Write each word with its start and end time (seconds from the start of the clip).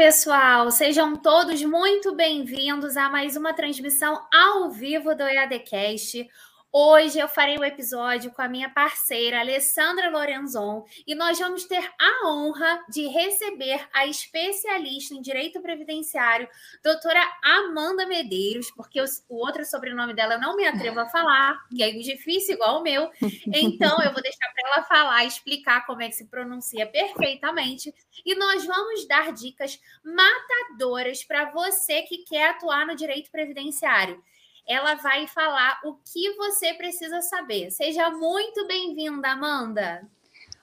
pessoal! 0.00 0.70
Sejam 0.70 1.14
todos 1.14 1.62
muito 1.62 2.16
bem-vindos 2.16 2.96
a 2.96 3.10
mais 3.10 3.36
uma 3.36 3.52
transmissão 3.52 4.18
ao 4.32 4.70
vivo 4.70 5.14
do 5.14 5.24
EADcast. 5.24 6.26
Hoje 6.72 7.18
eu 7.18 7.26
farei 7.26 7.58
um 7.58 7.64
episódio 7.64 8.30
com 8.30 8.40
a 8.40 8.48
minha 8.48 8.70
parceira 8.70 9.40
Alessandra 9.40 10.08
Lorenzon 10.08 10.86
e 11.04 11.16
nós 11.16 11.36
vamos 11.36 11.64
ter 11.64 11.84
a 11.98 12.28
honra 12.28 12.84
de 12.88 13.08
receber 13.08 13.88
a 13.92 14.06
especialista 14.06 15.12
em 15.12 15.20
direito 15.20 15.60
previdenciário, 15.60 16.48
doutora 16.80 17.20
Amanda 17.42 18.06
Medeiros, 18.06 18.70
porque 18.70 19.00
o 19.00 19.36
outro 19.36 19.64
sobrenome 19.64 20.14
dela 20.14 20.34
eu 20.34 20.40
não 20.40 20.54
me 20.54 20.64
atrevo 20.64 21.00
a 21.00 21.08
falar, 21.08 21.58
que 21.74 21.82
é 21.82 21.90
difícil 21.90 22.54
igual 22.54 22.78
o 22.78 22.84
meu. 22.84 23.10
Então 23.48 24.00
eu 24.04 24.12
vou 24.12 24.22
deixar 24.22 24.52
para 24.54 24.68
ela 24.68 24.84
falar, 24.84 25.24
explicar 25.24 25.84
como 25.86 26.02
é 26.02 26.08
que 26.08 26.14
se 26.14 26.26
pronuncia 26.26 26.86
perfeitamente 26.86 27.92
e 28.24 28.36
nós 28.36 28.64
vamos 28.64 29.08
dar 29.08 29.32
dicas 29.32 29.80
matadoras 30.04 31.24
para 31.24 31.50
você 31.50 32.02
que 32.02 32.18
quer 32.18 32.50
atuar 32.50 32.86
no 32.86 32.94
direito 32.94 33.28
previdenciário 33.28 34.22
ela 34.70 34.94
vai 34.94 35.26
falar 35.26 35.80
o 35.84 35.94
que 35.94 36.36
você 36.36 36.72
precisa 36.74 37.20
saber. 37.22 37.72
Seja 37.72 38.08
muito 38.10 38.68
bem-vinda, 38.68 39.30
Amanda. 39.32 40.08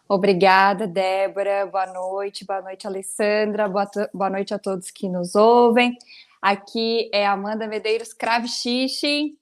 Obrigada, 0.07 0.87
Débora. 0.87 1.65
Boa 1.65 1.87
noite, 1.87 2.45
boa 2.45 2.61
noite, 2.61 2.87
Alessandra. 2.87 3.67
Boa, 3.67 3.85
boa 4.13 4.29
noite 4.29 4.53
a 4.53 4.59
todos 4.59 4.89
que 4.91 5.09
nos 5.09 5.35
ouvem. 5.35 5.97
Aqui 6.41 7.09
é 7.13 7.27
Amanda 7.27 7.67
Medeiros 7.67 8.13
Kravchichi. 8.13 9.37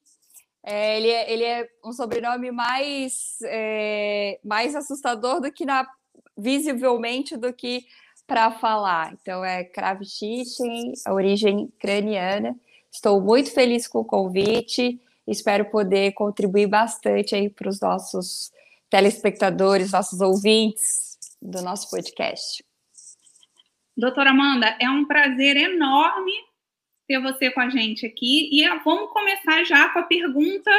É, 0.64 0.98
ele, 0.98 1.09
é, 1.12 1.32
ele 1.32 1.44
é 1.44 1.70
um 1.84 1.94
sobrenome 1.94 2.50
mais, 2.50 3.38
é, 3.44 4.40
mais 4.44 4.76
assustador 4.76 5.42
do 5.42 5.52
que 5.52 5.64
na, 5.64 5.88
visivelmente 6.36 7.38
do 7.38 7.54
que 7.54 7.86
para 8.26 8.50
falar. 8.50 9.14
Então 9.14 9.45
é 9.45 9.64
Kravchichi, 9.64 10.94
a 11.06 11.14
origem 11.14 11.72
craniana. 11.78 12.59
Estou 12.95 13.20
muito 13.20 13.52
feliz 13.52 13.89
com 13.89 14.00
o 14.00 14.06
convite, 14.06 15.02
espero 15.28 15.66
poder 15.66 16.14
contribuir 16.14 16.66
bastante 16.66 17.36
aí 17.36 17.50
para 17.50 17.67
os 17.67 17.81
nossos 17.81 18.53
telespectadores, 18.89 19.92
nossos 19.92 20.22
ouvintes 20.22 21.17
do 21.42 21.61
nosso 21.61 21.89
podcast. 21.89 22.64
Doutora 23.97 24.30
Amanda, 24.30 24.78
é 24.80 24.89
um 24.89 25.03
prazer 25.03 25.58
enorme 25.58 26.31
ter 27.05 27.20
você 27.20 27.52
com 27.52 27.59
a 27.59 27.70
gente 27.70 28.05
aqui 28.05 28.50
e 28.50 28.66
vamos 28.80 29.11
começar 29.11 29.66
já 29.66 29.89
com 29.89 30.00
a 30.00 30.03
pergunta 30.03 30.72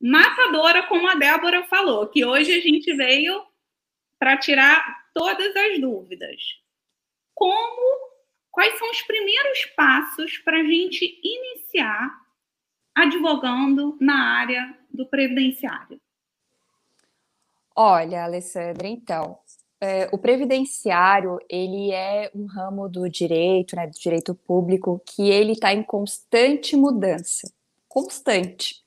matadora, 0.00 0.82
como 0.88 1.08
a 1.08 1.14
Débora 1.14 1.62
falou, 1.66 2.08
que 2.08 2.24
hoje 2.24 2.52
a 2.52 2.60
gente 2.60 2.92
veio 2.92 3.40
para 4.18 4.36
tirar 4.36 5.04
todas 5.14 5.54
as 5.54 5.80
dúvidas. 5.80 6.42
Como 7.32 8.11
quais 8.52 8.78
são 8.78 8.88
os 8.90 9.02
primeiros 9.02 9.64
passos 9.74 10.38
para 10.38 10.58
a 10.58 10.64
gente 10.64 11.18
iniciar 11.24 12.22
advogando 12.94 13.96
na 13.98 14.38
área 14.38 14.78
do 14.92 15.06
previdenciário? 15.06 15.98
Olha, 17.74 18.24
Alessandra, 18.24 18.86
então, 18.86 19.38
é, 19.80 20.08
o 20.12 20.18
previdenciário 20.18 21.38
ele 21.48 21.90
é 21.90 22.30
um 22.34 22.46
ramo 22.46 22.88
do 22.88 23.08
direito, 23.08 23.74
né, 23.74 23.86
do 23.86 23.98
direito 23.98 24.34
público, 24.34 25.00
que 25.06 25.30
ele 25.30 25.52
está 25.52 25.72
em 25.72 25.82
constante 25.82 26.76
mudança, 26.76 27.50
constante. 27.88 28.82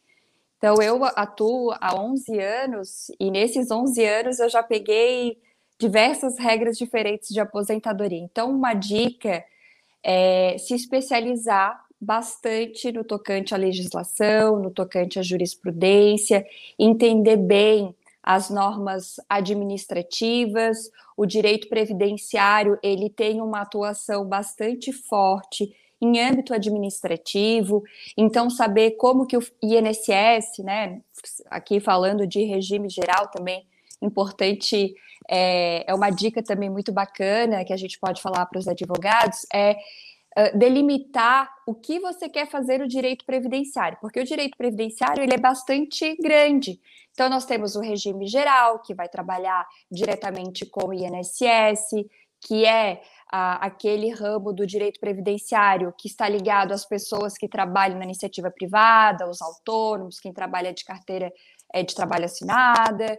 Então, 0.57 0.75
eu 0.81 1.03
atuo 1.03 1.73
há 1.81 1.99
11 1.99 2.39
anos 2.39 3.11
e 3.19 3.29
nesses 3.31 3.71
11 3.71 4.05
anos 4.05 4.39
eu 4.39 4.49
já 4.49 4.63
peguei 4.63 5.37
diversas 5.77 6.37
regras 6.37 6.77
diferentes 6.77 7.29
de 7.29 7.39
aposentadoria. 7.39 8.19
Então, 8.19 8.51
uma 8.51 8.73
dica 8.73 9.43
é, 10.05 10.55
se 10.59 10.75
especializar 10.75 11.83
bastante 11.99 12.91
no 12.91 13.03
tocante 13.03 13.55
à 13.55 13.57
legislação, 13.57 14.59
no 14.59 14.69
tocante 14.69 15.17
à 15.17 15.23
jurisprudência, 15.23 16.45
entender 16.77 17.37
bem 17.37 17.95
as 18.21 18.51
normas 18.51 19.15
administrativas, 19.27 20.77
o 21.17 21.25
direito 21.25 21.67
previdenciário, 21.67 22.77
ele 22.83 23.09
tem 23.09 23.41
uma 23.41 23.61
atuação 23.61 24.25
bastante 24.25 24.93
forte 24.93 25.75
em 25.99 26.19
âmbito 26.19 26.53
administrativo, 26.53 27.81
então 28.15 28.49
saber 28.49 28.91
como 28.91 29.25
que 29.25 29.37
o 29.37 29.43
INSS, 29.63 30.59
né, 30.63 31.01
aqui 31.49 31.79
falando 31.79 32.27
de 32.27 32.43
regime 32.43 32.89
geral 32.89 33.29
também, 33.29 33.65
importante 34.05 34.93
é, 35.29 35.83
é 35.89 35.93
uma 35.93 36.09
dica 36.09 36.43
também 36.43 36.69
muito 36.69 36.91
bacana 36.91 37.65
que 37.65 37.73
a 37.73 37.77
gente 37.77 37.99
pode 37.99 38.21
falar 38.21 38.45
para 38.45 38.59
os 38.59 38.67
advogados, 38.67 39.45
é 39.53 39.73
uh, 40.37 40.57
delimitar 40.57 41.49
o 41.65 41.73
que 41.73 41.99
você 41.99 42.29
quer 42.29 42.47
fazer 42.47 42.79
no 42.79 42.87
direito 42.87 43.25
previdenciário, 43.25 43.97
porque 43.99 44.19
o 44.19 44.25
direito 44.25 44.57
previdenciário 44.57 45.23
ele 45.23 45.33
é 45.33 45.39
bastante 45.39 46.15
grande. 46.17 46.79
Então, 47.11 47.29
nós 47.29 47.45
temos 47.45 47.75
o 47.75 47.79
regime 47.79 48.27
geral, 48.27 48.79
que 48.79 48.93
vai 48.93 49.07
trabalhar 49.07 49.65
diretamente 49.89 50.65
com 50.65 50.89
o 50.89 50.93
INSS, 50.93 52.05
que 52.41 52.65
é 52.65 53.01
aquele 53.31 54.13
ramo 54.13 54.53
do 54.53 54.67
direito 54.67 54.99
previdenciário 54.99 55.93
que 55.97 56.07
está 56.07 56.29
ligado 56.29 56.73
às 56.73 56.85
pessoas 56.85 57.37
que 57.37 57.47
trabalham 57.47 57.97
na 57.97 58.05
iniciativa 58.05 58.51
privada, 58.51 59.29
os 59.29 59.41
autônomos, 59.41 60.19
quem 60.19 60.31
trabalha 60.31 60.73
de 60.73 60.85
carteira 60.85 61.33
é, 61.73 61.83
de 61.83 61.95
trabalho 61.95 62.25
assinada. 62.25 63.17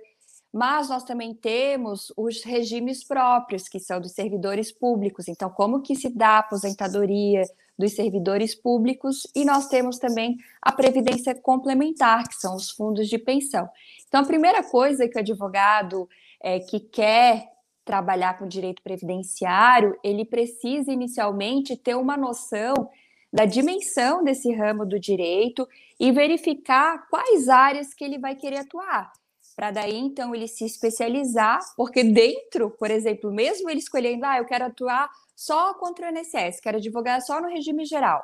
Mas 0.52 0.88
nós 0.88 1.04
também 1.04 1.34
temos 1.34 2.12
os 2.16 2.42
regimes 2.42 3.04
próprios, 3.04 3.68
que 3.68 3.78
são 3.78 4.00
dos 4.00 4.12
servidores 4.12 4.72
públicos. 4.72 5.28
Então, 5.28 5.50
como 5.50 5.82
que 5.82 5.94
se 5.94 6.08
dá 6.08 6.30
a 6.30 6.38
aposentadoria 6.38 7.42
dos 7.78 7.94
servidores 7.94 8.54
públicos? 8.54 9.26
E 9.34 9.44
nós 9.44 9.68
temos 9.68 9.98
também 9.98 10.36
a 10.62 10.72
previdência 10.72 11.34
complementar, 11.34 12.26
que 12.28 12.36
são 12.36 12.56
os 12.56 12.70
fundos 12.70 13.08
de 13.08 13.18
pensão. 13.18 13.68
Então, 14.08 14.22
a 14.22 14.26
primeira 14.26 14.62
coisa 14.62 15.08
que 15.08 15.16
o 15.16 15.20
advogado 15.20 16.08
é, 16.42 16.60
que 16.60 16.80
quer 16.80 17.52
trabalhar 17.84 18.38
com 18.38 18.48
direito 18.48 18.82
previdenciário, 18.82 19.96
ele 20.02 20.24
precisa 20.24 20.90
inicialmente 20.90 21.76
ter 21.76 21.94
uma 21.94 22.16
noção 22.16 22.90
da 23.32 23.44
dimensão 23.44 24.24
desse 24.24 24.52
ramo 24.52 24.86
do 24.86 24.98
direito 24.98 25.68
e 26.00 26.10
verificar 26.10 27.06
quais 27.08 27.48
áreas 27.48 27.92
que 27.92 28.04
ele 28.04 28.18
vai 28.18 28.34
querer 28.34 28.58
atuar 28.58 29.12
para 29.56 29.70
daí 29.70 29.96
então 29.96 30.34
ele 30.34 30.46
se 30.46 30.66
especializar, 30.66 31.58
porque 31.74 32.04
dentro, 32.04 32.70
por 32.70 32.90
exemplo, 32.90 33.32
mesmo 33.32 33.70
ele 33.70 33.80
escolhendo, 33.80 34.26
ah, 34.26 34.36
eu 34.36 34.44
quero 34.44 34.66
atuar 34.66 35.10
só 35.34 35.72
contra 35.74 36.12
o 36.12 36.14
INSS, 36.14 36.60
quero 36.60 36.76
advogar 36.76 37.22
só 37.22 37.40
no 37.40 37.48
regime 37.48 37.86
geral. 37.86 38.22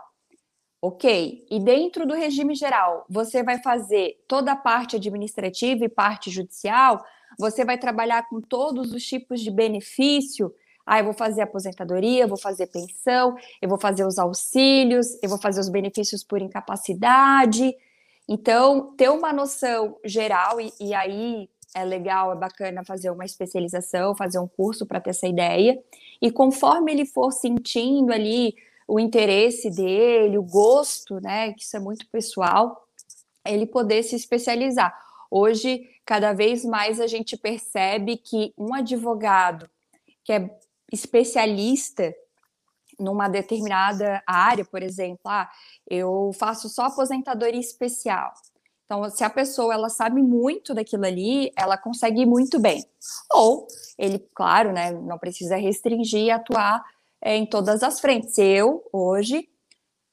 Ok, 0.84 1.46
e 1.48 1.60
dentro 1.60 2.06
do 2.06 2.12
regime 2.12 2.54
geral, 2.54 3.06
você 3.08 3.42
vai 3.42 3.62
fazer 3.62 4.22
toda 4.28 4.52
a 4.52 4.56
parte 4.56 4.96
administrativa 4.96 5.84
e 5.84 5.88
parte 5.88 6.28
judicial, 6.30 7.02
você 7.38 7.64
vai 7.64 7.78
trabalhar 7.78 8.28
com 8.28 8.40
todos 8.40 8.92
os 8.92 9.02
tipos 9.02 9.40
de 9.40 9.50
benefício. 9.50 10.52
Ah, 10.84 10.98
eu 10.98 11.04
vou 11.04 11.14
fazer 11.14 11.42
aposentadoria, 11.42 12.24
eu 12.24 12.28
vou 12.28 12.36
fazer 12.36 12.66
pensão, 12.66 13.36
eu 13.62 13.68
vou 13.68 13.78
fazer 13.78 14.04
os 14.04 14.18
auxílios, 14.18 15.06
eu 15.22 15.28
vou 15.28 15.38
fazer 15.38 15.60
os 15.60 15.68
benefícios 15.68 16.24
por 16.24 16.42
incapacidade. 16.42 17.72
Então, 18.28 18.94
ter 18.96 19.10
uma 19.10 19.32
noção 19.32 19.98
geral, 20.04 20.60
e, 20.60 20.72
e 20.80 20.94
aí 20.94 21.48
é 21.74 21.84
legal, 21.84 22.32
é 22.32 22.36
bacana 22.36 22.84
fazer 22.84 23.10
uma 23.10 23.24
especialização, 23.24 24.14
fazer 24.14 24.38
um 24.38 24.46
curso 24.46 24.86
para 24.86 25.00
ter 25.00 25.10
essa 25.10 25.26
ideia. 25.26 25.82
E 26.20 26.30
conforme 26.30 26.92
ele 26.92 27.06
for 27.06 27.32
sentindo 27.32 28.12
ali 28.12 28.54
o 28.86 29.00
interesse 29.00 29.70
dele, 29.70 30.38
o 30.38 30.42
gosto, 30.42 31.20
né, 31.20 31.52
que 31.52 31.62
isso 31.62 31.76
é 31.76 31.80
muito 31.80 32.06
pessoal, 32.08 32.86
ele 33.44 33.66
poder 33.66 34.02
se 34.02 34.14
especializar. 34.14 34.96
Hoje, 35.30 35.88
cada 36.04 36.32
vez 36.32 36.64
mais 36.64 37.00
a 37.00 37.06
gente 37.06 37.36
percebe 37.36 38.16
que 38.18 38.52
um 38.56 38.74
advogado 38.74 39.68
que 40.24 40.32
é 40.32 40.50
especialista 40.92 42.14
numa 43.02 43.28
determinada 43.28 44.22
área, 44.26 44.64
por 44.64 44.82
exemplo, 44.82 45.20
ah, 45.26 45.50
eu 45.88 46.30
faço 46.38 46.68
só 46.68 46.84
aposentadoria 46.84 47.60
especial. 47.60 48.32
Então, 48.84 49.08
se 49.08 49.24
a 49.24 49.30
pessoa 49.30 49.72
ela 49.72 49.88
sabe 49.88 50.20
muito 50.20 50.74
daquilo 50.74 51.06
ali, 51.06 51.50
ela 51.56 51.78
consegue 51.78 52.22
ir 52.22 52.26
muito 52.26 52.60
bem. 52.60 52.84
Ou 53.32 53.66
ele, 53.96 54.18
claro, 54.34 54.72
né, 54.72 54.90
não 54.92 55.18
precisa 55.18 55.56
restringir 55.56 56.24
e 56.24 56.30
atuar 56.30 56.84
é, 57.20 57.34
em 57.34 57.46
todas 57.46 57.82
as 57.82 58.00
frentes. 58.00 58.36
Eu, 58.36 58.86
hoje, 58.92 59.48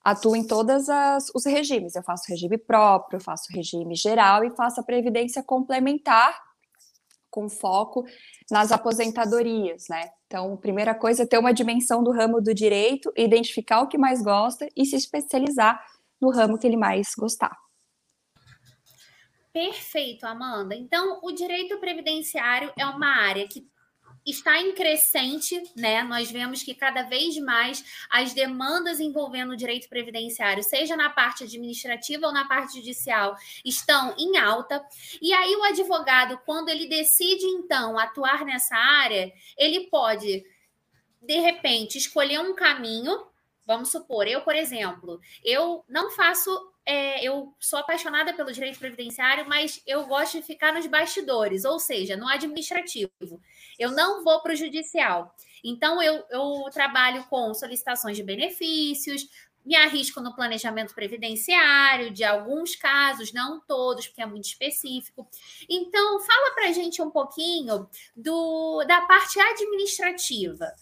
atuo 0.03 0.35
em 0.35 0.47
todos 0.47 0.87
os 1.35 1.45
regimes. 1.45 1.95
Eu 1.95 2.03
faço 2.03 2.23
regime 2.29 2.57
próprio, 2.57 3.19
faço 3.19 3.51
regime 3.51 3.95
geral 3.95 4.45
e 4.45 4.51
faço 4.51 4.79
a 4.79 4.83
previdência 4.83 5.43
complementar 5.43 6.48
com 7.29 7.49
foco 7.49 8.05
nas 8.49 8.71
aposentadorias, 8.71 9.85
né? 9.89 10.09
Então, 10.27 10.55
primeira 10.57 10.93
coisa 10.93 11.23
é 11.23 11.25
ter 11.25 11.37
uma 11.37 11.53
dimensão 11.53 12.03
do 12.03 12.11
ramo 12.11 12.41
do 12.41 12.53
direito, 12.53 13.11
identificar 13.15 13.81
o 13.81 13.87
que 13.87 13.97
mais 13.97 14.21
gosta 14.21 14.67
e 14.75 14.85
se 14.85 14.95
especializar 14.95 15.83
no 16.19 16.29
ramo 16.31 16.57
que 16.57 16.67
ele 16.67 16.77
mais 16.77 17.13
gostar. 17.15 17.55
Perfeito, 19.51 20.25
Amanda. 20.25 20.75
Então, 20.75 21.19
o 21.23 21.31
direito 21.31 21.79
previdenciário 21.79 22.71
é 22.77 22.85
uma 22.85 23.07
área 23.07 23.47
que 23.47 23.67
está 24.29 24.59
em 24.59 24.73
crescente, 24.73 25.61
né? 25.75 26.03
Nós 26.03 26.29
vemos 26.31 26.63
que 26.63 26.73
cada 26.73 27.03
vez 27.03 27.37
mais 27.37 27.83
as 28.09 28.33
demandas 28.33 28.99
envolvendo 28.99 29.51
o 29.51 29.57
direito 29.57 29.89
previdenciário, 29.89 30.63
seja 30.63 30.95
na 30.95 31.09
parte 31.09 31.43
administrativa 31.43 32.27
ou 32.27 32.33
na 32.33 32.47
parte 32.47 32.77
judicial, 32.77 33.35
estão 33.63 34.15
em 34.17 34.37
alta. 34.37 34.83
E 35.21 35.33
aí 35.33 35.55
o 35.55 35.63
advogado, 35.63 36.39
quando 36.45 36.69
ele 36.69 36.87
decide 36.87 37.45
então 37.45 37.97
atuar 37.97 38.45
nessa 38.45 38.75
área, 38.75 39.31
ele 39.57 39.87
pode 39.89 40.43
de 41.21 41.39
repente 41.39 41.97
escolher 41.97 42.39
um 42.39 42.55
caminho 42.55 43.27
Vamos 43.69 43.91
supor, 43.91 44.27
eu, 44.27 44.41
por 44.41 44.55
exemplo, 44.55 45.21
eu 45.45 45.85
não 45.87 46.09
faço 46.09 46.49
é, 46.83 47.23
eu 47.23 47.53
sou 47.59 47.77
apaixonada 47.77 48.33
pelo 48.33 48.51
direito 48.51 48.79
previdenciário, 48.79 49.47
mas 49.47 49.79
eu 49.85 50.07
gosto 50.07 50.39
de 50.39 50.43
ficar 50.43 50.73
nos 50.73 50.87
bastidores, 50.87 51.65
ou 51.65 51.77
seja, 51.77 52.17
no 52.17 52.27
administrativo. 52.27 53.39
Eu 53.77 53.91
não 53.91 54.23
vou 54.23 54.41
para 54.41 54.53
o 54.53 54.55
judicial. 54.55 55.35
Então, 55.63 56.01
eu, 56.01 56.25
eu 56.31 56.63
trabalho 56.73 57.23
com 57.25 57.53
solicitações 57.53 58.17
de 58.17 58.23
benefícios, 58.23 59.29
me 59.63 59.75
arrisco 59.75 60.19
no 60.19 60.33
planejamento 60.33 60.95
previdenciário, 60.95 62.09
de 62.09 62.23
alguns 62.23 62.75
casos, 62.75 63.31
não 63.31 63.61
todos, 63.61 64.07
porque 64.07 64.23
é 64.23 64.25
muito 64.25 64.45
específico. 64.45 65.27
Então, 65.69 66.19
fala 66.21 66.55
para 66.55 66.69
a 66.69 66.71
gente 66.71 67.03
um 67.03 67.11
pouquinho 67.11 67.87
do, 68.15 68.83
da 68.85 69.01
parte 69.01 69.39
administrativa 69.39 70.73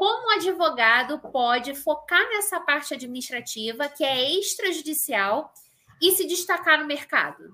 como 0.00 0.28
o 0.28 0.30
advogado 0.30 1.18
pode 1.30 1.74
focar 1.74 2.26
nessa 2.30 2.58
parte 2.58 2.94
administrativa, 2.94 3.86
que 3.86 4.02
é 4.02 4.30
extrajudicial, 4.30 5.52
e 6.00 6.12
se 6.12 6.26
destacar 6.26 6.80
no 6.80 6.86
mercado? 6.86 7.44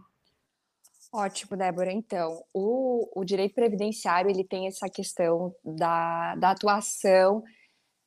Ótimo, 1.13 1.57
Débora. 1.57 1.91
Então, 1.91 2.45
o, 2.55 3.21
o 3.21 3.25
direito 3.25 3.53
previdenciário 3.53 4.31
ele 4.31 4.45
tem 4.45 4.69
essa 4.69 4.89
questão 4.89 5.53
da, 5.65 6.37
da 6.37 6.53
atuação 6.53 7.43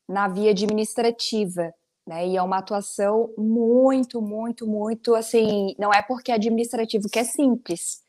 na 0.08 0.30
via 0.30 0.52
administrativa, 0.52 1.74
né? 2.08 2.26
E 2.26 2.38
é 2.38 2.42
uma 2.42 2.60
atuação 2.60 3.34
muito, 3.38 4.22
muito, 4.22 4.66
muito 4.66 5.16
assim, 5.16 5.76
não 5.78 5.94
é 5.94 6.02
porque 6.02 6.32
é 6.32 6.36
administrativo 6.36 7.10
que 7.12 7.20
é 7.20 7.26
simples. 7.26 8.02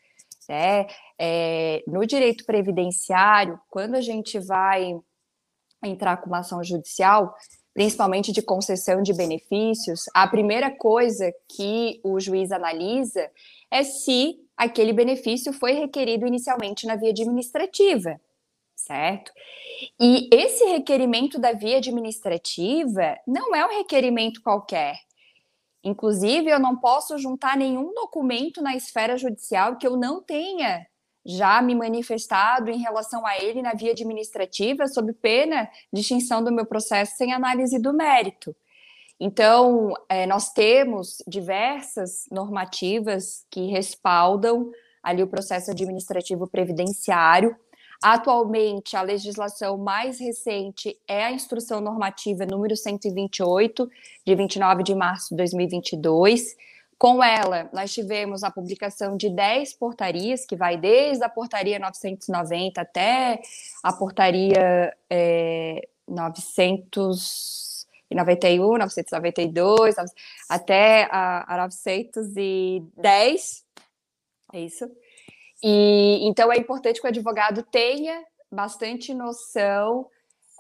Né? 0.48 0.86
É, 1.18 1.82
no 1.88 2.06
direito 2.06 2.44
previdenciário, 2.44 3.60
quando 3.68 3.96
a 3.96 4.00
gente 4.00 4.38
vai 4.38 4.94
entrar 5.82 6.18
com 6.18 6.26
uma 6.26 6.40
ação 6.40 6.62
judicial, 6.62 7.34
principalmente 7.72 8.32
de 8.32 8.42
concessão 8.42 9.02
de 9.02 9.12
benefícios, 9.12 10.04
a 10.14 10.26
primeira 10.26 10.70
coisa 10.70 11.32
que 11.48 12.00
o 12.02 12.18
juiz 12.18 12.52
analisa 12.52 13.30
é 13.70 13.82
se 13.82 14.38
aquele 14.56 14.92
benefício 14.92 15.52
foi 15.52 15.72
requerido 15.72 16.26
inicialmente 16.26 16.86
na 16.86 16.96
via 16.96 17.10
administrativa, 17.10 18.20
certo? 18.74 19.32
E 19.98 20.28
esse 20.32 20.64
requerimento 20.64 21.38
da 21.38 21.52
via 21.52 21.78
administrativa 21.78 23.16
não 23.26 23.54
é 23.54 23.64
um 23.64 23.78
requerimento 23.78 24.42
qualquer. 24.42 24.98
Inclusive, 25.82 26.50
eu 26.50 26.58
não 26.58 26.76
posso 26.76 27.16
juntar 27.16 27.56
nenhum 27.56 27.94
documento 27.94 28.60
na 28.60 28.76
esfera 28.76 29.16
judicial 29.16 29.76
que 29.76 29.86
eu 29.86 29.96
não 29.96 30.22
tenha 30.22 30.86
já 31.24 31.60
me 31.60 31.74
manifestado 31.74 32.70
em 32.70 32.78
relação 32.78 33.26
a 33.26 33.38
ele 33.38 33.62
na 33.62 33.74
via 33.74 33.92
administrativa, 33.92 34.86
sob 34.86 35.12
pena 35.12 35.68
de 35.92 36.00
extinção 36.00 36.42
do 36.42 36.52
meu 36.52 36.66
processo 36.66 37.16
sem 37.16 37.32
análise 37.32 37.78
do 37.78 37.92
mérito. 37.92 38.54
Então, 39.18 39.92
é, 40.08 40.26
nós 40.26 40.50
temos 40.50 41.22
diversas 41.28 42.24
normativas 42.30 43.44
que 43.50 43.66
respaldam 43.66 44.70
ali 45.02 45.22
o 45.22 45.28
processo 45.28 45.70
administrativo 45.70 46.46
previdenciário. 46.46 47.54
Atualmente, 48.02 48.96
a 48.96 49.02
legislação 49.02 49.76
mais 49.76 50.18
recente 50.18 50.98
é 51.06 51.24
a 51.24 51.32
Instrução 51.32 51.82
Normativa 51.82 52.46
número 52.46 52.74
128, 52.74 53.90
de 54.26 54.34
29 54.34 54.82
de 54.82 54.94
março 54.94 55.28
de 55.30 55.36
2022, 55.36 56.56
com 57.00 57.24
ela, 57.24 57.68
nós 57.72 57.92
tivemos 57.94 58.44
a 58.44 58.50
publicação 58.50 59.16
de 59.16 59.30
10 59.30 59.72
portarias, 59.76 60.44
que 60.44 60.54
vai 60.54 60.76
desde 60.76 61.24
a 61.24 61.30
portaria 61.30 61.78
990 61.78 62.78
até 62.78 63.40
a 63.82 63.90
portaria 63.90 64.94
é, 65.08 65.88
991, 66.06 68.76
992, 68.76 69.94
até 70.46 71.08
a, 71.10 71.54
a 71.54 71.56
910. 71.62 73.64
É 74.52 74.60
isso. 74.60 74.84
E 75.62 76.28
então 76.28 76.52
é 76.52 76.58
importante 76.58 77.00
que 77.00 77.06
o 77.06 77.08
advogado 77.08 77.62
tenha 77.62 78.22
bastante 78.52 79.14
noção 79.14 80.06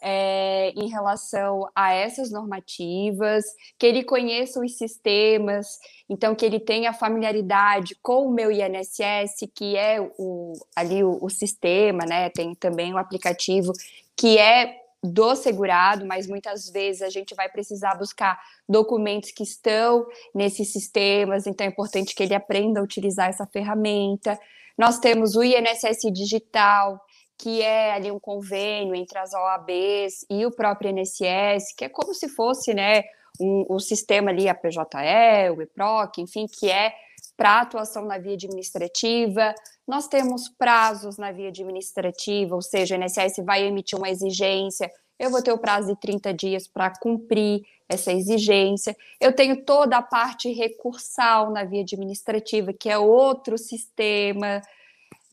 é, 0.02 0.70
em 0.70 0.88
relação 0.88 1.68
a 1.74 1.92
essas 1.92 2.30
normativas, 2.30 3.44
que 3.78 3.86
ele 3.86 4.02
conheça 4.02 4.60
os 4.60 4.76
sistemas, 4.76 5.78
então 6.08 6.34
que 6.34 6.44
ele 6.44 6.58
tenha 6.58 6.92
familiaridade 6.92 7.96
com 8.02 8.26
o 8.26 8.32
meu 8.32 8.50
INSS, 8.50 9.48
que 9.54 9.76
é 9.76 10.00
o, 10.18 10.52
ali 10.74 11.04
o, 11.04 11.18
o 11.22 11.28
sistema, 11.28 12.04
né? 12.06 12.30
Tem 12.30 12.54
também 12.54 12.92
o 12.94 12.98
aplicativo 12.98 13.72
que 14.16 14.38
é 14.38 14.80
do 15.02 15.34
segurado, 15.34 16.04
mas 16.04 16.26
muitas 16.26 16.68
vezes 16.68 17.00
a 17.02 17.08
gente 17.08 17.34
vai 17.34 17.48
precisar 17.48 17.94
buscar 17.94 18.38
documentos 18.68 19.30
que 19.30 19.42
estão 19.42 20.06
nesses 20.34 20.72
sistemas, 20.72 21.46
então 21.46 21.66
é 21.66 21.70
importante 21.70 22.14
que 22.14 22.22
ele 22.22 22.34
aprenda 22.34 22.80
a 22.80 22.82
utilizar 22.82 23.28
essa 23.28 23.46
ferramenta. 23.46 24.38
Nós 24.76 24.98
temos 24.98 25.36
o 25.36 25.42
INSS 25.42 26.02
digital, 26.12 27.00
que 27.40 27.62
é 27.62 27.92
ali 27.92 28.10
um 28.10 28.20
convênio 28.20 28.94
entre 28.94 29.18
as 29.18 29.32
OABs 29.32 30.26
e 30.28 30.44
o 30.44 30.50
próprio 30.50 30.90
INSS, 30.90 31.74
que 31.74 31.86
é 31.86 31.88
como 31.88 32.12
se 32.12 32.28
fosse, 32.28 32.74
né, 32.74 33.02
um, 33.40 33.64
um 33.70 33.78
sistema 33.78 34.30
ali, 34.30 34.46
a 34.46 34.54
PJE, 34.54 35.50
o 35.56 35.62
EPROC, 35.62 36.20
enfim, 36.20 36.46
que 36.46 36.70
é 36.70 36.92
para 37.38 37.62
atuação 37.62 38.04
na 38.04 38.18
via 38.18 38.34
administrativa. 38.34 39.54
Nós 39.88 40.06
temos 40.06 40.50
prazos 40.50 41.16
na 41.16 41.32
via 41.32 41.48
administrativa, 41.48 42.54
ou 42.54 42.60
seja, 42.60 42.94
o 42.94 43.02
INSS 43.02 43.42
vai 43.42 43.64
emitir 43.64 43.98
uma 43.98 44.10
exigência, 44.10 44.90
eu 45.18 45.30
vou 45.30 45.42
ter 45.42 45.52
o 45.52 45.58
prazo 45.58 45.88
de 45.88 46.00
30 46.00 46.34
dias 46.34 46.68
para 46.68 46.90
cumprir 46.98 47.62
essa 47.88 48.12
exigência. 48.12 48.96
Eu 49.18 49.34
tenho 49.34 49.64
toda 49.64 49.96
a 49.96 50.02
parte 50.02 50.52
recursal 50.52 51.50
na 51.50 51.64
via 51.64 51.82
administrativa, 51.82 52.72
que 52.72 52.88
é 52.88 52.98
outro 52.98 53.58
sistema, 53.58 54.62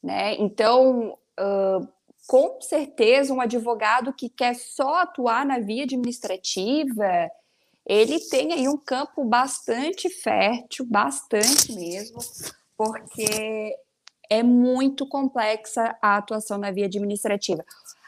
né? 0.03 0.35
Então, 0.35 1.17
uh, 1.39 1.96
com 2.27 2.59
certeza, 2.59 3.33
um 3.33 3.39
advogado 3.39 4.11
que 4.11 4.27
quer 4.27 4.53
só 4.53 4.95
atuar 4.95 5.45
na 5.45 5.59
via 5.59 5.85
administrativa, 5.85 7.31
ele 7.85 8.19
tem 8.19 8.51
aí 8.51 8.67
um 8.67 8.77
campo 8.77 9.23
bastante 9.23 10.09
fértil, 10.09 10.85
bastante 10.85 11.71
mesmo, 11.71 12.19
porque 12.77 13.73
é 14.29 14.43
muito 14.43 15.07
complexa 15.07 15.95
a 16.01 16.17
atuação 16.17 16.57
na 16.57 16.69
via 16.69 16.85
administrativa. 16.85 17.63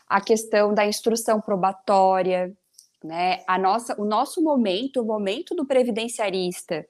A 0.06 0.20
questão 0.20 0.74
da 0.74 0.86
instrução 0.86 1.40
probatória, 1.40 2.54
né? 3.02 3.42
A 3.48 3.58
nossa, 3.58 4.00
o 4.00 4.04
nosso 4.04 4.44
momento, 4.44 5.02
o 5.02 5.06
momento 5.06 5.56
do 5.56 5.66
previdenciarista 5.66 6.86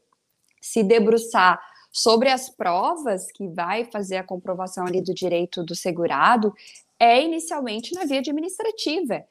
se 0.59 0.81
debruçar 0.81 1.61
sobre 1.91 2.29
as 2.29 2.49
provas 2.49 3.31
que 3.31 3.47
vai 3.47 3.85
fazer 3.85 4.17
a 4.17 4.23
comprovação 4.23 4.85
ali 4.87 5.01
do 5.01 5.13
direito 5.13 5.63
do 5.63 5.75
segurado 5.75 6.53
é 6.99 7.21
inicialmente 7.23 7.95
na 7.95 8.05
via 8.05 8.19
administrativa. 8.19 9.23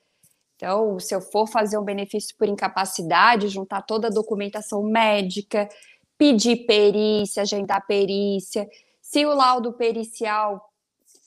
Então, 0.56 0.98
se 0.98 1.14
eu 1.14 1.20
for 1.20 1.46
fazer 1.46 1.78
um 1.78 1.84
benefício 1.84 2.34
por 2.36 2.48
incapacidade, 2.48 3.48
juntar 3.48 3.82
toda 3.82 4.08
a 4.08 4.10
documentação 4.10 4.82
médica, 4.82 5.68
pedir 6.16 6.66
perícia, 6.66 7.42
agendar 7.42 7.86
perícia. 7.86 8.68
Se 9.00 9.24
o 9.24 9.32
laudo 9.32 9.72
pericial 9.74 10.72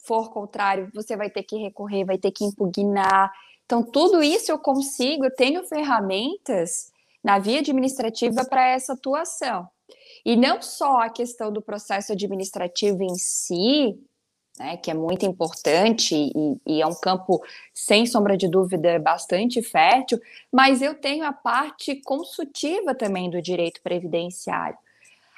for 0.03 0.31
contrário, 0.31 0.91
você 0.93 1.15
vai 1.15 1.29
ter 1.29 1.43
que 1.43 1.55
recorrer, 1.55 2.03
vai 2.03 2.17
ter 2.17 2.31
que 2.31 2.43
impugnar. 2.43 3.31
Então, 3.65 3.81
tudo 3.81 4.21
isso 4.21 4.51
eu 4.51 4.59
consigo, 4.59 5.23
eu 5.23 5.33
tenho 5.33 5.63
ferramentas 5.63 6.91
na 7.23 7.39
via 7.39 7.59
administrativa 7.59 8.43
para 8.43 8.67
essa 8.67 8.93
atuação. 8.93 9.69
E 10.25 10.35
não 10.35 10.61
só 10.61 10.97
a 10.97 11.09
questão 11.09 11.51
do 11.51 11.61
processo 11.61 12.11
administrativo 12.11 13.01
em 13.01 13.15
si, 13.15 13.97
né, 14.59 14.77
que 14.77 14.91
é 14.91 14.93
muito 14.93 15.25
importante 15.25 16.15
e, 16.15 16.57
e, 16.65 16.81
é 16.81 16.87
um 16.87 16.95
campo, 16.95 17.41
sem 17.73 18.05
sombra 18.05 18.37
de 18.37 18.47
dúvida, 18.47 18.99
bastante 18.99 19.61
fértil, 19.61 20.19
mas 20.51 20.81
eu 20.81 20.95
tenho 20.95 21.25
a 21.25 21.33
parte 21.33 21.95
consultiva 22.03 22.93
também 22.93 23.29
do 23.29 23.41
direito 23.41 23.81
previdenciário. 23.81 24.77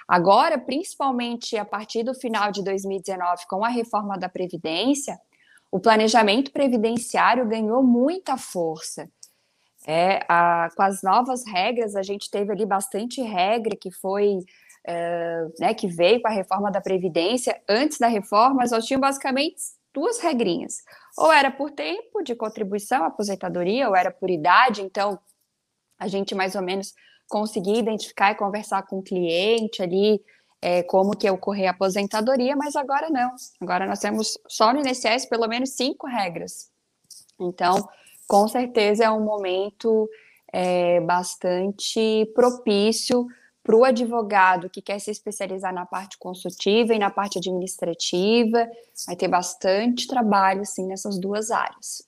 Agora, 0.08 0.58
principalmente 0.58 1.58
a 1.58 1.63
partir 1.63 2.03
do 2.03 2.13
final 2.13 2.51
de 2.51 2.63
2019, 2.63 3.46
com 3.48 3.63
a 3.63 3.70
reforma 3.70 4.17
da 4.17 4.27
Previdência, 4.27 5.20
o 5.72 5.79
planejamento 5.79 6.51
previdenciário 6.51 7.48
ganhou 7.48 7.82
muita 7.82 8.38
força. 8.38 9.10
É, 9.88 10.24
a, 10.29 10.70
com 10.75 10.84
as 10.84 11.01
novas 11.01 11.46
regras, 11.46 11.96
a 11.96 12.03
gente 12.03 12.29
teve 12.29 12.51
ali 12.51 12.65
bastante 12.65 13.22
regra 13.22 13.75
que 13.75 13.91
foi 13.91 14.39
uh, 14.87 15.53
né, 15.59 15.73
que 15.73 15.87
veio 15.87 16.21
com 16.21 16.27
a 16.27 16.31
reforma 16.31 16.71
da 16.71 16.81
Previdência, 16.81 17.61
antes 17.67 17.97
da 17.97 18.07
reforma, 18.07 18.63
nós 18.69 18.85
tínhamos 18.85 19.07
basicamente 19.07 19.55
duas 19.93 20.19
regrinhas. 20.19 20.77
Ou 21.17 21.31
era 21.31 21.51
por 21.51 21.71
tempo 21.71 22.23
de 22.23 22.35
contribuição, 22.35 23.03
aposentadoria, 23.03 23.87
ou 23.87 23.95
era 23.95 24.11
por 24.11 24.29
idade, 24.29 24.81
então 24.81 25.19
a 25.99 26.07
gente 26.07 26.33
mais 26.33 26.55
ou 26.55 26.61
menos 26.61 26.93
conseguia 27.29 27.79
identificar 27.79 28.31
e 28.31 28.35
conversar 28.35 28.83
com 28.83 28.99
o 28.99 29.03
cliente 29.03 29.81
ali 29.81 30.21
é, 30.61 30.81
como 30.83 31.15
que 31.15 31.29
ocorrer 31.29 31.67
a 31.67 31.71
aposentadoria, 31.71 32.55
mas 32.55 32.75
agora 32.75 33.09
não. 33.09 33.33
Agora 33.61 33.85
nós 33.85 33.99
temos 33.99 34.37
só 34.47 34.73
no 34.73 34.79
INSS 34.79 35.27
pelo 35.27 35.47
menos 35.47 35.71
cinco 35.71 36.07
regras. 36.07 36.69
Então, 37.39 37.87
com 38.27 38.47
certeza 38.47 39.03
é 39.03 39.11
um 39.11 39.23
momento 39.23 40.09
é, 40.51 41.01
bastante 41.01 42.31
propício 42.33 43.27
para 43.63 43.75
o 43.77 43.86
advogado 43.86 44.70
que 44.70 44.82
quer 44.82 45.00
se 45.00 45.10
especializar 45.10 45.74
na 45.74 45.86
parte 45.86 46.17
consultiva 46.17 46.93
e 46.93 47.00
na 47.00 47.10
parte 47.10 47.38
administrativa, 47.38 48.70
vai 49.08 49.15
ter 49.15 49.29
bastante 49.29 50.05
trabalho, 50.05 50.65
sim, 50.65 50.86
nessas 50.86 51.17
duas 51.17 51.50
áreas. 51.50 52.05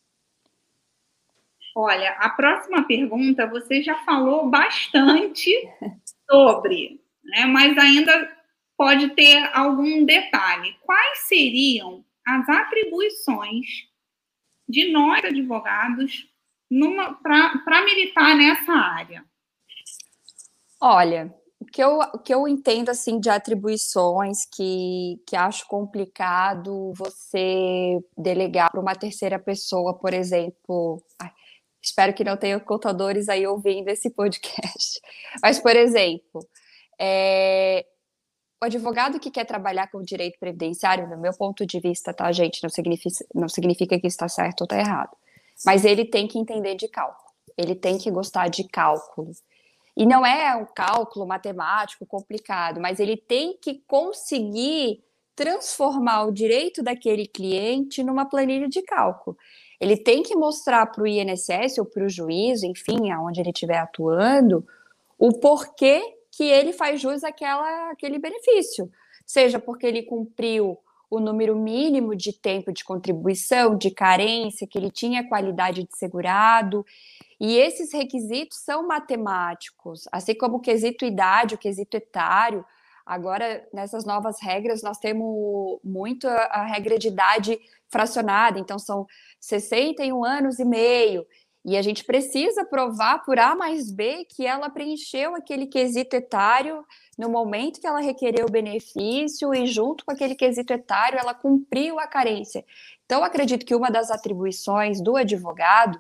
Olha, 1.74 2.12
a 2.20 2.30
próxima 2.30 2.86
pergunta 2.86 3.48
você 3.48 3.82
já 3.82 3.96
falou 4.04 4.50
bastante 4.50 5.52
sobre, 6.30 7.02
né, 7.24 7.46
mas 7.46 7.78
ainda 7.78 8.32
pode 8.78 9.10
ter 9.10 9.50
algum 9.54 10.06
detalhe. 10.06 10.76
Quais 10.82 11.20
seriam 11.28 12.04
as 12.28 12.50
atribuições 12.50 13.66
de 14.68 14.92
nós, 14.92 15.24
advogados, 15.24 16.28
para 17.22 17.86
militar 17.86 18.36
nessa 18.36 18.74
área? 18.74 19.24
Olha, 20.82 21.34
que 21.76 21.84
eu, 21.84 22.00
que 22.24 22.34
eu 22.34 22.48
entendo 22.48 22.88
assim 22.88 23.20
de 23.20 23.30
atribuições 23.30 24.46
que, 24.46 25.22
que 25.28 25.36
acho 25.36 25.68
complicado 25.68 26.94
você 26.96 28.00
delegar 28.18 28.72
para 28.72 28.80
uma 28.80 28.96
terceira 28.96 29.38
pessoa, 29.38 29.94
por 29.94 30.14
exemplo. 30.14 31.04
Ai, 31.22 31.30
espero 31.84 32.14
que 32.14 32.24
não 32.24 32.38
tenha 32.38 32.58
contadores 32.62 33.28
aí 33.28 33.46
ouvindo 33.46 33.90
esse 33.90 34.10
podcast. 34.10 35.02
Mas, 35.44 35.60
por 35.60 35.76
exemplo, 35.76 36.48
é, 36.98 37.86
o 38.64 38.66
advogado 38.68 39.20
que 39.20 39.30
quer 39.30 39.44
trabalhar 39.44 39.92
com 39.92 40.02
direito 40.02 40.40
previdenciário, 40.40 41.10
no 41.10 41.18
meu 41.18 41.34
ponto 41.34 41.66
de 41.66 41.82
vista, 41.82 42.14
tá, 42.14 42.32
gente, 42.32 42.64
não 42.64 42.70
significa, 42.70 43.26
não 43.36 43.50
significa 43.50 44.00
que 44.00 44.08
está 44.08 44.30
certo 44.30 44.62
ou 44.62 44.66
está 44.66 44.80
errado. 44.80 45.12
Mas 45.66 45.84
ele 45.84 46.06
tem 46.06 46.26
que 46.26 46.40
entender 46.40 46.76
de 46.76 46.88
cálculo. 46.88 47.34
Ele 47.58 47.76
tem 47.76 47.98
que 47.98 48.10
gostar 48.10 48.48
de 48.48 48.64
cálculo. 48.64 49.34
E 49.96 50.06
não 50.06 50.26
é 50.26 50.56
um 50.56 50.66
cálculo 50.66 51.26
matemático 51.26 52.06
complicado, 52.06 52.82
mas 52.82 53.00
ele 53.00 53.16
tem 53.16 53.58
que 53.58 53.82
conseguir 53.88 55.04
transformar 55.36 56.26
o 56.26 56.32
direito 56.32 56.82
daquele 56.82 57.28
cliente 57.28 58.04
numa 58.04 58.26
planilha 58.26 58.68
de 58.68 58.82
cálculo. 58.82 59.38
Ele 59.80 59.98
tem 59.98 60.24
que 60.24 60.36
mostrar 60.36 60.86
para 60.88 61.04
o 61.04 61.08
INSS 61.08 61.78
ou 61.78 61.86
para 61.86 62.06
o 62.06 62.10
juiz, 62.10 62.64
enfim, 62.64 63.12
aonde 63.12 63.42
ele 63.42 63.50
estiver 63.50 63.78
atuando, 63.78 64.66
o 65.18 65.32
porquê 65.40 66.02
que 66.32 66.44
ele 66.44 66.74
faz 66.74 67.00
jus 67.02 67.24
àquela, 67.24 67.92
àquele 67.92 68.20
benefício. 68.20 68.90
Seja 69.26 69.60
porque 69.60 69.86
ele 69.86 70.04
cumpriu 70.04 70.78
o 71.10 71.20
número 71.20 71.56
mínimo 71.56 72.16
de 72.16 72.34
tempo 72.34 72.72
de 72.72 72.84
contribuição, 72.84 73.78
de 73.78 73.92
carência, 73.92 74.68
que 74.68 74.78
ele 74.78 74.90
tinha 74.90 75.28
qualidade 75.28 75.84
de 75.84 75.98
segurado, 75.98 76.86
e 77.40 77.58
esses 77.58 77.92
requisitos 77.94 78.60
são 78.60 78.88
matemáticos, 78.88 80.08
assim 80.12 80.36
como 80.36 80.58
o 80.58 80.62
quesito 80.62 81.06
idade, 81.06 81.56
o 81.56 81.58
quesito 81.58 81.98
etário. 81.98 82.66
Agora, 83.06 83.68
nessas 83.74 84.06
novas 84.06 84.42
regras, 84.42 84.82
nós 84.82 84.98
temos 84.98 85.80
muito 85.84 86.28
a, 86.28 86.66
regra 86.66 86.98
de 86.98 87.10
idade 87.10 87.60
fracionada, 87.88 88.60
então 88.60 88.80
são 88.80 89.06
61 89.40 90.24
anos 90.24 90.60
e 90.60 90.66
meio. 90.66 91.26
E 91.64 91.76
a 91.76 91.82
gente 91.82 92.04
precisa 92.04 92.64
provar 92.64 93.24
por 93.26 93.40
A 93.40 93.56
mais 93.56 93.92
B 93.92 94.26
que 94.26 94.46
ela 94.46 94.70
preencheu 94.70 95.36
aquele 95.36 95.66
quesito 95.66 96.16
etário 96.16 96.86
no 97.18 97.28
momento 97.28 97.82
que 97.82 97.88
ela 97.88 98.00
requereu 98.00 98.46
o 98.46 98.52
benefício 98.52 99.54
e, 99.54 99.66
junto 99.66 100.06
com 100.06 100.12
aquele 100.12 100.36
quesito 100.36 100.72
etário, 100.72 101.18
ela 101.18 101.34
cumpriu 101.34 102.00
a 102.00 102.08
carência. 102.08 102.64
Então, 103.06 103.24
acredito 103.24 103.66
que 103.66 103.74
uma 103.74 103.90
das 103.90 104.12
atribuições 104.12 105.02
do 105.02 105.16
advogado 105.16 106.00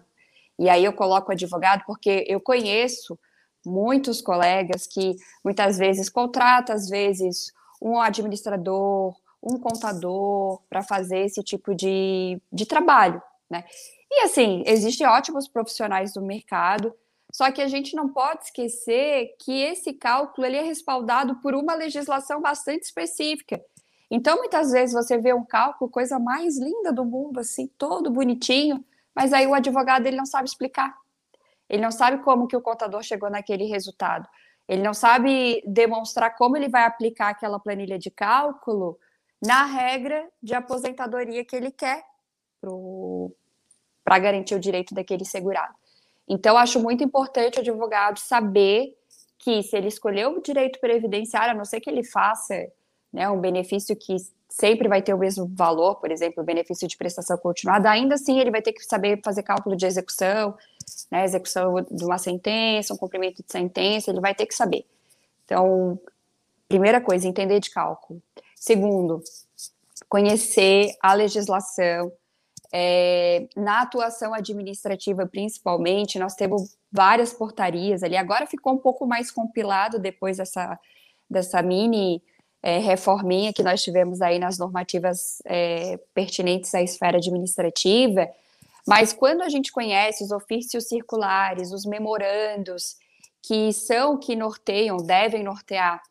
e 0.58 0.70
aí 0.70 0.84
eu 0.86 0.94
coloco 0.94 1.32
advogado 1.32 1.84
porque 1.86 2.26
eu 2.28 2.40
conheço 2.40 3.18
muitos 3.66 4.22
colegas 4.22 4.88
que 4.88 5.16
muitas 5.44 5.78
vezes 5.78 6.10
contratam, 6.10 6.76
às 6.76 6.88
vezes, 6.88 7.52
um 7.82 8.00
administrador, 8.00 9.16
um 9.42 9.60
contador 9.60 10.62
para 10.70 10.82
fazer 10.82 11.20
esse 11.20 11.44
tipo 11.44 11.76
de, 11.76 12.42
de 12.52 12.66
trabalho, 12.66 13.22
né? 13.50 13.64
E 14.10 14.22
assim, 14.22 14.64
existem 14.66 15.06
ótimos 15.06 15.48
profissionais 15.48 16.14
do 16.14 16.22
mercado, 16.22 16.94
só 17.32 17.52
que 17.52 17.62
a 17.62 17.68
gente 17.68 17.96
não 17.96 18.10
pode 18.10 18.46
esquecer 18.46 19.36
que 19.40 19.62
esse 19.62 19.94
cálculo 19.94 20.48
ele 20.48 20.58
é 20.58 20.62
respaldado 20.62 21.36
por 21.42 21.54
uma 21.54 21.76
legislação 21.76 22.42
bastante 22.42 22.84
específica. 22.84 23.62
Então, 24.10 24.38
muitas 24.38 24.72
vezes 24.72 24.94
você 24.94 25.18
vê 25.18 25.34
um 25.34 25.44
cálculo, 25.44 25.92
coisa 25.92 26.18
mais 26.18 26.58
linda 26.58 26.94
do 26.94 27.04
mundo, 27.04 27.40
assim, 27.40 27.68
todo 27.78 28.12
bonitinho, 28.12 28.86
mas 29.16 29.32
aí 29.32 29.48
o 29.48 29.54
advogado 29.54 30.06
ele 30.06 30.18
não 30.18 30.26
sabe 30.26 30.48
explicar. 30.48 30.96
Ele 31.70 31.82
não 31.82 31.92
sabe 31.92 32.24
como 32.24 32.48
que 32.48 32.56
o 32.56 32.62
contador 32.62 33.02
chegou 33.02 33.30
naquele 33.30 33.66
resultado. 33.66 34.28
Ele 34.68 34.84
não 34.84 34.94
sabe 34.94 35.64
demonstrar 35.66 36.36
como 36.36 36.58
ele 36.58 36.68
vai 36.68 36.84
aplicar 36.84 37.30
aquela 37.30 37.60
planilha 37.60 37.98
de 37.98 38.12
cálculo 38.12 39.00
na 39.44 39.66
regra 39.66 40.28
de 40.42 40.54
aposentadoria 40.54 41.46
que 41.46 41.56
ele 41.56 41.72
quer 41.72 42.04
para 44.04 44.20
garantir 44.20 44.56
o 44.56 44.60
direito 44.60 44.94
daquele 44.94 45.24
segurado. 45.24 45.74
Então, 46.28 46.58
acho 46.58 46.80
muito 46.80 47.04
importante 47.04 47.58
o 47.58 47.62
advogado 47.62 48.20
saber 48.20 48.96
que 49.38 49.62
se 49.62 49.78
ele 49.78 49.88
escolheu 49.88 50.38
o 50.38 50.42
direito 50.42 50.80
previdenciário, 50.80 51.52
a 51.52 51.58
não 51.58 51.66
ser 51.66 51.80
que 51.80 51.90
ele 51.90 52.04
faça 52.04 52.56
né, 53.16 53.30
um 53.30 53.40
benefício 53.40 53.96
que 53.96 54.18
sempre 54.50 54.90
vai 54.90 55.02
ter 55.02 55.14
o 55.14 55.18
mesmo 55.18 55.50
valor, 55.56 55.96
por 55.96 56.12
exemplo, 56.12 56.44
o 56.44 56.46
benefício 56.46 56.86
de 56.86 56.98
prestação 56.98 57.38
continuada, 57.38 57.90
ainda 57.90 58.16
assim 58.16 58.40
ele 58.40 58.52
vai 58.52 58.62
ter 58.62 58.74
que 58.74 58.84
saber 58.84 59.22
fazer 59.24 59.42
cálculo 59.42 59.76
de 59.76 59.86
execução, 59.86 60.54
né, 61.10 61.24
execução 61.24 61.76
de 61.90 62.04
uma 62.04 62.18
sentença, 62.18 62.94
um 62.94 62.98
cumprimento 62.98 63.42
de 63.42 63.50
sentença, 63.50 64.12
ele 64.12 64.20
vai 64.20 64.36
ter 64.36 64.46
que 64.46 64.54
saber. 64.54 64.86
Então, 65.46 65.98
primeira 66.68 67.00
coisa, 67.00 67.26
entender 67.26 67.62
de 67.62 67.70
cálculo. 67.70 68.22
Segundo, 68.56 69.24
conhecer 70.10 70.94
a 71.02 71.14
legislação. 71.14 72.12
É, 72.74 73.48
na 73.56 73.84
atuação 73.84 74.34
administrativa, 74.34 75.26
principalmente, 75.26 76.20
nós 76.20 76.36
temos 76.36 76.76
várias 76.92 77.32
portarias 77.32 78.04
ali. 78.04 78.18
Agora 78.18 78.46
ficou 78.46 78.74
um 78.74 78.78
pouco 78.78 79.06
mais 79.06 79.32
compilado 79.32 79.98
depois 80.00 80.38
dessa, 80.38 80.78
dessa 81.30 81.62
mini 81.62 82.22
é, 82.66 82.80
reforminha 82.80 83.54
que 83.54 83.62
nós 83.62 83.84
tivemos 83.84 84.24
aí 84.24 84.40
nas 84.40 84.58
normativas 84.58 85.40
é, 85.46 86.00
pertinentes 86.16 86.74
à 86.74 86.82
esfera 86.82 87.18
administrativa, 87.18 88.28
mas 88.88 89.14
quando 89.14 89.44
a 89.44 89.50
gente 89.50 89.72
conhece 89.72 90.24
os 90.24 90.32
ofícios 90.32 90.88
circulares, 90.88 91.72
os 91.72 91.86
memorandos, 91.86 92.98
que 93.44 93.72
são 93.72 94.18
que 94.18 94.36
norteiam, 94.36 94.98
devem 94.98 95.44
nortear 95.44 96.02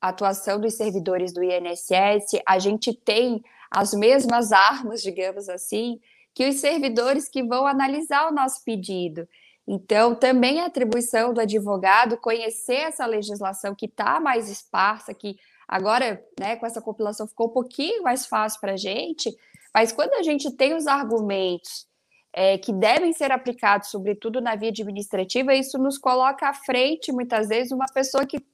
a 0.00 0.08
atuação 0.08 0.58
dos 0.58 0.72
servidores 0.72 1.34
do 1.34 1.44
INSS, 1.44 2.40
a 2.46 2.58
gente 2.58 2.94
tem 2.94 3.44
as 3.70 3.92
mesmas 3.92 4.52
armas, 4.52 5.02
digamos 5.02 5.50
assim, 5.50 6.00
que 6.32 6.48
os 6.48 6.60
servidores 6.60 7.28
que 7.28 7.42
vão 7.42 7.66
analisar 7.66 8.26
o 8.26 8.34
nosso 8.34 8.64
pedido. 8.64 9.28
Então, 9.68 10.14
também 10.14 10.60
é 10.60 10.64
atribuição 10.64 11.34
do 11.34 11.42
advogado 11.42 12.16
conhecer 12.16 12.76
essa 12.76 13.04
legislação 13.04 13.74
que 13.74 13.84
está 13.84 14.18
mais 14.18 14.48
esparsa, 14.48 15.12
que 15.12 15.36
Agora, 15.70 16.20
né, 16.36 16.56
com 16.56 16.66
essa 16.66 16.82
compilação 16.82 17.28
ficou 17.28 17.46
um 17.46 17.52
pouquinho 17.52 18.02
mais 18.02 18.26
fácil 18.26 18.60
para 18.60 18.72
a 18.72 18.76
gente, 18.76 19.32
mas 19.72 19.92
quando 19.92 20.14
a 20.14 20.22
gente 20.24 20.50
tem 20.50 20.74
os 20.74 20.88
argumentos 20.88 21.86
é, 22.32 22.58
que 22.58 22.72
devem 22.72 23.12
ser 23.12 23.30
aplicados, 23.30 23.88
sobretudo 23.88 24.40
na 24.40 24.56
via 24.56 24.70
administrativa, 24.70 25.54
isso 25.54 25.78
nos 25.78 25.96
coloca 25.96 26.48
à 26.48 26.52
frente, 26.52 27.12
muitas 27.12 27.46
vezes, 27.46 27.70
uma 27.70 27.86
pessoa 27.86 28.26
que 28.26 28.44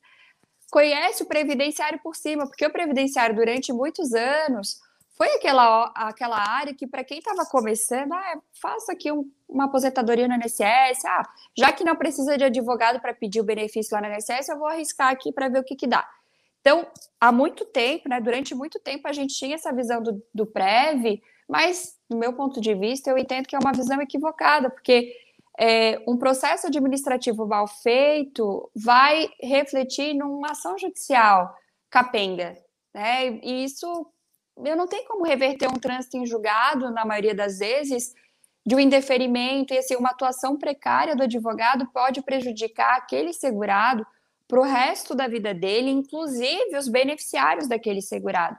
conhece 0.70 1.22
o 1.22 1.26
previdenciário 1.26 1.98
por 2.02 2.14
cima, 2.14 2.46
porque 2.46 2.66
o 2.66 2.72
previdenciário, 2.72 3.34
durante 3.34 3.72
muitos 3.72 4.12
anos, 4.12 4.78
foi 5.16 5.28
aquela, 5.36 5.90
aquela 5.94 6.36
área 6.36 6.74
que, 6.74 6.86
para 6.86 7.02
quem 7.02 7.18
estava 7.18 7.46
começando, 7.46 8.12
ah, 8.12 8.38
faça 8.60 8.92
aqui 8.92 9.10
um, 9.10 9.26
uma 9.48 9.64
aposentadoria 9.64 10.28
no 10.28 10.34
INSS, 10.34 11.02
ah, 11.06 11.22
já 11.56 11.72
que 11.72 11.82
não 11.82 11.96
precisa 11.96 12.36
de 12.36 12.44
advogado 12.44 13.00
para 13.00 13.14
pedir 13.14 13.40
o 13.40 13.44
benefício 13.44 13.94
lá 13.94 14.06
no 14.06 14.14
INSS, 14.14 14.50
eu 14.50 14.58
vou 14.58 14.68
arriscar 14.68 15.10
aqui 15.10 15.32
para 15.32 15.48
ver 15.48 15.60
o 15.60 15.64
que, 15.64 15.74
que 15.74 15.86
dá. 15.86 16.06
Então, 16.66 16.84
há 17.20 17.30
muito 17.30 17.64
tempo, 17.64 18.08
né, 18.08 18.20
durante 18.20 18.52
muito 18.52 18.80
tempo, 18.80 19.06
a 19.06 19.12
gente 19.12 19.32
tinha 19.32 19.54
essa 19.54 19.72
visão 19.72 20.02
do, 20.02 20.20
do 20.34 20.44
PREV, 20.44 21.22
mas, 21.48 21.96
do 22.10 22.16
meu 22.16 22.32
ponto 22.32 22.60
de 22.60 22.74
vista, 22.74 23.08
eu 23.08 23.16
entendo 23.16 23.46
que 23.46 23.54
é 23.54 23.58
uma 23.60 23.70
visão 23.70 24.02
equivocada, 24.02 24.68
porque 24.68 25.14
é, 25.56 26.02
um 26.08 26.16
processo 26.16 26.66
administrativo 26.66 27.46
mal 27.46 27.68
feito 27.68 28.68
vai 28.74 29.28
refletir 29.40 30.12
numa 30.14 30.50
ação 30.50 30.76
judicial 30.76 31.54
capenga, 31.88 32.58
né? 32.92 33.38
E 33.44 33.62
isso 33.62 33.86
eu 34.64 34.76
não 34.76 34.88
tenho 34.88 35.06
como 35.06 35.24
reverter 35.24 35.68
um 35.68 35.78
trânsito 35.78 36.16
em 36.16 36.26
julgado, 36.26 36.90
na 36.90 37.04
maioria 37.04 37.34
das 37.34 37.60
vezes, 37.60 38.12
de 38.66 38.74
um 38.74 38.80
indeferimento 38.80 39.72
e 39.72 39.78
assim, 39.78 39.94
uma 39.94 40.10
atuação 40.10 40.58
precária 40.58 41.14
do 41.14 41.22
advogado 41.22 41.86
pode 41.92 42.22
prejudicar 42.22 42.96
aquele 42.96 43.32
segurado 43.32 44.04
para 44.48 44.60
o 44.60 44.64
resto 44.64 45.14
da 45.14 45.26
vida 45.26 45.52
dele, 45.52 45.90
inclusive 45.90 46.76
os 46.76 46.88
beneficiários 46.88 47.68
daquele 47.68 48.00
segurado. 48.00 48.56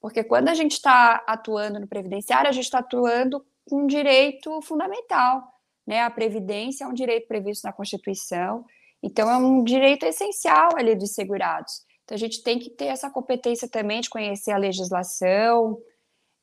Porque 0.00 0.22
quando 0.22 0.48
a 0.48 0.54
gente 0.54 0.72
está 0.72 1.24
atuando 1.26 1.80
no 1.80 1.88
previdenciário, 1.88 2.48
a 2.48 2.52
gente 2.52 2.64
está 2.64 2.78
atuando 2.78 3.44
com 3.68 3.82
um 3.82 3.86
direito 3.86 4.60
fundamental. 4.62 5.42
Né? 5.86 6.00
A 6.00 6.10
previdência 6.10 6.84
é 6.84 6.86
um 6.86 6.94
direito 6.94 7.26
previsto 7.26 7.64
na 7.64 7.72
Constituição, 7.72 8.64
então 9.02 9.30
é 9.30 9.36
um 9.36 9.62
direito 9.62 10.04
essencial 10.04 10.70
ali 10.76 10.94
dos 10.94 11.12
segurados. 11.14 11.84
Então 12.04 12.14
a 12.14 12.18
gente 12.18 12.42
tem 12.42 12.58
que 12.58 12.70
ter 12.70 12.86
essa 12.86 13.10
competência 13.10 13.68
também 13.68 14.00
de 14.00 14.08
conhecer 14.08 14.52
a 14.52 14.56
legislação. 14.56 15.76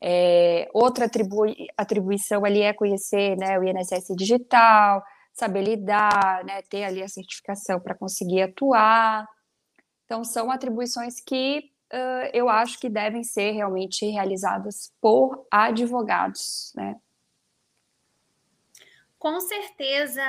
É, 0.02 0.70
outra 0.74 1.06
atribui, 1.06 1.56
atribuição 1.78 2.44
ali 2.44 2.62
é 2.62 2.74
conhecer 2.74 3.38
né, 3.38 3.58
o 3.58 3.64
INSS 3.64 4.14
digital, 4.18 5.02
saber 5.34 5.64
lidar, 5.64 6.44
né, 6.46 6.62
ter 6.64 6.84
ali 6.84 7.02
a 7.02 7.08
certificação 7.08 7.80
para 7.80 7.96
conseguir 7.96 8.44
atuar. 8.44 9.28
Então, 10.06 10.24
são 10.24 10.52
atribuições 10.52 11.20
que 11.20 11.72
uh, 11.92 12.30
eu 12.34 12.50
acho 12.50 12.80
que 12.80 12.90
devem 12.90 13.24
ser 13.24 13.52
realmente 13.52 14.06
realizadas 14.06 14.92
por 15.02 15.46
advogados, 15.52 16.72
né? 16.76 16.96
Com 19.24 19.40
certeza, 19.40 20.22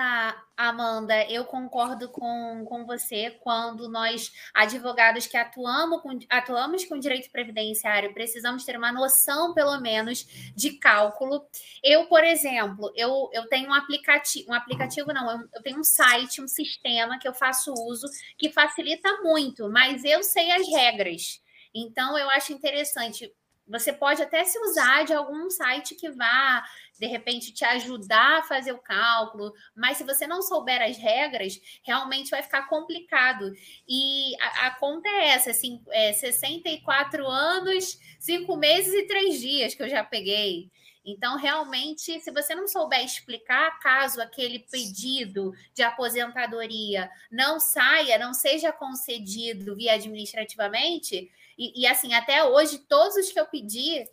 Amanda, 0.56 1.28
eu 1.28 1.44
concordo 1.44 2.08
com, 2.10 2.64
com 2.64 2.86
você 2.86 3.32
quando 3.42 3.88
nós, 3.88 4.32
advogados 4.54 5.26
que 5.26 5.36
atuamos 5.36 6.00
com, 6.00 6.16
atuamos 6.30 6.84
com 6.84 7.00
direito 7.00 7.28
previdenciário, 7.32 8.14
precisamos 8.14 8.64
ter 8.64 8.78
uma 8.78 8.92
noção, 8.92 9.52
pelo 9.52 9.80
menos, 9.80 10.24
de 10.54 10.78
cálculo. 10.78 11.44
Eu, 11.82 12.06
por 12.06 12.22
exemplo, 12.22 12.92
eu, 12.94 13.28
eu 13.32 13.48
tenho 13.48 13.70
um 13.70 13.74
aplicativo, 13.74 14.52
um 14.52 14.54
aplicativo 14.54 15.12
não, 15.12 15.28
eu, 15.28 15.48
eu 15.56 15.62
tenho 15.64 15.80
um 15.80 15.84
site, 15.84 16.40
um 16.40 16.46
sistema 16.46 17.18
que 17.18 17.26
eu 17.26 17.34
faço 17.34 17.72
uso 17.72 18.06
que 18.38 18.52
facilita 18.52 19.10
muito, 19.22 19.68
mas 19.68 20.04
eu 20.04 20.22
sei 20.22 20.52
as 20.52 20.68
regras. 20.68 21.42
Então, 21.74 22.16
eu 22.16 22.30
acho 22.30 22.52
interessante. 22.52 23.34
Você 23.66 23.92
pode 23.92 24.22
até 24.22 24.44
se 24.44 24.58
usar 24.58 25.04
de 25.04 25.14
algum 25.14 25.48
site 25.48 25.94
que 25.94 26.10
vá, 26.10 26.62
de 26.98 27.06
repente, 27.06 27.52
te 27.52 27.64
ajudar 27.64 28.38
a 28.38 28.42
fazer 28.42 28.72
o 28.72 28.78
cálculo, 28.78 29.52
mas 29.74 29.96
se 29.96 30.04
você 30.04 30.26
não 30.26 30.42
souber 30.42 30.80
as 30.82 30.96
regras, 30.96 31.60
realmente 31.82 32.30
vai 32.30 32.42
ficar 32.42 32.68
complicado. 32.68 33.52
E 33.88 34.34
a, 34.40 34.66
a 34.66 34.70
conta 34.76 35.08
é 35.08 35.28
essa: 35.28 35.50
assim, 35.50 35.82
é 35.90 36.12
64 36.12 37.26
anos, 37.26 37.98
5 38.18 38.56
meses 38.56 38.94
e 38.94 39.06
3 39.06 39.40
dias 39.40 39.74
que 39.74 39.82
eu 39.82 39.88
já 39.88 40.04
peguei. 40.04 40.70
Então, 41.06 41.36
realmente, 41.36 42.18
se 42.20 42.30
você 42.30 42.54
não 42.54 42.66
souber 42.66 43.04
explicar, 43.04 43.78
caso 43.80 44.22
aquele 44.22 44.60
pedido 44.60 45.52
de 45.74 45.82
aposentadoria 45.82 47.10
não 47.30 47.60
saia, 47.60 48.18
não 48.18 48.32
seja 48.32 48.72
concedido 48.72 49.76
via 49.76 49.92
administrativamente, 49.94 51.30
e, 51.58 51.82
e, 51.82 51.86
assim, 51.86 52.14
até 52.14 52.44
hoje, 52.44 52.78
todos 52.78 53.16
os 53.16 53.30
que 53.30 53.38
eu 53.38 53.46
pedi 53.46 54.04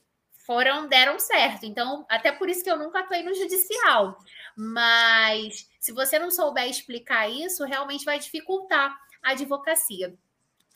foram, 0.45 0.87
deram 0.87 1.19
certo. 1.19 1.65
Então, 1.65 2.05
até 2.09 2.31
por 2.31 2.49
isso 2.49 2.63
que 2.63 2.69
eu 2.69 2.77
nunca 2.77 2.99
atuei 2.99 3.23
no 3.23 3.33
judicial. 3.33 4.17
Mas 4.55 5.67
se 5.79 5.91
você 5.91 6.19
não 6.19 6.31
souber 6.31 6.69
explicar 6.69 7.29
isso, 7.29 7.65
realmente 7.65 8.05
vai 8.05 8.19
dificultar 8.19 8.95
a 9.23 9.31
advocacia. 9.31 10.13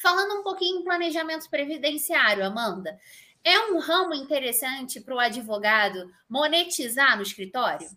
Falando 0.01 0.39
um 0.39 0.43
pouquinho 0.43 0.79
em 0.79 0.83
planejamento 0.83 1.49
previdenciário, 1.49 2.45
Amanda, 2.45 2.97
é 3.43 3.71
um 3.71 3.79
ramo 3.79 4.13
interessante 4.13 4.99
para 4.99 5.15
o 5.15 5.19
advogado 5.19 6.09
monetizar 6.29 7.15
no 7.15 7.23
escritório? 7.23 7.87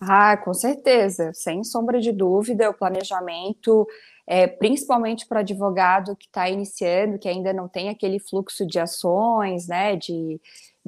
Ah, 0.00 0.36
com 0.36 0.54
certeza, 0.54 1.32
sem 1.34 1.64
sombra 1.64 2.00
de 2.00 2.12
dúvida, 2.12 2.70
o 2.70 2.74
planejamento 2.74 3.86
é, 4.30 4.46
principalmente 4.46 5.26
para 5.26 5.40
advogado 5.40 6.14
que 6.14 6.26
está 6.26 6.50
iniciando, 6.50 7.18
que 7.18 7.28
ainda 7.28 7.50
não 7.50 7.66
tem 7.66 7.88
aquele 7.88 8.18
fluxo 8.18 8.66
de 8.66 8.78
ações, 8.78 9.66
né, 9.66 9.96
de, 9.96 10.38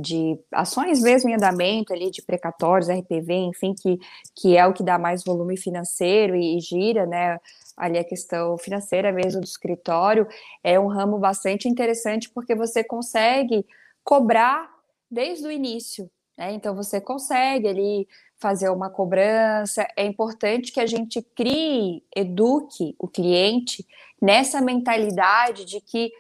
de 0.00 0.38
ações 0.52 1.00
mesmo 1.00 1.30
em 1.30 1.34
andamento 1.34 1.92
ali, 1.92 2.10
de 2.10 2.22
precatórios, 2.22 2.88
RPV, 2.88 3.34
enfim, 3.34 3.74
que, 3.74 3.98
que 4.34 4.56
é 4.56 4.66
o 4.66 4.72
que 4.72 4.82
dá 4.82 4.98
mais 4.98 5.22
volume 5.22 5.56
financeiro 5.56 6.34
e, 6.34 6.56
e 6.56 6.60
gira, 6.60 7.06
né, 7.06 7.38
ali 7.76 7.98
a 7.98 8.04
questão 8.04 8.56
financeira 8.58 9.12
mesmo 9.12 9.40
do 9.40 9.46
escritório, 9.46 10.26
é 10.62 10.78
um 10.78 10.86
ramo 10.86 11.18
bastante 11.18 11.68
interessante 11.68 12.30
porque 12.30 12.54
você 12.54 12.82
consegue 12.82 13.64
cobrar 14.02 14.70
desde 15.10 15.46
o 15.46 15.50
início, 15.50 16.10
né, 16.36 16.52
então 16.52 16.74
você 16.74 17.00
consegue 17.00 17.68
ali 17.68 18.08
fazer 18.40 18.70
uma 18.70 18.88
cobrança. 18.88 19.86
É 19.96 20.04
importante 20.04 20.72
que 20.72 20.80
a 20.80 20.86
gente 20.86 21.20
crie, 21.20 22.02
eduque 22.16 22.96
o 22.98 23.06
cliente 23.06 23.86
nessa 24.20 24.60
mentalidade 24.60 25.64
de 25.64 25.80
que 25.80 26.10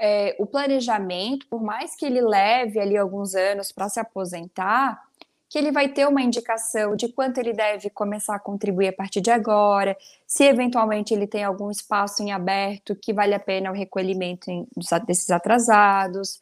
é, 0.00 0.34
o 0.38 0.46
planejamento, 0.46 1.46
por 1.46 1.62
mais 1.62 1.94
que 1.94 2.06
ele 2.06 2.20
leve 2.20 2.80
ali 2.80 2.96
alguns 2.96 3.34
anos 3.34 3.70
para 3.70 3.88
se 3.88 4.00
aposentar, 4.00 5.00
que 5.48 5.58
ele 5.58 5.70
vai 5.70 5.88
ter 5.88 6.06
uma 6.06 6.22
indicação 6.22 6.96
de 6.96 7.08
quanto 7.08 7.38
ele 7.38 7.52
deve 7.52 7.90
começar 7.90 8.36
a 8.36 8.40
contribuir 8.40 8.88
a 8.88 8.92
partir 8.92 9.20
de 9.20 9.30
agora, 9.30 9.96
se 10.26 10.44
eventualmente 10.44 11.12
ele 11.12 11.26
tem 11.26 11.44
algum 11.44 11.70
espaço 11.70 12.22
em 12.22 12.32
aberto 12.32 12.96
que 12.96 13.12
vale 13.12 13.34
a 13.34 13.40
pena 13.40 13.70
o 13.70 13.74
recolhimento 13.74 14.46
desses 15.06 15.30
atrasados 15.30 16.38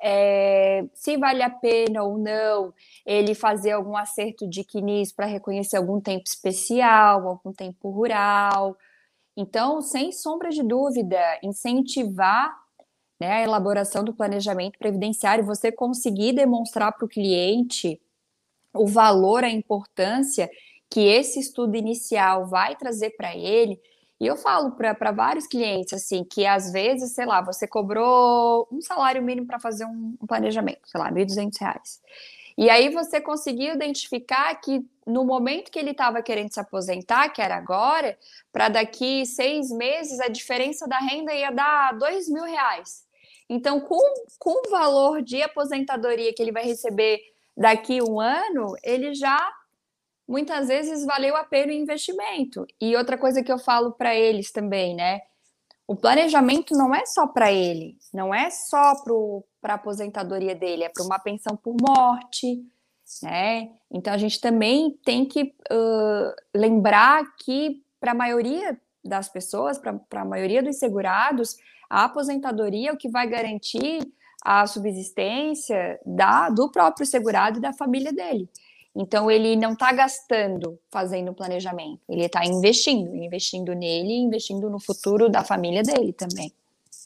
é, 0.00 0.84
se 0.94 1.16
vale 1.16 1.42
a 1.42 1.50
pena 1.50 2.02
ou 2.02 2.18
não 2.18 2.72
ele 3.04 3.34
fazer 3.34 3.72
algum 3.72 3.96
acerto 3.96 4.48
de 4.48 4.62
quinis 4.62 5.12
para 5.12 5.26
reconhecer 5.26 5.76
algum 5.76 6.00
tempo 6.00 6.24
especial, 6.26 7.26
algum 7.26 7.52
tempo 7.52 7.90
rural. 7.90 8.76
Então, 9.36 9.80
sem 9.82 10.12
sombra 10.12 10.50
de 10.50 10.62
dúvida, 10.62 11.18
incentivar 11.42 12.56
né, 13.20 13.32
a 13.32 13.42
elaboração 13.42 14.04
do 14.04 14.14
planejamento 14.14 14.78
previdenciário, 14.78 15.44
você 15.44 15.72
conseguir 15.72 16.32
demonstrar 16.32 16.92
para 16.92 17.04
o 17.04 17.08
cliente 17.08 18.00
o 18.74 18.86
valor, 18.86 19.44
a 19.44 19.50
importância 19.50 20.48
que 20.90 21.00
esse 21.00 21.40
estudo 21.40 21.76
inicial 21.76 22.46
vai 22.46 22.76
trazer 22.76 23.10
para 23.10 23.36
ele, 23.36 23.80
e 24.20 24.26
eu 24.26 24.36
falo 24.36 24.72
para 24.72 25.12
vários 25.12 25.46
clientes, 25.46 25.92
assim, 25.92 26.24
que 26.24 26.44
às 26.44 26.72
vezes, 26.72 27.12
sei 27.12 27.24
lá, 27.24 27.40
você 27.40 27.68
cobrou 27.68 28.66
um 28.70 28.80
salário 28.80 29.22
mínimo 29.22 29.46
para 29.46 29.60
fazer 29.60 29.84
um, 29.84 30.16
um, 30.20 30.26
planejamento, 30.26 30.80
sei 30.86 31.00
lá, 31.00 31.08
R$ 31.08 31.24
1.200. 31.24 32.00
E 32.56 32.68
aí 32.68 32.88
você 32.88 33.20
conseguiu 33.20 33.74
identificar 33.74 34.52
que 34.56 34.84
no 35.06 35.24
momento 35.24 35.70
que 35.70 35.78
ele 35.78 35.92
estava 35.92 36.20
querendo 36.20 36.52
se 36.52 36.58
aposentar, 36.58 37.28
que 37.28 37.40
era 37.40 37.56
agora, 37.56 38.18
para 38.52 38.68
daqui 38.68 39.24
seis 39.24 39.70
meses, 39.70 40.18
a 40.18 40.26
diferença 40.26 40.88
da 40.88 40.98
renda 40.98 41.32
ia 41.32 41.52
dar 41.52 41.96
dois 41.96 42.28
mil 42.28 42.42
reais. 42.42 43.06
Então, 43.48 43.80
com, 43.80 44.00
com 44.38 44.66
o 44.66 44.70
valor 44.70 45.22
de 45.22 45.42
aposentadoria 45.42 46.32
que 46.34 46.42
ele 46.42 46.52
vai 46.52 46.64
receber 46.64 47.20
daqui 47.56 48.02
um 48.02 48.20
ano, 48.20 48.74
ele 48.84 49.14
já 49.14 49.52
muitas 50.28 50.68
vezes 50.68 51.04
valeu 51.06 51.34
a 51.34 51.44
pena 51.44 51.72
o 51.72 51.74
investimento. 51.74 52.66
E 52.80 52.94
outra 52.94 53.16
coisa 53.16 53.42
que 53.42 53.50
eu 53.50 53.58
falo 53.58 53.92
para 53.92 54.14
eles 54.14 54.52
também, 54.52 54.94
né? 54.94 55.20
O 55.86 55.96
planejamento 55.96 56.74
não 56.74 56.94
é 56.94 57.06
só 57.06 57.26
para 57.26 57.50
ele, 57.50 57.96
não 58.12 58.34
é 58.34 58.50
só 58.50 58.92
para 59.58 59.72
a 59.72 59.76
aposentadoria 59.76 60.54
dele, 60.54 60.84
é 60.84 60.90
para 60.90 61.02
uma 61.02 61.18
pensão 61.18 61.56
por 61.56 61.74
morte, 61.80 62.62
né? 63.22 63.70
Então 63.90 64.12
a 64.12 64.18
gente 64.18 64.38
também 64.38 64.98
tem 65.02 65.24
que 65.24 65.54
uh, 65.72 66.34
lembrar 66.54 67.24
que 67.38 67.82
para 67.98 68.12
a 68.12 68.14
maioria 68.14 68.78
das 69.02 69.30
pessoas, 69.30 69.78
para 69.78 70.20
a 70.20 70.24
maioria 70.26 70.62
dos 70.62 70.78
segurados, 70.78 71.56
a 71.88 72.04
aposentadoria 72.04 72.90
é 72.90 72.92
o 72.92 72.96
que 72.96 73.08
vai 73.08 73.26
garantir 73.28 74.00
a 74.42 74.66
subsistência 74.66 75.98
da, 76.04 76.48
do 76.48 76.70
próprio 76.70 77.06
segurado 77.06 77.58
e 77.58 77.62
da 77.62 77.72
família 77.72 78.12
dele. 78.12 78.48
Então, 78.94 79.30
ele 79.30 79.54
não 79.56 79.72
está 79.72 79.92
gastando 79.92 80.78
fazendo 80.90 81.34
planejamento, 81.34 82.00
ele 82.08 82.24
está 82.24 82.44
investindo, 82.44 83.14
investindo 83.14 83.72
nele 83.74 84.12
investindo 84.14 84.68
no 84.68 84.80
futuro 84.80 85.28
da 85.28 85.44
família 85.44 85.82
dele 85.82 86.12
também. 86.12 86.52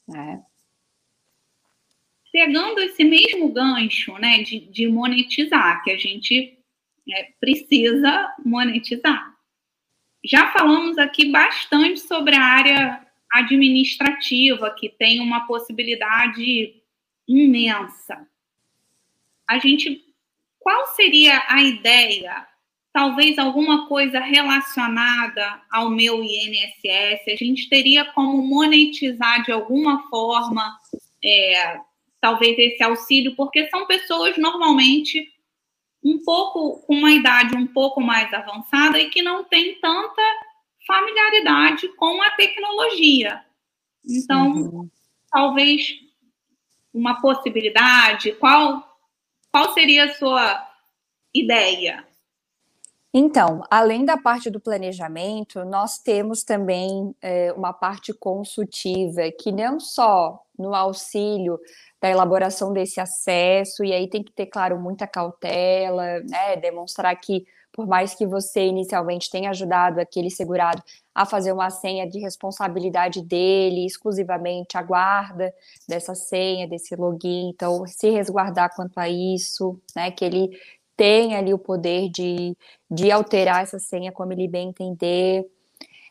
Né? 0.09 0.43
Pegando 2.33 2.81
esse 2.81 3.05
mesmo 3.05 3.53
gancho 3.53 4.15
né, 4.15 4.43
de, 4.43 4.61
de 4.61 4.89
monetizar, 4.89 5.83
que 5.85 5.91
a 5.91 5.99
gente 5.99 6.59
é, 7.11 7.29
precisa 7.39 8.35
monetizar. 8.45 9.33
Já 10.25 10.51
falamos 10.53 10.97
aqui 10.99 11.31
bastante 11.31 12.01
sobre 12.01 12.35
a 12.37 12.43
área 12.43 13.07
administrativa, 13.33 14.75
que 14.79 14.89
tem 14.89 15.21
uma 15.21 15.47
possibilidade 15.47 16.83
imensa. 17.27 18.27
A 19.49 19.59
gente 19.59 20.13
qual 20.63 20.87
seria 20.95 21.43
a 21.49 21.61
ideia? 21.61 22.47
Talvez 22.93 23.39
alguma 23.39 23.89
coisa 23.89 24.21
relacionada 24.21 25.61
ao 25.71 25.91
meu 25.91 26.23
INSS. 26.23 27.23
A 27.29 27.37
gente 27.37 27.69
teria 27.69 28.05
como 28.13 28.43
monetizar 28.43 29.43
de 29.43 29.51
alguma 29.51 30.09
forma 30.09 30.79
é, 31.25 31.81
talvez 32.21 32.57
esse 32.59 32.83
auxílio, 32.83 33.35
porque 33.35 33.69
são 33.71 33.87
pessoas 33.87 34.37
normalmente 34.39 35.29
um 36.05 36.23
pouco 36.23 36.85
com 36.87 36.95
uma 36.95 37.11
idade 37.13 37.57
um 37.57 37.67
pouco 37.67 38.01
mais 38.01 38.33
avançada 38.33 39.01
e 39.01 39.11
que 39.11 39.23
não 39.23 39.45
tem 39.45 39.81
tanta 39.81 40.23
familiaridade 40.87 41.89
com 41.97 42.23
a 42.23 42.31
tecnologia. 42.33 43.41
Então, 44.05 44.51
uhum. 44.51 44.91
talvez 45.31 45.95
uma 46.93 47.21
possibilidade, 47.21 48.33
qual 48.33 48.93
qual 49.53 49.75
seria 49.75 50.07
a 50.07 50.15
sua 50.15 50.67
ideia? 51.35 52.07
Então, 53.15 53.63
além 53.71 54.07
da 54.07 54.17
parte 54.17 54.49
do 54.49 54.59
planejamento, 54.59 55.63
nós 55.67 55.99
temos 55.99 56.43
também 56.43 57.15
é, 57.21 57.53
uma 57.53 57.75
parte 57.75 58.15
consultiva, 58.15 59.31
que 59.39 59.53
não 59.53 59.79
só 59.79 60.43
no 60.59 60.75
auxílio 60.75 61.61
da 62.01 62.09
elaboração 62.09 62.73
desse 62.73 62.99
acesso, 62.99 63.85
e 63.85 63.93
aí 63.93 64.09
tem 64.09 64.23
que 64.23 64.33
ter, 64.33 64.47
claro, 64.47 64.81
muita 64.81 65.07
cautela, 65.07 66.21
né? 66.21 66.57
Demonstrar 66.57 67.15
que, 67.17 67.45
por 67.73 67.87
mais 67.87 68.15
que 68.15 68.27
você 68.27 68.67
inicialmente 68.67 69.31
tenha 69.31 69.51
ajudado 69.51 70.01
aquele 70.01 70.31
segurado 70.31 70.83
a 71.15 71.25
fazer 71.27 71.53
uma 71.53 71.71
senha 71.71 72.09
de 72.09 72.19
responsabilidade 72.19 73.23
dele, 73.23 73.87
exclusivamente 73.87 74.77
a 74.77 74.83
guarda 74.83 75.53
dessa 75.89 76.15
senha, 76.15 76.69
desse 76.69 76.95
login, 76.95 77.49
então 77.49 77.87
se 77.87 78.11
resguardar 78.11 78.75
quanto 78.75 78.99
a 78.99 79.09
isso, 79.09 79.81
né? 79.97 80.11
Que 80.11 80.25
ele 80.25 80.51
tem 80.97 81.35
ali 81.35 81.53
o 81.53 81.59
poder 81.59 82.09
de, 82.11 82.57
de 82.91 83.11
alterar 83.11 83.63
essa 83.63 83.79
senha 83.79 84.13
como 84.13 84.33
ele 84.33 84.49
bem 84.49 84.69
entender. 84.69 85.47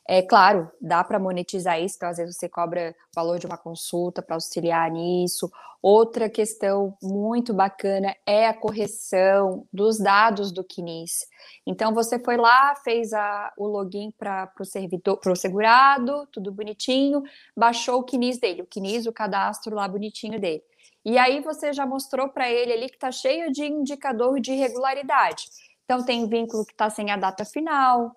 É 0.07 0.21
claro, 0.21 0.69
dá 0.81 1.03
para 1.03 1.19
monetizar 1.19 1.79
isso, 1.79 1.95
então 1.95 2.09
às 2.09 2.17
vezes 2.17 2.35
você 2.35 2.49
cobra 2.49 2.95
o 3.11 3.15
valor 3.15 3.39
de 3.39 3.45
uma 3.45 3.57
consulta 3.57 4.21
para 4.21 4.35
auxiliar 4.35 4.89
nisso. 4.89 5.49
Outra 5.81 6.29
questão 6.29 6.95
muito 7.01 7.53
bacana 7.53 8.15
é 8.25 8.47
a 8.47 8.53
correção 8.53 9.67
dos 9.71 9.99
dados 9.99 10.51
do 10.51 10.63
CNIS. 10.63 11.25
Então 11.65 11.93
você 11.93 12.19
foi 12.19 12.37
lá, 12.37 12.75
fez 12.83 13.13
a, 13.13 13.53
o 13.57 13.65
login 13.67 14.11
para 14.11 14.51
o 14.59 14.65
servidor, 14.65 15.17
para 15.17 15.31
o 15.31 15.35
segurado, 15.35 16.27
tudo 16.31 16.51
bonitinho, 16.51 17.23
baixou 17.55 18.01
o 18.01 18.03
CNIS 18.03 18.39
dele, 18.39 18.61
o 18.63 18.67
CNIS, 18.67 19.05
o 19.05 19.13
cadastro 19.13 19.75
lá 19.75 19.87
bonitinho 19.87 20.39
dele. 20.39 20.63
E 21.03 21.17
aí 21.17 21.41
você 21.41 21.73
já 21.73 21.85
mostrou 21.85 22.29
para 22.29 22.49
ele 22.49 22.73
ali 22.73 22.87
que 22.89 22.95
está 22.95 23.11
cheio 23.11 23.51
de 23.51 23.65
indicador 23.65 24.39
de 24.39 24.51
irregularidade. 24.51 25.45
Então 25.83 26.05
tem 26.05 26.27
vínculo 26.27 26.65
que 26.65 26.73
está 26.73 26.89
sem 26.89 27.09
a 27.09 27.17
data 27.17 27.43
final, 27.43 28.15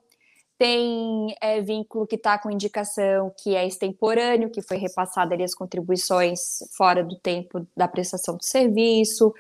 tem 0.59 1.35
é, 1.41 1.61
vínculo 1.61 2.07
que 2.07 2.17
está 2.17 2.39
com 2.39 2.51
indicação 2.51 3.33
que 3.43 3.55
é 3.55 3.67
extemporâneo, 3.67 4.51
que 4.51 4.63
foi 4.63 4.77
repassada 4.77 5.35
ali 5.35 5.43
as 5.43 5.55
contribuições 5.55 6.59
fora 6.77 7.03
do 7.03 7.17
tempo 7.17 7.67
da 7.77 7.89
prestação 7.89 8.37
do 8.37 8.45
serviço, 8.45 9.33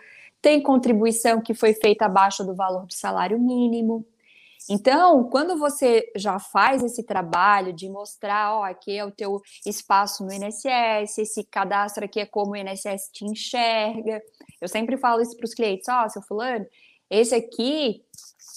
tem 0.42 0.62
contribuição 0.62 1.40
que 1.40 1.54
foi 1.54 1.72
feita 1.72 2.04
abaixo 2.06 2.44
do 2.44 2.54
valor 2.54 2.86
do 2.86 2.94
salário 2.94 3.38
mínimo. 3.38 4.06
Então, 4.68 5.24
quando 5.24 5.58
você 5.58 6.10
já 6.16 6.38
faz 6.38 6.82
esse 6.82 7.02
trabalho 7.02 7.72
de 7.72 7.88
mostrar, 7.88 8.56
ó, 8.56 8.64
aqui 8.64 8.96
é 8.96 9.04
o 9.04 9.10
teu 9.10 9.40
espaço 9.64 10.24
no 10.24 10.32
INSS, 10.32 11.18
esse 11.18 11.44
cadastro 11.44 12.04
aqui 12.04 12.20
é 12.20 12.26
como 12.26 12.52
o 12.52 12.56
INSS 12.56 13.10
te 13.12 13.24
enxerga. 13.24 14.22
Eu 14.60 14.68
sempre 14.68 14.96
falo 14.96 15.20
isso 15.20 15.36
para 15.36 15.44
os 15.44 15.54
clientes, 15.54 15.86
ó, 15.88 16.08
seu 16.08 16.22
fulano, 16.22 16.66
esse 17.10 17.34
aqui 17.34 18.02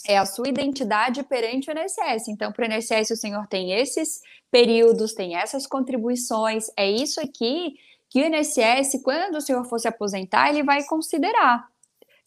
é 0.07 0.17
a 0.17 0.25
sua 0.25 0.47
identidade 0.47 1.21
perante 1.23 1.69
o 1.69 1.73
INSS. 1.73 2.29
Então, 2.29 2.51
para 2.51 2.67
o 2.67 2.73
INSS, 2.73 3.11
o 3.11 3.15
senhor 3.17 3.45
tem 3.47 3.73
esses 3.73 4.21
períodos, 4.49 5.13
tem 5.13 5.35
essas 5.35 5.67
contribuições, 5.67 6.67
é 6.77 6.89
isso 6.89 7.19
aqui 7.19 7.75
que 8.09 8.21
o 8.21 8.25
INSS, 8.25 9.01
quando 9.03 9.35
o 9.35 9.41
senhor 9.41 9.65
for 9.65 9.79
se 9.79 9.87
aposentar, 9.87 10.49
ele 10.49 10.63
vai 10.63 10.83
considerar. 10.85 11.67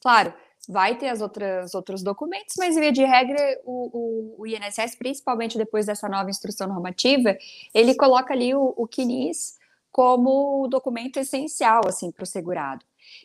Claro, 0.02 0.32
vai 0.68 0.96
ter 0.96 1.08
as 1.08 1.20
outras 1.20 1.74
outros 1.74 2.02
documentos, 2.02 2.54
mas 2.58 2.76
via 2.76 2.92
de 2.92 3.04
regra 3.04 3.38
o, 3.64 4.36
o, 4.38 4.42
o, 4.42 4.46
INSS, 4.46 4.94
principalmente 4.96 5.56
depois 5.56 5.86
dessa 5.86 6.08
nova 6.08 6.30
instrução 6.30 6.68
normativa, 6.68 7.36
ele 7.74 7.94
coloca 7.94 8.34
ali 8.34 8.54
o, 8.54 8.74
o 8.76 8.86
CNIS 8.86 9.58
como 9.90 10.68
documento 10.68 11.18
essencial 11.18 11.80
assim 11.86 12.12
para 12.12 12.24
o 12.24 12.26
segurado. 12.26 12.84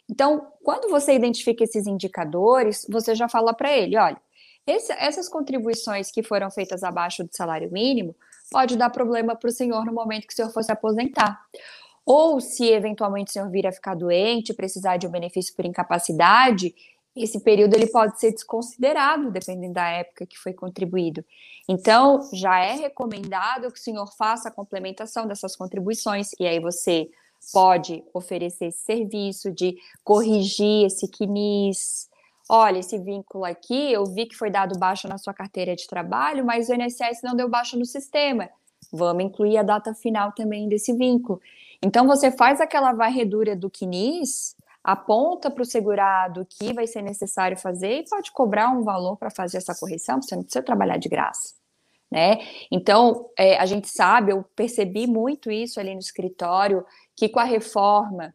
Então, 0.09 0.47
quando 0.63 0.89
você 0.89 1.13
identifica 1.13 1.63
esses 1.63 1.85
indicadores, 1.85 2.85
você 2.89 3.13
já 3.13 3.29
fala 3.29 3.53
para 3.53 3.71
ele, 3.71 3.97
olha, 3.97 4.19
esse, 4.67 4.91
essas 4.93 5.29
contribuições 5.29 6.11
que 6.11 6.23
foram 6.23 6.49
feitas 6.49 6.83
abaixo 6.83 7.23
do 7.23 7.35
salário 7.35 7.71
mínimo 7.71 8.15
pode 8.51 8.75
dar 8.77 8.89
problema 8.89 9.35
para 9.35 9.49
o 9.49 9.51
senhor 9.51 9.85
no 9.85 9.93
momento 9.93 10.27
que 10.27 10.33
o 10.33 10.35
senhor 10.35 10.51
fosse 10.51 10.71
aposentar. 10.71 11.39
Ou 12.05 12.39
se 12.39 12.65
eventualmente 12.65 13.29
o 13.29 13.33
senhor 13.33 13.49
vir 13.49 13.65
a 13.65 13.71
ficar 13.71 13.95
doente, 13.95 14.53
precisar 14.53 14.97
de 14.97 15.07
um 15.07 15.11
benefício 15.11 15.55
por 15.55 15.65
incapacidade, 15.65 16.73
esse 17.15 17.39
período 17.39 17.73
ele 17.75 17.87
pode 17.87 18.19
ser 18.19 18.31
desconsiderado, 18.31 19.31
dependendo 19.31 19.73
da 19.73 19.87
época 19.87 20.25
que 20.25 20.37
foi 20.37 20.53
contribuído. 20.53 21.23
Então, 21.67 22.29
já 22.33 22.59
é 22.59 22.73
recomendado 22.73 23.71
que 23.71 23.79
o 23.79 23.81
senhor 23.81 24.07
faça 24.17 24.49
a 24.49 24.51
complementação 24.51 25.25
dessas 25.25 25.55
contribuições, 25.55 26.31
e 26.39 26.45
aí 26.45 26.59
você 26.59 27.09
pode 27.53 28.03
oferecer 28.13 28.65
esse 28.65 28.83
serviço 28.83 29.51
de 29.51 29.77
corrigir 30.03 30.85
esse 30.85 31.07
CNIS. 31.07 32.09
Olha, 32.49 32.79
esse 32.79 32.97
vínculo 32.97 33.43
aqui, 33.43 33.91
eu 33.91 34.05
vi 34.05 34.27
que 34.27 34.35
foi 34.35 34.51
dado 34.51 34.77
baixo 34.77 35.07
na 35.07 35.17
sua 35.17 35.33
carteira 35.33 35.75
de 35.75 35.87
trabalho, 35.87 36.45
mas 36.45 36.69
o 36.69 36.73
INSS 36.73 37.21
não 37.23 37.35
deu 37.35 37.49
baixo 37.49 37.77
no 37.77 37.85
sistema. 37.85 38.49
Vamos 38.91 39.23
incluir 39.23 39.57
a 39.57 39.63
data 39.63 39.93
final 39.95 40.31
também 40.31 40.69
desse 40.69 40.93
vínculo. 40.93 41.41
Então, 41.81 42.05
você 42.05 42.31
faz 42.31 42.61
aquela 42.61 42.93
varredura 42.93 43.55
do 43.55 43.69
CNIS 43.69 44.55
aponta 44.85 45.49
para 45.49 45.63
o 45.63 45.65
segurado 45.65 46.41
o 46.41 46.45
que 46.45 46.71
vai 46.71 46.85
ser 46.85 47.01
necessário 47.01 47.57
fazer 47.57 48.01
e 48.01 48.05
pode 48.07 48.31
cobrar 48.31 48.69
um 48.69 48.83
valor 48.83 49.17
para 49.17 49.31
fazer 49.31 49.57
essa 49.57 49.73
correção, 49.73 50.21
você 50.21 50.35
não 50.35 50.43
precisa 50.43 50.63
trabalhar 50.63 50.97
de 50.97 51.09
graça. 51.09 51.55
Né? 52.11 52.37
Então, 52.71 53.27
é, 53.35 53.57
a 53.57 53.65
gente 53.65 53.89
sabe, 53.89 54.31
eu 54.31 54.43
percebi 54.55 55.07
muito 55.07 55.51
isso 55.51 55.79
ali 55.79 55.93
no 55.93 55.99
escritório, 55.99 56.85
que 57.15 57.27
com 57.27 57.39
a 57.39 57.43
reforma, 57.43 58.33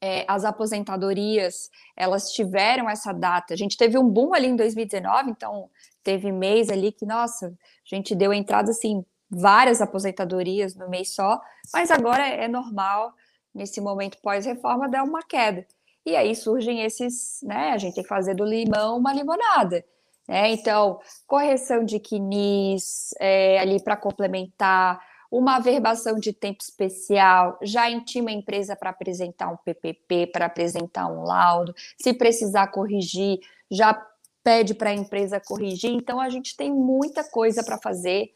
é, 0.00 0.24
as 0.28 0.44
aposentadorias, 0.44 1.70
elas 1.96 2.30
tiveram 2.32 2.88
essa 2.88 3.12
data. 3.12 3.54
A 3.54 3.56
gente 3.56 3.76
teve 3.76 3.98
um 3.98 4.08
boom 4.08 4.34
ali 4.34 4.46
em 4.48 4.56
2019, 4.56 5.30
então 5.30 5.70
teve 6.02 6.30
mês 6.30 6.68
ali 6.68 6.92
que, 6.92 7.06
nossa, 7.06 7.48
a 7.48 7.94
gente 7.94 8.14
deu 8.14 8.32
entrada, 8.32 8.70
assim, 8.70 9.04
várias 9.30 9.80
aposentadorias 9.80 10.74
no 10.74 10.88
mês 10.88 11.14
só, 11.14 11.40
mas 11.72 11.90
agora 11.90 12.26
é 12.26 12.46
normal, 12.46 13.12
nesse 13.54 13.80
momento 13.80 14.18
pós-reforma, 14.22 14.88
dá 14.88 15.02
uma 15.02 15.22
queda. 15.22 15.66
E 16.04 16.14
aí 16.14 16.36
surgem 16.36 16.82
esses, 16.82 17.40
né? 17.42 17.72
A 17.72 17.78
gente 17.78 17.94
tem 17.94 18.04
que 18.04 18.08
fazer 18.08 18.34
do 18.34 18.44
limão 18.44 18.96
uma 18.96 19.12
limonada. 19.12 19.84
Né? 20.28 20.52
Então, 20.52 21.00
correção 21.26 21.84
de 21.84 21.98
quinis 21.98 23.10
é, 23.18 23.58
ali 23.58 23.82
para 23.82 23.96
complementar, 23.96 25.00
uma 25.30 25.56
averbação 25.56 26.18
de 26.18 26.32
tempo 26.32 26.62
especial, 26.62 27.58
já 27.62 27.90
intima 27.90 28.30
a 28.30 28.32
empresa 28.32 28.76
para 28.76 28.90
apresentar 28.90 29.48
um 29.48 29.56
PPP, 29.56 30.28
para 30.28 30.46
apresentar 30.46 31.06
um 31.06 31.24
laudo, 31.24 31.74
se 32.00 32.12
precisar 32.12 32.68
corrigir, 32.68 33.40
já 33.70 33.94
pede 34.42 34.74
para 34.74 34.90
a 34.90 34.94
empresa 34.94 35.40
corrigir. 35.40 35.90
Então, 35.90 36.20
a 36.20 36.28
gente 36.30 36.56
tem 36.56 36.72
muita 36.72 37.24
coisa 37.24 37.64
para 37.64 37.78
fazer, 37.78 38.32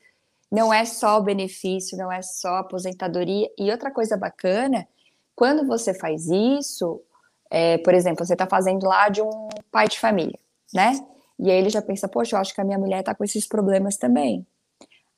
não 0.50 0.72
é 0.72 0.84
só 0.84 1.18
o 1.18 1.22
benefício, 1.22 1.96
não 1.96 2.10
é 2.10 2.20
só 2.22 2.56
a 2.56 2.60
aposentadoria. 2.60 3.48
E 3.56 3.70
outra 3.70 3.90
coisa 3.90 4.16
bacana 4.16 4.86
quando 5.40 5.66
você 5.66 5.94
faz 5.94 6.28
isso, 6.28 7.00
é, 7.50 7.78
por 7.78 7.94
exemplo, 7.94 8.26
você 8.26 8.34
está 8.34 8.46
fazendo 8.46 8.84
lá 8.84 9.08
de 9.08 9.22
um 9.22 9.48
pai 9.72 9.88
de 9.88 9.98
família, 9.98 10.38
né? 10.70 10.92
E 11.38 11.50
aí 11.50 11.56
ele 11.56 11.70
já 11.70 11.80
pensa, 11.80 12.06
poxa, 12.06 12.36
eu 12.36 12.40
acho 12.40 12.54
que 12.54 12.60
a 12.60 12.64
minha 12.64 12.78
mulher 12.78 13.00
está 13.00 13.14
com 13.14 13.24
esses 13.24 13.46
problemas 13.46 13.96
também. 13.96 14.46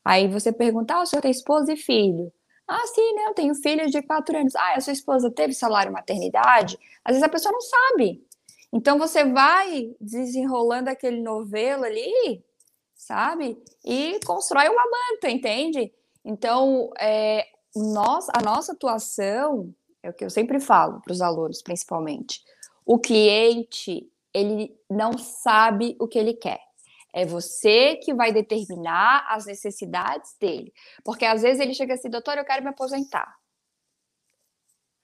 Aí 0.04 0.28
você 0.28 0.52
pergunta, 0.52 0.94
ah, 0.94 1.02
o 1.02 1.06
senhor 1.06 1.22
tem 1.22 1.30
esposa 1.30 1.72
e 1.72 1.76
filho? 1.76 2.32
Ah, 2.66 2.86
sim, 2.86 3.14
né? 3.14 3.26
Eu 3.26 3.34
tenho 3.34 3.54
filhos 3.54 3.90
de 3.90 4.02
quatro 4.02 4.36
anos. 4.36 4.54
Ah, 4.56 4.74
a 4.76 4.80
sua 4.80 4.92
esposa 4.92 5.30
teve 5.30 5.52
salário 5.52 5.92
maternidade? 5.92 6.78
Às 7.04 7.12
vezes 7.14 7.22
a 7.22 7.28
pessoa 7.28 7.52
não 7.52 7.60
sabe. 7.60 8.24
Então 8.72 8.98
você 8.98 9.24
vai 9.24 9.94
desenrolando 10.00 10.88
aquele 10.88 11.20
novelo 11.20 11.84
ali, 11.84 12.42
sabe? 12.94 13.62
E 13.84 14.18
constrói 14.24 14.68
uma 14.68 14.84
manta, 14.84 15.30
entende? 15.30 15.92
Então, 16.24 16.90
é, 16.98 17.46
nós, 17.74 18.28
a 18.34 18.40
nossa 18.42 18.72
atuação 18.72 19.74
é 20.02 20.10
o 20.10 20.12
que 20.12 20.24
eu 20.24 20.30
sempre 20.30 20.58
falo 20.58 21.00
para 21.00 21.12
os 21.12 21.20
alunos, 21.20 21.62
principalmente. 21.62 22.42
O 22.86 22.98
cliente, 22.98 24.08
ele 24.32 24.74
não 24.88 25.18
sabe 25.18 25.96
o 26.00 26.08
que 26.08 26.18
ele 26.18 26.34
quer. 26.34 26.60
É 27.12 27.26
você 27.26 27.96
que 27.96 28.14
vai 28.14 28.32
determinar 28.32 29.26
as 29.28 29.44
necessidades 29.44 30.34
dele. 30.40 30.72
Porque 31.04 31.24
às 31.24 31.42
vezes 31.42 31.60
ele 31.60 31.74
chega 31.74 31.94
assim, 31.94 32.08
doutor, 32.08 32.38
eu 32.38 32.44
quero 32.44 32.62
me 32.62 32.70
aposentar. 32.70 33.36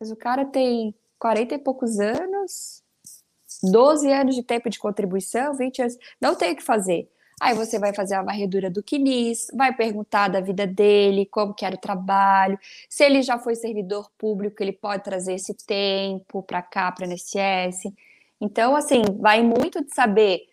Mas 0.01 0.11
o 0.11 0.17
cara 0.17 0.45
tem 0.45 0.95
40 1.19 1.55
e 1.55 1.59
poucos 1.59 1.99
anos, 1.99 2.83
12 3.63 4.11
anos 4.11 4.35
de 4.35 4.43
tempo 4.43 4.71
de 4.71 4.79
contribuição, 4.79 5.55
20 5.55 5.83
anos, 5.83 5.99
não 6.21 6.35
tem 6.35 6.53
o 6.53 6.57
que 6.57 6.63
fazer. 6.63 7.11
Aí 7.41 7.55
você 7.55 7.79
vai 7.79 7.95
fazer 7.95 8.15
a 8.15 8.23
varredura 8.23 8.69
do 8.69 8.83
quinis, 8.83 9.47
vai 9.55 9.73
perguntar 9.73 10.29
da 10.29 10.41
vida 10.41 10.67
dele, 10.67 11.27
como 11.27 11.55
que 11.55 11.65
era 11.65 11.77
o 11.77 11.81
trabalho, 11.81 12.59
se 12.89 13.05
ele 13.05 13.23
já 13.23 13.39
foi 13.39 13.55
servidor 13.55 14.11
público, 14.19 14.61
ele 14.61 14.73
pode 14.73 15.05
trazer 15.05 15.35
esse 15.35 15.55
tempo 15.55 16.43
para 16.43 16.63
cá, 16.63 16.91
para 16.91 17.05
a 17.05 17.09
NSS. 17.09 17.93
Então, 18.41 18.75
assim, 18.75 19.03
vai 19.21 19.43
muito 19.43 19.85
de 19.85 19.95
saber 19.95 20.49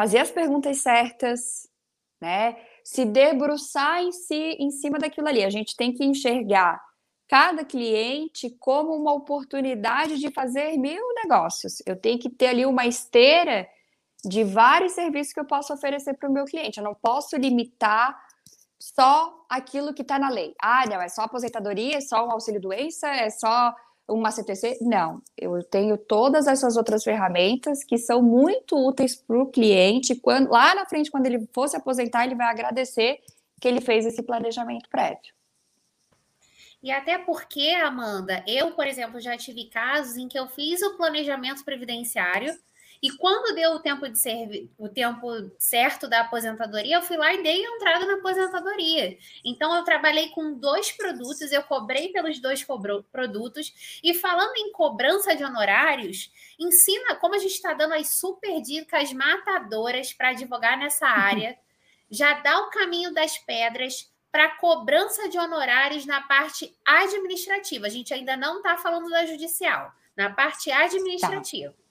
fazer 0.00 0.16
as 0.16 0.30
perguntas 0.30 0.78
certas, 0.78 1.68
né? 2.22 2.56
Se 2.82 3.04
debruçar 3.04 4.00
em 4.00 4.10
si, 4.10 4.56
em 4.58 4.70
cima 4.70 4.98
daquilo 4.98 5.28
ali. 5.28 5.44
A 5.44 5.50
gente 5.50 5.76
tem 5.76 5.92
que 5.92 6.02
enxergar 6.02 6.80
cada 7.28 7.66
cliente 7.66 8.48
como 8.58 8.96
uma 8.96 9.12
oportunidade 9.12 10.18
de 10.18 10.32
fazer 10.32 10.78
mil 10.78 11.02
negócios. 11.22 11.82
Eu 11.84 11.96
tenho 11.96 12.18
que 12.18 12.30
ter 12.30 12.46
ali 12.46 12.64
uma 12.64 12.86
esteira 12.86 13.68
de 14.24 14.42
vários 14.42 14.92
serviços 14.92 15.34
que 15.34 15.40
eu 15.40 15.46
posso 15.46 15.74
oferecer 15.74 16.14
para 16.14 16.30
o 16.30 16.32
meu 16.32 16.46
cliente. 16.46 16.78
Eu 16.78 16.84
não 16.84 16.94
posso 16.94 17.36
limitar 17.36 18.18
só 18.80 19.44
aquilo 19.50 19.92
que 19.92 20.00
está 20.00 20.18
na 20.18 20.30
lei. 20.30 20.54
Ah, 20.62 20.86
não, 20.88 21.02
é 21.02 21.10
só 21.10 21.24
aposentadoria, 21.24 21.98
é 21.98 22.00
só 22.00 22.26
um 22.26 22.32
auxílio-doença, 22.32 23.06
é 23.06 23.28
só 23.28 23.74
uma 24.10 24.30
CTC. 24.30 24.78
Não, 24.80 25.22
eu 25.36 25.62
tenho 25.62 25.96
todas 25.96 26.46
essas 26.46 26.76
outras 26.76 27.02
ferramentas 27.04 27.84
que 27.84 27.96
são 27.96 28.22
muito 28.22 28.76
úteis 28.76 29.16
para 29.16 29.40
o 29.40 29.46
cliente. 29.46 30.14
Quando, 30.16 30.50
lá 30.50 30.74
na 30.74 30.84
frente, 30.84 31.10
quando 31.10 31.26
ele 31.26 31.48
for 31.52 31.68
se 31.68 31.76
aposentar, 31.76 32.24
ele 32.24 32.34
vai 32.34 32.48
agradecer 32.48 33.20
que 33.60 33.68
ele 33.68 33.80
fez 33.80 34.04
esse 34.04 34.22
planejamento 34.22 34.88
prévio. 34.88 35.32
E 36.82 36.90
até 36.90 37.18
porque, 37.18 37.68
Amanda, 37.82 38.42
eu, 38.46 38.72
por 38.72 38.86
exemplo, 38.86 39.20
já 39.20 39.36
tive 39.36 39.66
casos 39.66 40.16
em 40.16 40.26
que 40.26 40.38
eu 40.38 40.48
fiz 40.48 40.80
o 40.82 40.96
planejamento 40.96 41.62
previdenciário 41.64 42.54
e 43.02 43.10
quando 43.12 43.54
deu 43.54 43.72
o 43.72 43.80
tempo 43.80 44.06
de 44.08 44.18
ser 44.18 44.68
o 44.76 44.86
tempo 44.88 45.26
certo 45.58 46.06
da 46.06 46.20
aposentadoria, 46.20 46.96
eu 46.96 47.02
fui 47.02 47.16
lá 47.16 47.32
e 47.32 47.42
dei 47.42 47.64
entrada 47.64 48.04
na 48.04 48.14
aposentadoria. 48.14 49.16
Então 49.42 49.74
eu 49.74 49.84
trabalhei 49.84 50.28
com 50.30 50.52
dois 50.54 50.92
produtos, 50.92 51.50
eu 51.50 51.62
cobrei 51.62 52.12
pelos 52.12 52.38
dois 52.40 52.66
produtos 53.10 54.00
e 54.04 54.12
falando 54.12 54.54
em 54.56 54.70
cobrança 54.72 55.34
de 55.34 55.42
honorários, 55.42 56.30
ensina 56.58 57.14
como 57.14 57.34
a 57.34 57.38
gente 57.38 57.54
está 57.54 57.72
dando 57.72 57.94
as 57.94 58.18
super 58.18 58.60
dicas 58.60 59.12
matadoras 59.14 60.12
para 60.12 60.30
advogar 60.30 60.78
nessa 60.78 61.06
área. 61.08 61.58
Já 62.10 62.34
dá 62.40 62.58
o 62.60 62.70
caminho 62.70 63.14
das 63.14 63.38
pedras 63.38 64.12
para 64.30 64.56
cobrança 64.56 65.28
de 65.28 65.38
honorários 65.38 66.04
na 66.04 66.20
parte 66.20 66.76
administrativa. 66.84 67.86
A 67.86 67.90
gente 67.90 68.12
ainda 68.12 68.36
não 68.36 68.58
está 68.58 68.76
falando 68.76 69.08
da 69.08 69.24
judicial, 69.24 69.92
na 70.14 70.30
parte 70.30 70.70
administrativa. 70.70 71.72
Tá. 71.72 71.89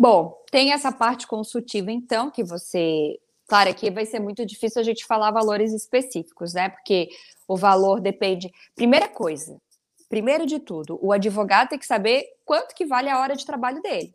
Bom, 0.00 0.42
tem 0.50 0.72
essa 0.72 0.90
parte 0.90 1.26
consultiva, 1.26 1.92
então, 1.92 2.30
que 2.30 2.42
você. 2.42 3.20
Claro, 3.46 3.68
aqui 3.68 3.90
vai 3.90 4.06
ser 4.06 4.18
muito 4.18 4.46
difícil 4.46 4.80
a 4.80 4.82
gente 4.82 5.04
falar 5.04 5.30
valores 5.30 5.74
específicos, 5.74 6.54
né? 6.54 6.70
Porque 6.70 7.10
o 7.46 7.54
valor 7.54 8.00
depende. 8.00 8.50
Primeira 8.74 9.08
coisa, 9.08 9.60
primeiro 10.08 10.46
de 10.46 10.58
tudo, 10.58 10.98
o 11.02 11.12
advogado 11.12 11.68
tem 11.68 11.78
que 11.78 11.84
saber 11.84 12.24
quanto 12.46 12.74
que 12.74 12.86
vale 12.86 13.10
a 13.10 13.20
hora 13.20 13.36
de 13.36 13.44
trabalho 13.44 13.82
dele. 13.82 14.14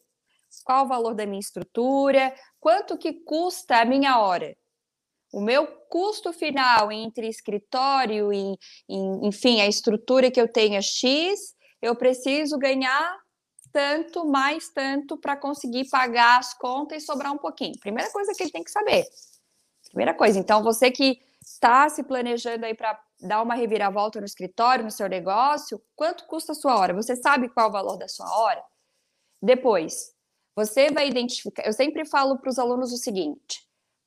Qual 0.64 0.86
o 0.86 0.88
valor 0.88 1.14
da 1.14 1.28
minha 1.28 1.40
estrutura, 1.40 2.34
quanto 2.60 2.98
que 2.98 3.14
custa 3.14 3.78
a 3.78 3.86
minha 3.86 4.20
hora. 4.20 4.58
O 5.32 5.40
meu 5.40 5.68
custo 5.88 6.34
final 6.34 6.92
entre 6.92 7.28
escritório 7.28 8.34
e, 8.34 8.58
enfim, 8.90 9.62
a 9.62 9.68
estrutura 9.68 10.32
que 10.32 10.42
eu 10.42 10.52
tenho 10.52 10.74
é 10.78 10.82
X, 10.82 11.56
eu 11.80 11.96
preciso 11.96 12.58
ganhar 12.58 13.24
tanto, 13.76 14.24
mais 14.24 14.70
tanto, 14.70 15.18
para 15.18 15.36
conseguir 15.36 15.90
pagar 15.90 16.40
as 16.40 16.54
contas 16.54 17.04
e 17.04 17.06
sobrar 17.06 17.34
um 17.34 17.38
pouquinho. 17.38 17.78
Primeira 17.78 18.10
coisa 18.10 18.32
que 18.34 18.42
ele 18.42 18.52
tem 18.52 18.64
que 18.64 18.72
saber. 18.72 19.06
Primeira 19.90 20.14
coisa. 20.14 20.40
Então, 20.40 20.64
você 20.64 20.90
que 20.90 21.22
está 21.42 21.90
se 21.90 22.02
planejando 22.02 22.66
aí 22.66 22.74
para 22.74 22.98
dar 23.20 23.42
uma 23.42 23.54
reviravolta 23.54 24.22
no 24.22 24.26
escritório, 24.26 24.86
no 24.86 24.92
seu 24.92 25.10
negócio, 25.10 25.82
quanto 25.94 26.26
custa 26.26 26.54
a 26.54 26.56
sua 26.56 26.80
hora? 26.80 26.94
Você 26.94 27.18
sabe 27.18 27.50
qual 27.50 27.66
é 27.66 27.70
o 27.70 27.74
valor 27.74 27.98
da 27.98 28.08
sua 28.08 28.34
hora? 28.40 28.64
Depois, 29.42 30.14
você 30.56 30.90
vai 30.90 31.10
identificar. 31.10 31.66
Eu 31.66 31.74
sempre 31.74 32.06
falo 32.06 32.40
para 32.40 32.50
os 32.50 32.58
alunos 32.58 32.94
o 32.94 32.98
seguinte: 32.98 33.65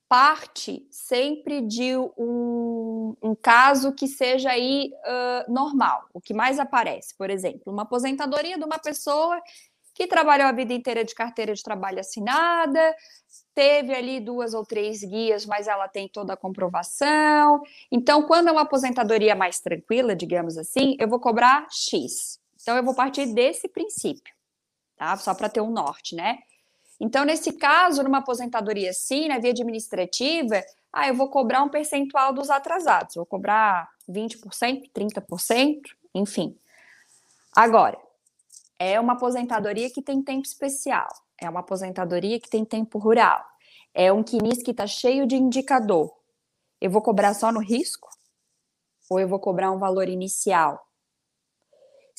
parte 0.08 0.86
sempre 0.90 1.60
de 1.60 1.96
um, 2.16 3.14
um 3.22 3.34
caso 3.34 3.92
que 3.92 4.08
seja 4.08 4.50
aí 4.50 4.90
uh, 5.04 5.52
normal, 5.52 6.06
o 6.14 6.20
que 6.20 6.32
mais 6.32 6.58
aparece, 6.58 7.14
por 7.16 7.28
exemplo, 7.28 7.72
uma 7.72 7.82
aposentadoria 7.82 8.56
de 8.56 8.64
uma 8.64 8.78
pessoa 8.78 9.40
que 9.94 10.06
trabalhou 10.06 10.46
a 10.46 10.52
vida 10.52 10.72
inteira 10.72 11.04
de 11.04 11.12
carteira 11.14 11.52
de 11.52 11.62
trabalho 11.62 11.98
assinada, 11.98 12.94
teve 13.52 13.92
ali 13.92 14.20
duas 14.20 14.54
ou 14.54 14.64
três 14.64 15.02
guias, 15.02 15.44
mas 15.44 15.66
ela 15.66 15.88
tem 15.88 16.08
toda 16.08 16.34
a 16.34 16.36
comprovação. 16.36 17.60
Então, 17.90 18.22
quando 18.22 18.48
é 18.48 18.52
uma 18.52 18.60
aposentadoria 18.62 19.34
mais 19.34 19.58
tranquila, 19.58 20.14
digamos 20.14 20.56
assim, 20.56 20.96
eu 21.00 21.08
vou 21.08 21.18
cobrar 21.18 21.66
X. 21.70 22.38
Então, 22.62 22.76
eu 22.76 22.84
vou 22.84 22.94
partir 22.94 23.26
desse 23.34 23.68
princípio, 23.68 24.32
tá? 24.96 25.16
Só 25.16 25.34
para 25.34 25.48
ter 25.48 25.60
um 25.60 25.70
norte, 25.70 26.14
né? 26.14 26.38
Então, 27.00 27.24
nesse 27.24 27.52
caso, 27.52 28.02
numa 28.02 28.18
aposentadoria 28.18 28.90
assim, 28.90 29.28
na 29.28 29.38
via 29.38 29.50
administrativa, 29.50 30.62
ah, 30.92 31.08
eu 31.08 31.14
vou 31.14 31.28
cobrar 31.28 31.62
um 31.62 31.68
percentual 31.68 32.32
dos 32.32 32.50
atrasados, 32.50 33.14
vou 33.14 33.26
cobrar 33.26 33.88
20%, 34.08 34.90
30%, 34.92 35.80
enfim. 36.14 36.58
Agora, 37.54 37.98
é 38.78 38.98
uma 38.98 39.12
aposentadoria 39.12 39.90
que 39.90 40.02
tem 40.02 40.22
tempo 40.22 40.46
especial, 40.46 41.08
é 41.40 41.48
uma 41.48 41.60
aposentadoria 41.60 42.40
que 42.40 42.48
tem 42.48 42.64
tempo 42.64 42.98
rural, 42.98 43.44
é 43.94 44.12
um 44.12 44.22
quinis 44.22 44.62
que 44.62 44.70
está 44.70 44.86
cheio 44.86 45.26
de 45.26 45.36
indicador. 45.36 46.12
Eu 46.80 46.90
vou 46.90 47.02
cobrar 47.02 47.34
só 47.34 47.50
no 47.52 47.60
risco? 47.60 48.08
Ou 49.10 49.18
eu 49.18 49.28
vou 49.28 49.40
cobrar 49.40 49.70
um 49.70 49.78
valor 49.78 50.08
inicial? 50.08 50.87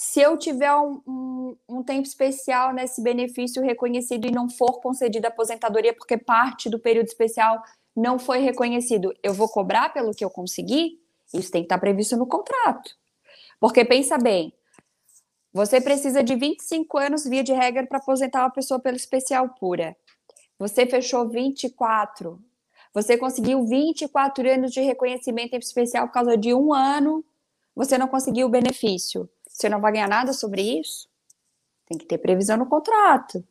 Se 0.02 0.22
eu 0.22 0.38
tiver 0.38 0.74
um, 0.76 1.02
um, 1.06 1.58
um, 1.68 1.84
tempo 1.84 2.08
especial 2.08 2.74
nesse 2.74 3.04
benefício 3.04 3.62
reconhecido 3.62 4.26
e 4.26 4.32
não 4.32 4.50
for 4.50 4.80
concedida 4.80 5.28
aposentadoria 5.28 5.94
porque 5.94 6.18
parte 6.18 6.70
do 6.70 6.80
período 6.80 7.08
especial 7.08 7.62
não 7.94 8.18
foi 8.18 8.40
reconhecido, 8.40 9.14
eu 9.22 9.34
vou 9.34 9.50
cobrar 9.50 9.90
pelo 9.90 10.14
que 10.14 10.24
eu 10.24 10.30
consegui? 10.30 11.02
Isso 11.34 11.52
tem 11.52 11.64
que 11.64 11.66
estar 11.66 11.78
previsto 11.80 12.16
no 12.16 12.26
contrato. 12.26 12.96
Porque 13.60 13.84
pensa 13.84 14.18
bem, 14.18 14.54
você 15.52 15.82
precisa 15.82 16.24
de 16.24 16.34
25 16.34 16.98
anos, 16.98 17.26
via 17.26 17.44
de 17.44 17.52
regra, 17.52 17.86
para 17.86 17.98
aposentar 17.98 18.44
uma 18.44 18.52
pessoa 18.52 18.80
pelo 18.80 18.96
especial 18.96 19.50
pura. 19.50 19.98
Você 20.58 20.86
fechou 20.86 21.28
24. 21.28 22.42
Você 22.94 23.18
conseguiu 23.18 23.66
24 23.66 24.50
anos 24.50 24.72
de 24.72 24.80
reconhecimento 24.80 25.58
especial 25.58 26.08
por 26.08 26.14
causa 26.14 26.38
de 26.38 26.54
um 26.54 26.74
ano, 26.74 27.22
você 27.76 27.98
não 27.98 28.08
conseguiu 28.08 28.48
o 28.48 28.50
benefício 28.50 29.30
você 29.60 29.68
não 29.68 29.82
vai 29.82 29.92
ganhar 29.92 30.08
nada 30.08 30.32
sobre 30.32 30.62
isso? 30.80 31.10
Tem 31.86 31.98
que 31.98 32.06
ter 32.06 32.18
previsão 32.18 32.56
no 32.56 32.66
contrato. 32.66 33.46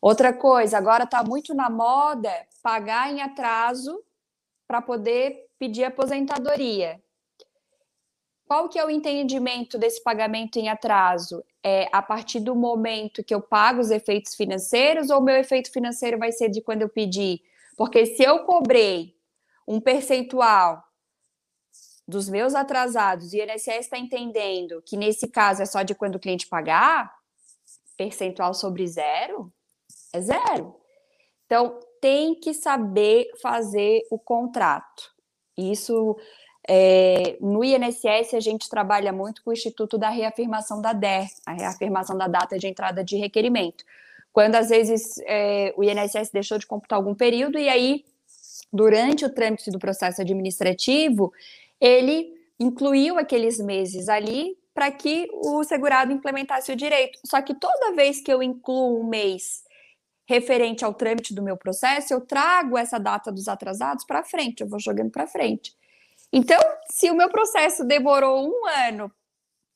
Outra 0.00 0.32
coisa, 0.32 0.78
agora 0.78 1.04
está 1.04 1.22
muito 1.22 1.54
na 1.54 1.68
moda 1.68 2.32
pagar 2.62 3.12
em 3.12 3.20
atraso 3.20 4.02
para 4.66 4.80
poder 4.80 5.46
pedir 5.58 5.84
aposentadoria. 5.84 7.00
Qual 8.46 8.68
que 8.68 8.78
é 8.78 8.84
o 8.84 8.90
entendimento 8.90 9.76
desse 9.76 10.02
pagamento 10.02 10.56
em 10.56 10.68
atraso? 10.68 11.44
É 11.62 11.88
a 11.92 12.00
partir 12.00 12.40
do 12.40 12.54
momento 12.54 13.22
que 13.22 13.34
eu 13.34 13.42
pago 13.42 13.80
os 13.80 13.90
efeitos 13.90 14.34
financeiros 14.34 15.10
ou 15.10 15.20
meu 15.20 15.36
efeito 15.36 15.70
financeiro 15.70 16.18
vai 16.18 16.32
ser 16.32 16.48
de 16.48 16.62
quando 16.62 16.82
eu 16.82 16.88
pedir? 16.88 17.42
Porque 17.76 18.06
se 18.06 18.22
eu 18.22 18.44
cobrei 18.44 19.14
um 19.68 19.80
percentual 19.80 20.85
dos 22.06 22.28
meus 22.28 22.54
atrasados 22.54 23.32
e 23.32 23.40
o 23.40 23.44
INSS 23.44 23.80
está 23.80 23.98
entendendo 23.98 24.82
que 24.82 24.96
nesse 24.96 25.26
caso 25.26 25.62
é 25.62 25.66
só 25.66 25.82
de 25.82 25.94
quando 25.94 26.16
o 26.16 26.20
cliente 26.20 26.46
pagar, 26.46 27.12
percentual 27.96 28.54
sobre 28.54 28.86
zero 28.86 29.52
é 30.12 30.20
zero. 30.20 30.74
Então, 31.46 31.78
tem 32.00 32.34
que 32.34 32.52
saber 32.52 33.30
fazer 33.40 34.02
o 34.10 34.18
contrato. 34.18 35.10
Isso, 35.56 36.16
é, 36.68 37.36
no 37.40 37.64
INSS, 37.64 38.34
a 38.34 38.40
gente 38.40 38.68
trabalha 38.68 39.12
muito 39.12 39.42
com 39.42 39.50
o 39.50 39.52
Instituto 39.52 39.96
da 39.96 40.08
Reafirmação 40.10 40.80
da 40.80 40.92
DER, 40.92 41.28
a 41.46 41.52
reafirmação 41.52 42.16
da 42.16 42.26
data 42.26 42.58
de 42.58 42.66
entrada 42.66 43.02
de 43.02 43.16
requerimento. 43.16 43.84
Quando, 44.32 44.56
às 44.56 44.68
vezes, 44.68 45.18
é, 45.24 45.72
o 45.76 45.84
INSS 45.84 46.30
deixou 46.30 46.58
de 46.58 46.66
computar 46.66 46.98
algum 46.98 47.14
período, 47.14 47.58
e 47.58 47.68
aí, 47.68 48.04
durante 48.72 49.24
o 49.24 49.32
trâmite 49.32 49.70
do 49.70 49.78
processo 49.78 50.20
administrativo, 50.20 51.32
ele 51.80 52.34
incluiu 52.58 53.18
aqueles 53.18 53.58
meses 53.58 54.08
ali 54.08 54.56
para 54.74 54.90
que 54.90 55.28
o 55.32 55.64
segurado 55.64 56.12
implementasse 56.12 56.70
o 56.72 56.76
direito. 56.76 57.18
Só 57.24 57.40
que 57.40 57.54
toda 57.54 57.94
vez 57.94 58.20
que 58.20 58.32
eu 58.32 58.42
incluo 58.42 59.00
um 59.00 59.08
mês 59.08 59.64
referente 60.28 60.84
ao 60.84 60.92
trâmite 60.92 61.34
do 61.34 61.42
meu 61.42 61.56
processo, 61.56 62.12
eu 62.12 62.20
trago 62.20 62.76
essa 62.76 62.98
data 62.98 63.30
dos 63.30 63.48
atrasados 63.48 64.04
para 64.04 64.24
frente, 64.24 64.60
eu 64.60 64.68
vou 64.68 64.80
jogando 64.80 65.10
para 65.10 65.26
frente. 65.26 65.74
Então, 66.32 66.60
se 66.90 67.10
o 67.10 67.14
meu 67.14 67.30
processo 67.30 67.84
demorou 67.84 68.46
um 68.46 68.66
ano 68.66 69.10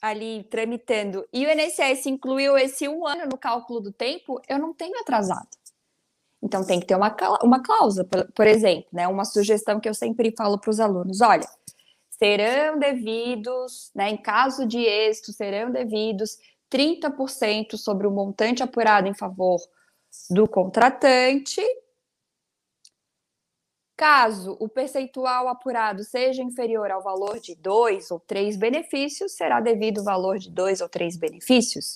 ali 0.02 0.44
tramitando 0.44 1.26
e 1.32 1.46
o 1.46 1.50
INSS 1.50 2.06
incluiu 2.06 2.58
esse 2.58 2.88
um 2.88 3.06
ano 3.06 3.26
no 3.26 3.38
cálculo 3.38 3.80
do 3.80 3.92
tempo, 3.92 4.40
eu 4.48 4.58
não 4.58 4.74
tenho 4.74 4.98
atrasado. 4.98 5.48
Então 6.42 6.64
tem 6.64 6.80
que 6.80 6.86
ter 6.86 6.94
uma, 6.94 7.14
uma 7.42 7.62
cláusula, 7.62 8.04
por, 8.06 8.32
por 8.32 8.46
exemplo, 8.46 8.88
né? 8.92 9.06
Uma 9.06 9.26
sugestão 9.26 9.78
que 9.78 9.88
eu 9.88 9.94
sempre 9.94 10.34
falo 10.36 10.58
para 10.58 10.70
os 10.70 10.80
alunos: 10.80 11.20
olha, 11.20 11.46
serão 12.22 12.78
devidos, 12.78 13.90
né, 13.94 14.11
em 14.11 14.16
caso 14.16 14.66
de 14.66 14.78
êxito, 14.78 15.33
serão 15.33 15.70
devidos 15.70 16.37
30% 16.70 17.78
sobre 17.78 18.06
o 18.06 18.11
montante 18.11 18.62
apurado 18.62 19.09
em 19.09 19.14
favor 19.14 19.59
do 20.28 20.46
contratante. 20.46 21.62
Caso 23.96 24.56
o 24.61 24.68
percentual 24.68 25.48
apurado 25.48 26.04
seja 26.04 26.42
inferior 26.42 26.90
ao 26.90 27.02
valor 27.02 27.38
de 27.38 27.54
dois 27.54 28.11
ou 28.11 28.20
três 28.20 28.56
benefícios, 28.56 29.33
será 29.33 29.61
devido 29.61 29.98
o 29.98 30.04
valor 30.04 30.38
de 30.38 30.50
dois 30.50 30.80
ou 30.80 30.88
três 30.88 31.16
benefícios. 31.16 31.94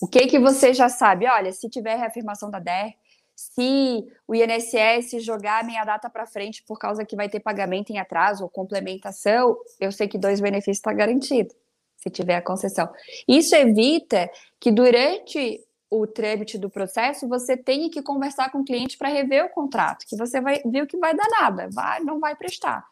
O 0.00 0.06
que 0.06 0.26
que 0.26 0.38
você 0.38 0.72
já 0.72 0.88
sabe? 0.88 1.26
Olha, 1.26 1.52
se 1.52 1.68
tiver 1.68 1.96
reafirmação 1.96 2.50
da 2.50 2.58
DER, 2.58 2.94
se 3.38 4.04
o 4.26 4.34
INSS 4.34 5.22
jogar 5.22 5.60
a 5.60 5.62
minha 5.62 5.84
data 5.84 6.10
para 6.10 6.26
frente 6.26 6.64
por 6.64 6.76
causa 6.76 7.04
que 7.04 7.14
vai 7.14 7.28
ter 7.28 7.38
pagamento 7.38 7.90
em 7.90 7.98
atraso 7.98 8.42
ou 8.42 8.50
complementação, 8.50 9.56
eu 9.78 9.92
sei 9.92 10.08
que 10.08 10.18
dois 10.18 10.40
benefícios 10.40 10.78
está 10.78 10.92
garantido, 10.92 11.54
se 11.96 12.10
tiver 12.10 12.34
a 12.34 12.42
concessão. 12.42 12.92
Isso 13.28 13.54
evita 13.54 14.28
que 14.58 14.72
durante 14.72 15.64
o 15.88 16.04
trâmite 16.04 16.58
do 16.58 16.68
processo 16.68 17.28
você 17.28 17.56
tenha 17.56 17.88
que 17.88 18.02
conversar 18.02 18.50
com 18.50 18.58
o 18.58 18.64
cliente 18.64 18.98
para 18.98 19.08
rever 19.08 19.44
o 19.44 19.50
contrato, 19.50 20.04
que 20.04 20.16
você 20.16 20.40
vai 20.40 20.60
ver 20.66 20.88
que 20.88 20.98
vai 20.98 21.14
dar 21.14 21.28
nada, 21.40 21.68
vai, 21.72 22.00
não 22.00 22.18
vai 22.18 22.34
prestar. 22.34 22.84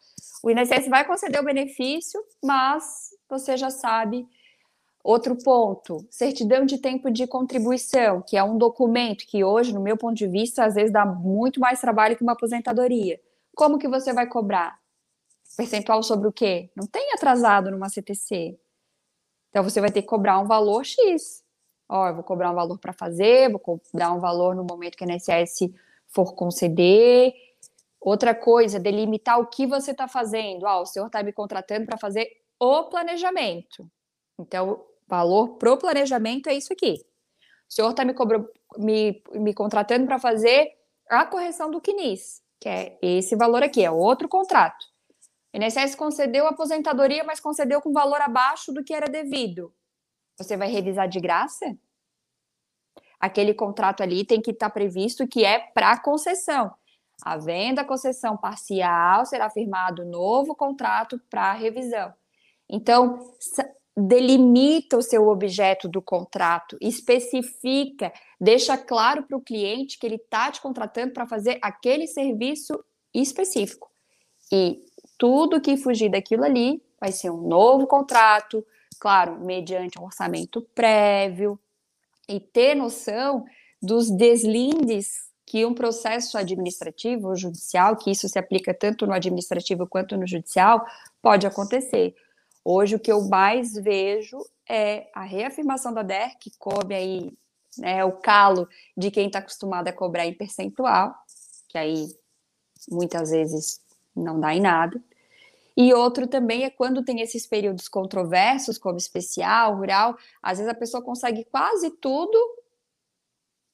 O 0.45 0.49
INSS 0.49 0.89
vai 0.89 1.05
conceder 1.05 1.41
o 1.41 1.45
benefício, 1.45 2.23
mas 2.41 3.11
você 3.29 3.57
já 3.57 3.69
sabe 3.69 4.29
Outro 5.07 5.37
ponto, 5.37 6.05
certidão 6.11 6.66
de 6.66 6.79
tempo 6.79 7.12
de 7.12 7.29
contribuição, 7.29 8.21
que 8.21 8.37
é 8.37 8.42
um 8.42 8.59
documento 8.59 9.25
que 9.25 9.45
hoje, 9.45 9.73
no 9.73 9.81
meu 9.81 9.97
ponto 9.97 10.16
de 10.16 10.27
vista, 10.27 10.64
às 10.64 10.75
vezes 10.75 10.90
dá 10.90 11.07
muito 11.07 11.61
mais 11.61 11.81
trabalho 11.81 12.16
que 12.16 12.25
uma 12.25 12.33
aposentadoria. 12.33 13.21
Como 13.55 13.79
que 13.79 13.87
você 13.87 14.12
vai 14.12 14.27
cobrar? 14.27 14.77
Percentual 15.57 16.03
sobre 16.03 16.27
o 16.27 16.33
quê? 16.33 16.73
Não 16.75 16.88
tem 16.88 17.12
atrasado 17.12 17.71
numa 17.71 17.88
CTC. 17.88 18.59
Então 19.49 19.62
você 19.62 19.81
vai 19.81 19.92
ter 19.92 20.03
que 20.03 20.09
cobrar 20.09 20.40
um 20.40 20.45
valor 20.45 20.85
X. 20.85 21.45
Ó, 21.88 22.09
eu 22.09 22.14
vou 22.16 22.25
cobrar 22.25 22.51
um 22.51 22.57
valor 22.57 22.77
para 22.77 22.92
fazer, 22.92 23.49
vou 23.49 23.61
cobrar 23.61 24.12
um 24.12 24.19
valor 24.19 24.57
no 24.57 24.64
momento 24.64 24.97
que 24.97 25.05
a 25.05 25.07
INSS 25.07 25.73
for 26.09 26.35
conceder. 26.35 27.33
Outra 28.01 28.35
coisa, 28.35 28.81
delimitar 28.81 29.38
o 29.38 29.47
que 29.47 29.69
você 29.69 29.92
está 29.92 30.09
fazendo. 30.09 30.64
Ó, 30.64 30.83
o 30.83 30.87
senhor 30.87 31.07
está 31.07 31.23
me 31.23 31.33
contratando 31.33 31.87
para 31.87 31.97
fazer 31.97 32.29
o 32.59 32.87
planejamento. 32.87 33.88
Então, 34.37 34.85
Valor 35.09 35.57
pro 35.57 35.79
planejamento 35.79 36.49
é 36.49 36.55
isso 36.55 36.73
aqui. 36.73 37.05
O 37.69 37.73
senhor 37.73 37.90
está 37.90 38.05
me, 38.05 38.14
me, 38.79 39.23
me 39.35 39.55
contratando 39.55 40.07
para 40.07 40.19
fazer 40.19 40.73
a 41.09 41.25
correção 41.25 41.71
do 41.71 41.81
CNIS, 41.81 42.42
que 42.61 42.69
é 42.69 42.99
esse 43.01 43.37
valor 43.37 43.62
aqui, 43.62 43.85
é 43.85 43.90
outro 43.90 44.29
contrato. 44.29 44.85
O 45.55 45.57
INSS 45.57 45.95
concedeu 45.95 46.47
aposentadoria, 46.47 47.25
mas 47.25 47.40
concedeu 47.40 47.81
com 47.81 47.92
valor 47.92 48.21
abaixo 48.21 48.73
do 48.73 48.85
que 48.85 48.92
era 48.92 49.09
devido. 49.09 49.73
Você 50.37 50.57
vai 50.57 50.69
revisar 50.69 51.09
de 51.09 51.19
graça? 51.21 51.77
Aquele 53.19 53.55
contrato 53.55 54.03
ali 54.03 54.25
tem 54.25 54.42
que 54.42 54.51
estar 54.51 54.69
tá 54.69 54.73
previsto 54.73 55.27
que 55.27 55.45
é 55.45 55.59
para 55.59 55.99
concessão. 55.99 56.75
Havendo 57.23 57.81
a 57.81 57.85
concessão 57.85 58.37
parcial, 58.37 59.25
será 59.25 59.49
firmado 59.49 60.05
novo 60.05 60.55
contrato 60.55 61.19
para 61.31 61.55
revisão. 61.55 62.12
Então, 62.69 63.35
delimita 63.97 64.99
o 64.99 65.03
seu 65.03 65.29
objeto 65.29 65.89
do 65.89 66.03
contrato, 66.03 66.77
especifica, 66.81 68.13
deixa 68.39 68.77
claro 68.77 69.23
para 69.23 69.37
o 69.37 69.41
cliente 69.41 69.99
que 69.99 70.07
ele 70.07 70.17
está 70.17 70.51
te 70.51 70.61
contratando 70.61 71.15
para 71.15 71.27
fazer 71.27 71.59
aquele 71.63 72.07
serviço 72.07 72.79
específico. 73.15 73.91
E 74.53 74.81
tudo 75.17 75.61
que 75.61 75.79
fugir 75.79 76.11
daquilo 76.11 76.45
ali 76.45 76.83
vai 77.01 77.11
ser 77.11 77.31
um 77.31 77.49
novo 77.49 77.87
contrato, 77.87 78.65
claro, 79.01 79.41
mediante 79.41 79.99
um 79.99 80.05
orçamento 80.05 80.61
prévio, 80.75 81.59
e 82.29 82.39
ter 82.39 82.75
noção 82.75 83.45
dos 83.81 84.11
deslindes 84.11 85.27
que 85.47 85.65
um 85.65 85.73
processo 85.73 86.37
administrativo 86.37 87.29
ou 87.29 87.37
judicial, 87.37 87.97
que 87.97 88.11
isso 88.11 88.29
se 88.29 88.39
aplica 88.39 88.75
tanto 88.75 89.07
no 89.07 89.13
administrativo 89.13 89.87
quanto 89.87 90.17
no 90.17 90.27
judicial, 90.27 90.85
pode 91.23 91.47
acontecer. 91.47 92.15
Hoje, 92.68 92.96
o 92.96 92.98
que 92.98 93.12
eu 93.12 93.22
mais 93.29 93.74
vejo 93.74 94.44
é 94.68 95.09
a 95.14 95.22
reafirmação 95.22 95.94
da 95.94 96.02
DER, 96.02 96.37
que 96.37 96.50
cobre 96.59 96.96
aí 96.96 97.38
né, 97.79 98.05
o 98.05 98.11
calo 98.11 98.68
de 98.96 99.09
quem 99.09 99.29
está 99.29 99.38
acostumado 99.38 99.87
a 99.87 99.92
cobrar 99.92 100.26
em 100.26 100.35
percentual, 100.35 101.14
que 101.68 101.79
aí 101.79 102.09
muitas 102.90 103.31
vezes 103.31 103.81
não 104.16 104.40
dá 104.40 104.52
em 104.52 104.61
nada. 104.61 105.00
E 105.76 105.94
outro 105.94 106.26
também 106.26 106.64
é 106.64 106.70
quando 106.70 107.05
tem 107.05 107.20
esses 107.20 107.46
períodos 107.46 107.87
controversos, 107.87 108.79
como 108.79 108.96
especial, 108.96 109.76
rural, 109.76 110.18
às 110.42 110.59
vezes 110.59 110.72
a 110.72 110.76
pessoa 110.76 111.00
consegue 111.00 111.44
quase 111.44 111.92
tudo 111.92 112.37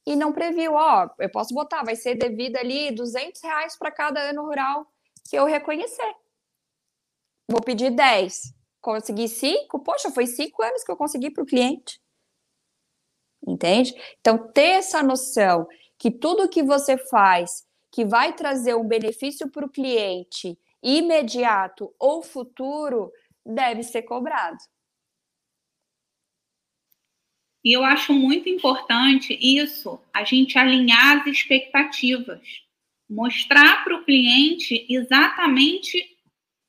e 0.06 0.14
não 0.14 0.34
previu, 0.34 0.74
ó, 0.74 1.08
eu 1.18 1.30
posso 1.30 1.54
botar, 1.54 1.82
vai 1.82 1.96
ser 1.96 2.16
devido 2.16 2.58
ali 2.58 2.94
200 2.94 3.40
reais 3.40 3.74
para 3.74 3.90
cada 3.90 4.20
ano 4.20 4.42
rural 4.42 4.86
que 5.30 5.34
eu 5.34 5.46
reconhecer. 5.46 6.14
Vou 7.48 7.62
pedir 7.62 7.90
10 7.90 8.60
consegui 8.82 9.28
cinco, 9.28 9.78
poxa, 9.78 10.10
foi 10.10 10.26
cinco 10.26 10.62
anos 10.62 10.82
que 10.82 10.90
eu 10.90 10.96
consegui 10.96 11.30
para 11.30 11.42
o 11.42 11.46
cliente. 11.46 12.00
Entende? 13.46 13.94
Então, 14.20 14.50
ter 14.52 14.72
essa 14.78 15.02
noção 15.02 15.66
que 15.98 16.10
tudo 16.10 16.48
que 16.48 16.62
você 16.62 16.98
faz 16.98 17.66
que 17.90 18.04
vai 18.04 18.32
trazer 18.34 18.74
um 18.74 18.86
benefício 18.86 19.48
para 19.50 19.64
o 19.64 19.70
cliente 19.70 20.58
imediato 20.82 21.94
ou 21.98 22.22
futuro 22.22 23.12
deve 23.44 23.82
ser 23.82 24.02
cobrado. 24.02 24.58
E 27.64 27.76
eu 27.76 27.84
acho 27.84 28.12
muito 28.12 28.48
importante 28.48 29.38
isso, 29.40 30.00
a 30.12 30.24
gente 30.24 30.58
alinhar 30.58 31.20
as 31.20 31.26
expectativas, 31.26 32.40
mostrar 33.08 33.84
para 33.84 33.94
o 33.94 34.04
cliente 34.04 34.84
exatamente 34.88 36.11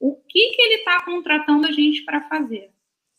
o 0.03 0.17
que, 0.27 0.49
que 0.49 0.61
ele 0.61 0.73
está 0.79 1.01
contratando 1.05 1.65
a 1.65 1.71
gente 1.71 2.01
para 2.01 2.27
fazer. 2.27 2.69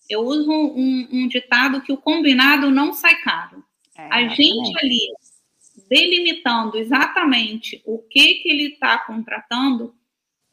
Eu 0.07 0.21
uso 0.21 0.53
um, 0.53 1.09
um, 1.11 1.29
ditado 1.29 1.81
que 1.81 1.91
o 1.91 1.97
combinado 1.97 2.71
não 2.71 2.93
sai 2.93 3.17
caro. 3.23 3.65
É, 3.97 4.07
a 4.11 4.29
gente 4.29 4.79
ali 4.79 5.09
delimitando 5.89 6.77
exatamente 6.77 7.81
o 7.87 8.01
que, 8.01 8.35
que 8.35 8.51
ele 8.51 8.75
está 8.75 8.99
contratando 8.99 9.95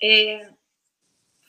é, 0.02 0.50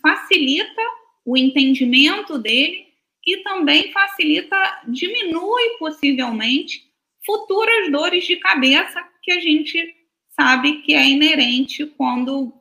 facilita 0.02 0.82
o 1.24 1.36
entendimento 1.36 2.36
dele 2.36 2.88
e 3.24 3.36
também 3.36 3.92
facilita, 3.92 4.82
diminui 4.88 5.76
possivelmente 5.78 6.90
futuras 7.24 7.88
dores 7.92 8.24
de 8.24 8.34
cabeça 8.34 9.00
que 9.22 9.30
a 9.30 9.38
gente 9.38 9.94
sabe 10.30 10.82
que 10.82 10.92
é 10.92 11.08
inerente 11.08 11.86
quando 11.86 12.52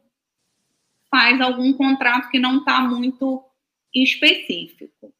faz 1.12 1.42
algum 1.42 1.74
contrato 1.74 2.30
que 2.30 2.40
não 2.40 2.60
está 2.60 2.80
muito 2.80 3.44
específico. 3.94 5.14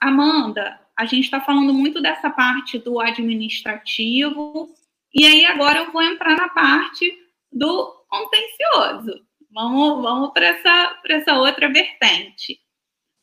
Amanda, 0.00 0.80
a 0.96 1.04
gente 1.04 1.24
está 1.24 1.40
falando 1.40 1.74
muito 1.74 2.00
dessa 2.00 2.30
parte 2.30 2.78
do 2.78 3.00
administrativo, 3.00 4.72
e 5.12 5.26
aí 5.26 5.44
agora 5.44 5.80
eu 5.80 5.92
vou 5.92 6.02
entrar 6.02 6.36
na 6.36 6.48
parte 6.48 7.12
do 7.50 8.04
contencioso. 8.08 9.26
Vamos, 9.50 10.02
vamos 10.02 10.32
para 10.32 10.46
essa, 10.46 11.00
essa 11.06 11.38
outra 11.38 11.68
vertente. 11.68 12.60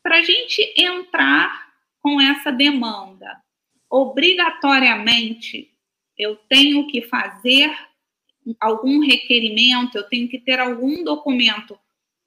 Para 0.03 0.17
a 0.17 0.21
gente 0.21 0.73
entrar 0.77 1.73
com 2.01 2.19
essa 2.19 2.51
demanda, 2.51 3.41
obrigatoriamente 3.89 5.71
eu 6.17 6.35
tenho 6.49 6.87
que 6.87 7.01
fazer 7.03 7.73
algum 8.59 8.99
requerimento, 8.99 9.97
eu 9.97 10.03
tenho 10.03 10.27
que 10.29 10.39
ter 10.39 10.59
algum 10.59 11.03
documento 11.03 11.79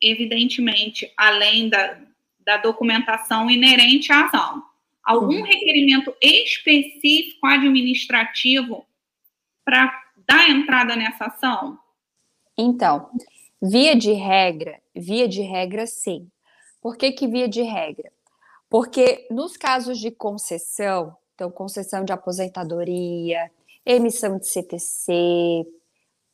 evidentemente, 0.03 1.13
além 1.17 1.69
da, 1.69 1.99
da 2.45 2.57
documentação 2.57 3.51
inerente 3.51 4.13
à 4.13 4.27
ação, 4.27 4.63
algum 5.05 5.37
uhum. 5.37 5.43
requerimento 5.43 6.15
específico 6.23 7.47
administrativo 7.47 8.87
para 9.65 9.93
dar 10.27 10.49
entrada 10.51 10.97
nessa 10.97 11.27
ação? 11.27 11.79
Então, 12.57 13.11
via 13.61 13.95
de 13.95 14.13
regra, 14.13 14.81
via 14.95 15.29
de 15.29 15.43
regra, 15.43 15.87
sim. 15.87 16.29
Por 16.81 16.97
que, 16.97 17.13
que 17.13 17.27
via 17.27 17.49
de 17.49 17.63
regra? 17.63 18.13
Porque 18.69 19.27
nos 19.31 19.57
casos 19.57 19.99
de 19.99 20.11
concessão, 20.11 21.17
então 21.35 21.51
concessão 21.51 22.05
de 22.05 22.13
aposentadoria, 22.13 23.51
emissão 23.85 24.39
de 24.39 24.47
CTC, 24.47 25.67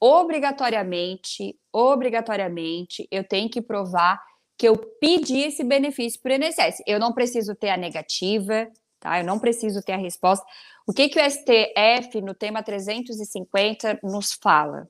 obrigatoriamente, 0.01 1.59
obrigatoriamente, 1.73 3.07
eu 3.11 3.25
tenho 3.25 3.49
que 3.49 3.63
provar 3.63 4.21
que 4.57 4.69
eu 4.69 4.77
pedi 4.77 5.41
esse 5.41 5.65
benefício 5.65 6.21
para 6.21 6.33
o 6.33 6.37
INSS. 6.37 6.83
Eu 6.87 7.01
não 7.01 7.13
preciso 7.13 7.55
ter 7.55 7.71
a 7.71 7.77
negativa, 7.77 8.71
tá? 9.01 9.19
Eu 9.19 9.25
não 9.25 9.39
preciso 9.39 9.83
ter 9.83 9.93
a 9.93 9.99
resposta. 9.99 10.45
O 10.87 10.93
que, 10.93 11.09
que 11.09 11.19
o 11.19 11.31
STF, 11.31 12.21
no 12.21 12.35
tema 12.35 12.63
350, 12.63 14.01
nos 14.03 14.33
fala? 14.35 14.89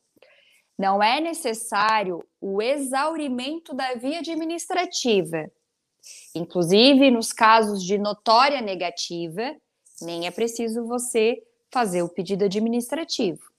Não 0.79 1.03
é 1.03 1.21
necessário 1.21 2.25
o 2.41 2.61
exaurimento 2.61 3.73
da 3.75 3.95
via 3.95 4.19
administrativa. 4.19 5.51
Inclusive, 6.35 7.11
nos 7.11 7.33
casos 7.33 7.83
de 7.83 7.97
notória 7.97 8.61
negativa, 8.61 9.55
nem 10.03 10.27
é 10.27 10.31
preciso 10.31 10.85
você 10.85 11.41
fazer 11.73 12.03
o 12.03 12.09
pedido 12.09 12.45
administrativo. 12.45 13.54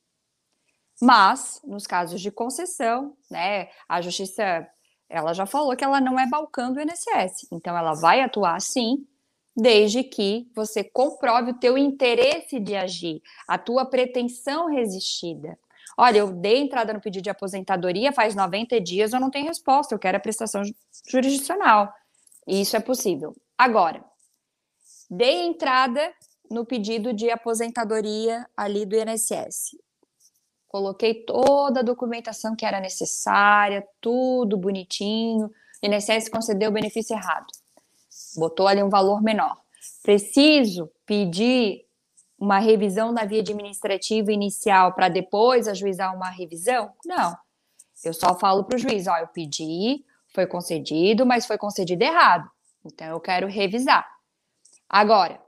Mas, 1.02 1.62
nos 1.64 1.86
casos 1.86 2.22
de 2.22 2.32
concessão, 2.32 3.16
né, 3.30 3.70
a 3.88 4.02
justiça 4.02 4.68
ela 5.10 5.34
já 5.34 5.46
falou 5.46 5.76
que 5.76 5.84
ela 5.84 6.02
não 6.02 6.20
é 6.20 6.28
balcão 6.28 6.74
do 6.74 6.82
INSS, 6.82 7.48
então 7.52 7.78
ela 7.78 7.94
vai 7.94 8.22
atuar 8.22 8.60
sim, 8.60 9.06
desde 9.56 10.04
que 10.04 10.50
você 10.54 10.84
comprove 10.84 11.52
o 11.52 11.60
teu 11.60 11.78
interesse 11.78 12.60
de 12.60 12.76
agir, 12.76 13.22
a 13.48 13.58
tua 13.58 13.86
pretensão 13.86 14.68
resistida. 14.68 15.58
Olha, 15.98 16.20
eu 16.20 16.34
dei 16.34 16.58
entrada 16.58 16.92
no 16.92 17.00
pedido 17.00 17.24
de 17.24 17.30
aposentadoria 17.30 18.12
faz 18.12 18.36
90 18.36 18.82
dias, 18.82 19.14
eu 19.14 19.20
não 19.20 19.30
tenho 19.30 19.48
resposta, 19.48 19.96
eu 19.96 20.00
quero 20.00 20.18
a 20.18 20.20
prestação 20.20 20.62
jurisdicional. 21.08 21.94
Isso 22.46 22.76
é 22.76 22.80
possível. 22.80 23.34
Agora, 23.58 24.04
dei 25.10 25.46
entrada 25.46 26.14
no 26.52 26.66
pedido 26.66 27.14
de 27.14 27.30
aposentadoria 27.32 28.46
ali 28.58 28.86
do 28.86 28.96
INSS. 28.96 29.78
Coloquei 30.76 31.14
toda 31.14 31.80
a 31.80 31.84
documentação 31.84 32.54
que 32.54 32.66
era 32.66 32.82
necessária, 32.82 33.88
tudo 34.02 34.58
bonitinho. 34.58 35.46
O 35.48 35.86
INSS 35.86 36.28
concedeu 36.28 36.70
o 36.70 36.74
benefício 36.74 37.16
errado. 37.16 37.46
Botou 38.36 38.68
ali 38.68 38.84
um 38.84 38.90
valor 38.90 39.24
menor. 39.24 39.56
Preciso 40.04 40.92
pedir 41.06 41.86
uma 42.38 42.60
revisão 42.60 43.14
da 43.14 43.24
via 43.24 43.40
administrativa 43.40 44.34
inicial 44.34 44.92
para 44.92 45.08
depois 45.08 45.70
ajuizar 45.70 46.14
uma 46.14 46.30
revisão? 46.30 46.92
Não. 47.06 47.38
Eu 48.04 48.14
só 48.14 48.38
falo 48.38 48.66
para 48.66 48.76
o 48.76 48.78
juiz: 48.78 49.08
ó, 49.08 49.16
eu 49.16 49.28
pedi, 49.28 50.04
foi 50.34 50.46
concedido, 50.46 51.26
mas 51.26 51.46
foi 51.46 51.58
concedido 51.58 52.04
errado. 52.04 52.52
Então 52.84 53.08
eu 53.08 53.20
quero 53.22 53.48
revisar. 53.48 54.06
Agora, 54.90 55.42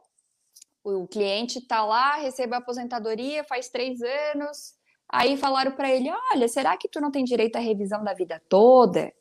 o 0.85 1.05
cliente 1.05 1.59
está 1.59 1.83
lá, 1.83 2.15
recebeu 2.15 2.55
a 2.55 2.59
aposentadoria 2.59 3.43
faz 3.43 3.67
três 3.67 3.99
anos, 4.01 4.76
aí 5.09 5.37
falaram 5.37 5.71
para 5.71 5.89
ele: 5.89 6.09
olha, 6.33 6.47
será 6.47 6.77
que 6.77 6.87
tu 6.87 6.99
não 6.99 7.11
tem 7.11 7.23
direito 7.23 7.55
à 7.55 7.59
revisão 7.59 8.03
da 8.03 8.13
vida 8.13 8.41
toda? 8.49 9.13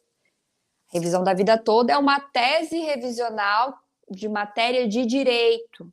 Revisão 0.88 1.22
da 1.24 1.34
vida 1.34 1.58
toda 1.58 1.92
é 1.92 1.98
uma 1.98 2.20
tese 2.20 2.78
revisional 2.78 3.74
de 4.10 4.28
matéria 4.28 4.88
de 4.88 5.04
direito. 5.04 5.92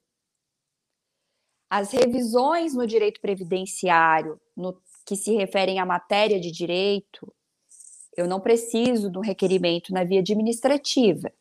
As 1.69 1.91
revisões 1.91 2.75
no 2.75 2.85
direito 2.85 3.19
previdenciário, 3.19 4.39
no 4.55 4.79
que 5.05 5.15
se 5.15 5.33
referem 5.33 5.79
à 5.79 5.85
matéria 5.85 6.39
de 6.39 6.51
direito, 6.51 7.33
eu 8.15 8.27
não 8.27 8.39
preciso 8.39 9.09
do 9.09 9.19
requerimento 9.19 9.91
na 9.91 10.03
via 10.03 10.19
administrativa, 10.19 11.33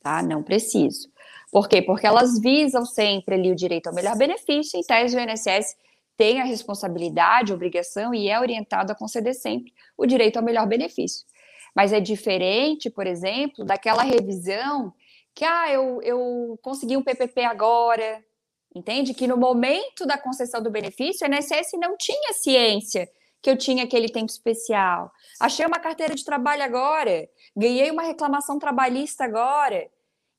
tá? 0.00 0.22
Não 0.22 0.42
preciso. 0.42 1.08
Por 1.52 1.68
quê? 1.68 1.80
Porque 1.80 2.06
elas 2.06 2.40
visam 2.40 2.84
sempre 2.84 3.36
ali 3.36 3.52
o 3.52 3.56
direito 3.56 3.86
ao 3.86 3.94
melhor 3.94 4.16
benefício, 4.16 4.78
em 4.78 4.82
tese 4.82 5.16
o 5.16 5.20
INSS 5.20 5.76
tem 6.20 6.38
a 6.38 6.44
responsabilidade, 6.44 7.50
a 7.50 7.54
obrigação 7.54 8.12
e 8.14 8.28
é 8.28 8.38
orientado 8.38 8.92
a 8.92 8.94
conceder 8.94 9.32
sempre 9.32 9.72
o 9.96 10.04
direito 10.04 10.36
ao 10.36 10.44
melhor 10.44 10.66
benefício. 10.66 11.24
Mas 11.74 11.94
é 11.94 11.98
diferente, 11.98 12.90
por 12.90 13.06
exemplo, 13.06 13.64
daquela 13.64 14.02
revisão 14.02 14.92
que, 15.34 15.46
ah, 15.46 15.72
eu, 15.72 15.98
eu 16.02 16.58
consegui 16.60 16.94
um 16.94 17.02
PPP 17.02 17.42
agora, 17.44 18.22
entende? 18.74 19.14
Que 19.14 19.26
no 19.26 19.38
momento 19.38 20.04
da 20.04 20.18
concessão 20.18 20.62
do 20.62 20.70
benefício, 20.70 21.26
o 21.26 21.34
INSS 21.34 21.70
não 21.80 21.96
tinha 21.96 22.34
ciência 22.34 23.08
que 23.40 23.48
eu 23.48 23.56
tinha 23.56 23.84
aquele 23.84 24.10
tempo 24.10 24.30
especial. 24.30 25.10
Achei 25.40 25.64
uma 25.64 25.78
carteira 25.78 26.14
de 26.14 26.22
trabalho 26.22 26.62
agora, 26.62 27.26
ganhei 27.56 27.90
uma 27.90 28.02
reclamação 28.02 28.58
trabalhista 28.58 29.24
agora. 29.24 29.88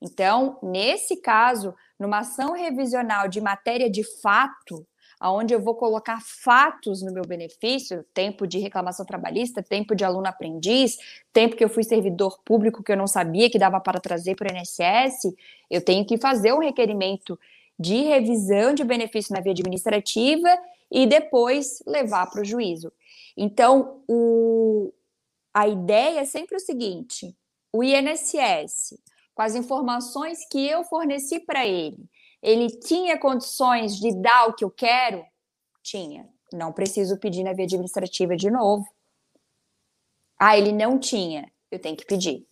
Então, 0.00 0.60
nesse 0.62 1.16
caso, 1.16 1.74
numa 1.98 2.20
ação 2.20 2.52
revisional 2.52 3.26
de 3.26 3.40
matéria 3.40 3.90
de 3.90 4.04
fato, 4.20 4.86
aonde 5.22 5.54
eu 5.54 5.60
vou 5.62 5.76
colocar 5.76 6.20
fatos 6.20 7.00
no 7.00 7.12
meu 7.12 7.22
benefício, 7.24 8.04
tempo 8.12 8.44
de 8.44 8.58
reclamação 8.58 9.06
trabalhista, 9.06 9.62
tempo 9.62 9.94
de 9.94 10.04
aluno 10.04 10.26
aprendiz, 10.26 10.98
tempo 11.32 11.54
que 11.54 11.62
eu 11.62 11.68
fui 11.68 11.84
servidor 11.84 12.40
público 12.44 12.82
que 12.82 12.90
eu 12.90 12.96
não 12.96 13.06
sabia 13.06 13.48
que 13.48 13.56
dava 13.56 13.78
para 13.78 14.00
trazer 14.00 14.34
para 14.34 14.52
o 14.52 14.56
INSS, 14.56 15.32
eu 15.70 15.80
tenho 15.80 16.04
que 16.04 16.18
fazer 16.18 16.52
um 16.52 16.58
requerimento 16.58 17.38
de 17.78 18.02
revisão 18.02 18.74
de 18.74 18.82
benefício 18.82 19.32
na 19.32 19.40
via 19.40 19.52
administrativa 19.52 20.48
e 20.90 21.06
depois 21.06 21.80
levar 21.86 22.28
para 22.28 22.42
o 22.42 22.44
juízo. 22.44 22.92
Então, 23.36 24.02
o, 24.08 24.92
a 25.54 25.68
ideia 25.68 26.18
é 26.18 26.24
sempre 26.24 26.56
o 26.56 26.60
seguinte: 26.60 27.32
o 27.72 27.84
INSS 27.84 28.98
com 29.34 29.42
as 29.42 29.54
informações 29.54 30.46
que 30.50 30.66
eu 30.66 30.84
forneci 30.84 31.40
para 31.40 31.66
ele, 31.66 31.98
ele 32.42 32.68
tinha 32.68 33.18
condições 33.18 33.96
de 33.96 34.14
dar 34.20 34.48
o 34.48 34.54
que 34.54 34.64
eu 34.64 34.70
quero? 34.70 35.24
Tinha. 35.82 36.28
Não 36.52 36.72
preciso 36.72 37.18
pedir 37.18 37.44
na 37.44 37.52
via 37.52 37.64
administrativa 37.64 38.36
de 38.36 38.50
novo. 38.50 38.84
Ah, 40.38 40.58
ele 40.58 40.72
não 40.72 40.98
tinha. 40.98 41.50
Eu 41.70 41.78
tenho 41.78 41.96
que 41.96 42.04
pedir. 42.04 42.46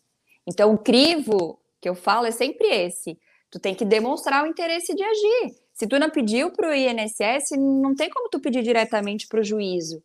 Então, 0.47 0.73
o 0.73 0.79
crivo 0.79 1.61
que 1.81 1.89
eu 1.89 1.95
falo 1.95 2.27
é 2.27 2.31
sempre 2.31 2.69
esse. 2.69 3.19
Tu 3.51 3.59
tem 3.59 3.75
que 3.75 3.85
demonstrar 3.85 4.45
o 4.45 4.47
interesse 4.47 4.95
de 4.95 5.03
agir. 5.03 5.57
Se 5.73 5.87
tu 5.87 5.99
não 5.99 6.09
pediu 6.09 6.53
para 6.53 6.71
o 6.71 6.75
INSS, 6.75 7.51
não 7.59 7.95
tem 7.95 8.09
como 8.09 8.29
tu 8.29 8.41
pedir 8.41 8.63
diretamente 8.63 9.27
para 9.27 9.41
o 9.41 9.45
juízo. 9.45 10.03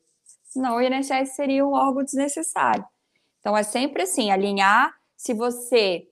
Não, 0.56 0.78
o 0.78 0.82
INSS 0.82 1.36
seria 1.36 1.66
um 1.66 1.74
órgão 1.74 2.04
desnecessário. 2.04 2.86
Então, 3.40 3.56
é 3.56 3.62
sempre 3.62 4.04
assim, 4.04 4.32
alinhar 4.32 4.94
se 5.16 5.34
você 5.34 6.08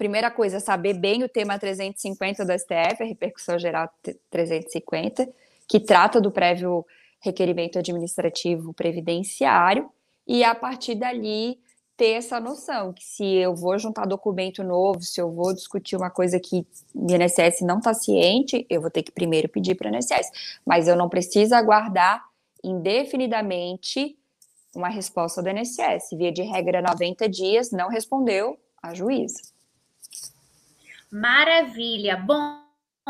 primeira 0.00 0.30
coisa, 0.30 0.60
saber 0.60 0.94
bem 0.94 1.22
o 1.22 1.28
tema 1.28 1.58
350 1.58 2.42
do 2.42 2.58
STF, 2.58 3.02
a 3.02 3.04
repercussão 3.04 3.58
geral 3.58 3.86
350, 4.30 5.28
que 5.68 5.78
trata 5.78 6.18
do 6.18 6.30
prévio 6.30 6.86
requerimento 7.20 7.78
administrativo 7.78 8.72
previdenciário, 8.72 9.90
e 10.26 10.42
a 10.42 10.54
partir 10.54 10.94
dali 10.94 11.58
ter 11.98 12.12
essa 12.12 12.40
noção 12.40 12.94
que 12.94 13.04
se 13.04 13.26
eu 13.26 13.54
vou 13.54 13.78
juntar 13.78 14.06
documento 14.06 14.64
novo, 14.64 15.02
se 15.02 15.20
eu 15.20 15.30
vou 15.30 15.52
discutir 15.52 15.96
uma 15.96 16.08
coisa 16.08 16.40
que 16.40 16.66
o 16.94 17.06
INSS 17.12 17.60
não 17.60 17.76
está 17.76 17.92
ciente, 17.92 18.64
eu 18.70 18.80
vou 18.80 18.90
ter 18.90 19.02
que 19.02 19.12
primeiro 19.12 19.50
pedir 19.50 19.74
para 19.74 19.90
o 19.90 19.94
INSS, 19.94 20.30
mas 20.64 20.88
eu 20.88 20.96
não 20.96 21.10
preciso 21.10 21.54
aguardar 21.54 22.24
indefinidamente 22.64 24.16
uma 24.74 24.88
resposta 24.88 25.42
do 25.42 25.50
INSS. 25.50 26.16
Via 26.16 26.32
de 26.32 26.40
regra, 26.40 26.80
90 26.80 27.28
dias, 27.28 27.70
não 27.70 27.90
respondeu 27.90 28.58
a 28.82 28.94
juíza. 28.94 29.59
Maravilha. 31.10 32.16
Bom, 32.16 32.62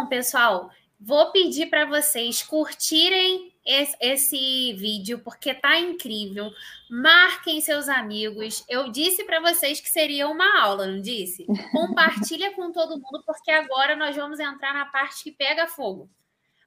pessoal, 0.08 0.70
vou 0.98 1.30
pedir 1.32 1.66
para 1.66 1.84
vocês 1.84 2.42
curtirem 2.42 3.52
esse, 3.64 3.96
esse, 4.00 4.72
vídeo 4.74 5.18
porque 5.18 5.52
tá 5.52 5.78
incrível. 5.78 6.50
Marquem 6.88 7.60
seus 7.60 7.88
amigos. 7.88 8.64
Eu 8.68 8.90
disse 8.90 9.24
para 9.24 9.40
vocês 9.40 9.80
que 9.80 9.88
seria 9.88 10.28
uma 10.28 10.62
aula, 10.62 10.86
não 10.86 11.00
disse? 11.00 11.46
Compartilha 11.72 12.54
com 12.54 12.72
todo 12.72 12.96
mundo 12.96 13.22
porque 13.26 13.50
agora 13.50 13.94
nós 13.96 14.16
vamos 14.16 14.40
entrar 14.40 14.72
na 14.72 14.86
parte 14.86 15.22
que 15.22 15.32
pega 15.32 15.68
fogo. 15.68 16.08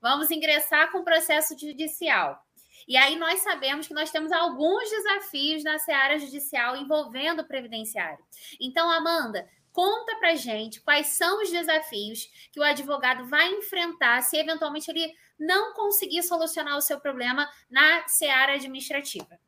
Vamos 0.01 0.29
ingressar 0.29 0.91
com 0.91 0.99
o 0.99 1.03
processo 1.03 1.57
judicial. 1.57 2.43
E 2.87 2.97
aí 2.97 3.15
nós 3.15 3.39
sabemos 3.39 3.87
que 3.87 3.93
nós 3.93 4.11
temos 4.11 4.31
alguns 4.31 4.89
desafios 4.89 5.63
na 5.63 5.79
seara 5.79 6.19
judicial 6.19 6.75
envolvendo 6.75 7.41
o 7.41 7.47
previdenciário. 7.47 8.23
Então, 8.59 8.91
Amanda, 8.91 9.47
Conta 9.73 10.15
para 10.17 10.35
gente 10.35 10.79
quais 10.81 11.07
são 11.07 11.41
os 11.41 11.49
desafios 11.49 12.29
que 12.51 12.59
o 12.59 12.63
advogado 12.63 13.25
vai 13.27 13.51
enfrentar 13.53 14.21
se 14.21 14.37
eventualmente 14.37 14.89
ele 14.89 15.11
não 15.37 15.73
conseguir 15.73 16.21
solucionar 16.21 16.77
o 16.77 16.81
seu 16.81 16.99
problema 16.99 17.49
na 17.69 18.07
seara 18.07 18.53
administrativa. 18.53 19.39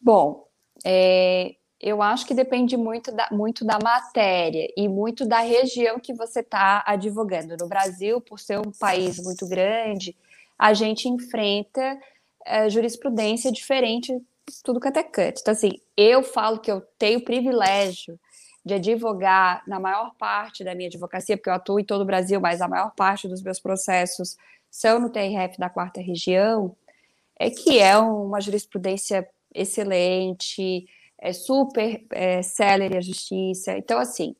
Bom, 0.00 0.48
é, 0.84 1.54
eu 1.78 2.00
acho 2.00 2.26
que 2.26 2.32
depende 2.32 2.76
muito 2.76 3.12
da, 3.12 3.28
muito 3.30 3.66
da 3.66 3.78
matéria 3.78 4.72
e 4.76 4.88
muito 4.88 5.26
da 5.26 5.40
região 5.40 6.00
que 6.00 6.14
você 6.14 6.40
está 6.40 6.82
advogando. 6.86 7.54
No 7.60 7.68
Brasil, 7.68 8.18
por 8.20 8.40
ser 8.40 8.58
um 8.58 8.72
país 8.72 9.18
muito 9.22 9.46
grande, 9.46 10.16
a 10.58 10.72
gente 10.72 11.06
enfrenta 11.06 12.00
é, 12.46 12.70
jurisprudência 12.70 13.52
diferente 13.52 14.20
tudo 14.64 14.80
que 14.80 14.88
até 14.88 15.02
canto. 15.02 15.40
Então, 15.40 15.52
assim, 15.52 15.70
eu 15.96 16.22
falo 16.22 16.60
que 16.60 16.70
eu 16.70 16.80
tenho 16.98 17.20
o 17.20 17.24
privilégio 17.24 18.18
de 18.64 18.74
advogar 18.74 19.62
na 19.66 19.80
maior 19.80 20.14
parte 20.16 20.64
da 20.64 20.74
minha 20.74 20.88
advocacia, 20.88 21.36
porque 21.36 21.50
eu 21.50 21.54
atuo 21.54 21.80
em 21.80 21.84
todo 21.84 22.02
o 22.02 22.04
Brasil, 22.06 22.40
mas 22.40 22.60
a 22.60 22.68
maior 22.68 22.92
parte 22.94 23.28
dos 23.28 23.42
meus 23.42 23.60
processos 23.60 24.36
são 24.70 25.00
no 25.00 25.10
TRF 25.10 25.58
da 25.58 25.68
quarta 25.68 26.00
região, 26.00 26.76
é 27.38 27.50
que 27.50 27.78
é 27.78 27.96
uma 27.98 28.40
jurisprudência 28.40 29.28
excelente, 29.54 30.86
é 31.18 31.32
super 31.32 32.04
é, 32.12 32.42
célere 32.42 32.96
a 32.96 33.00
justiça. 33.00 33.76
Então, 33.76 33.98
assim, 33.98 34.34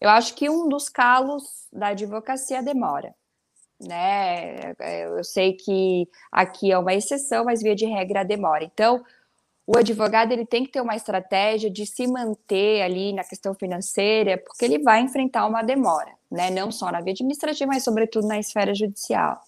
Eu 0.00 0.10
acho 0.10 0.34
que 0.34 0.48
um 0.48 0.68
dos 0.68 0.88
calos 0.88 1.68
da 1.72 1.88
advocacia 1.88 2.58
é 2.58 2.62
demora. 2.62 3.14
Né? 3.80 4.74
É, 4.80 5.06
eu 5.06 5.24
sei 5.24 5.54
que 5.54 6.08
aqui 6.32 6.72
é 6.72 6.78
uma 6.78 6.94
exceção, 6.94 7.44
mas 7.44 7.62
via 7.62 7.74
de 7.76 7.86
regra 7.86 8.24
demora. 8.24 8.64
Então, 8.64 9.04
o 9.70 9.76
advogado 9.76 10.32
ele 10.32 10.46
tem 10.46 10.64
que 10.64 10.72
ter 10.72 10.80
uma 10.80 10.96
estratégia 10.96 11.70
de 11.70 11.84
se 11.84 12.06
manter 12.06 12.80
ali 12.80 13.12
na 13.12 13.22
questão 13.22 13.54
financeira, 13.54 14.38
porque 14.38 14.64
ele 14.64 14.78
vai 14.78 15.02
enfrentar 15.02 15.46
uma 15.46 15.60
demora, 15.60 16.10
né? 16.30 16.50
Não 16.50 16.72
só 16.72 16.90
na 16.90 17.02
via 17.02 17.12
administrativa, 17.12 17.70
mas 17.70 17.84
sobretudo 17.84 18.26
na 18.26 18.38
esfera 18.38 18.74
judicial. 18.74 19.38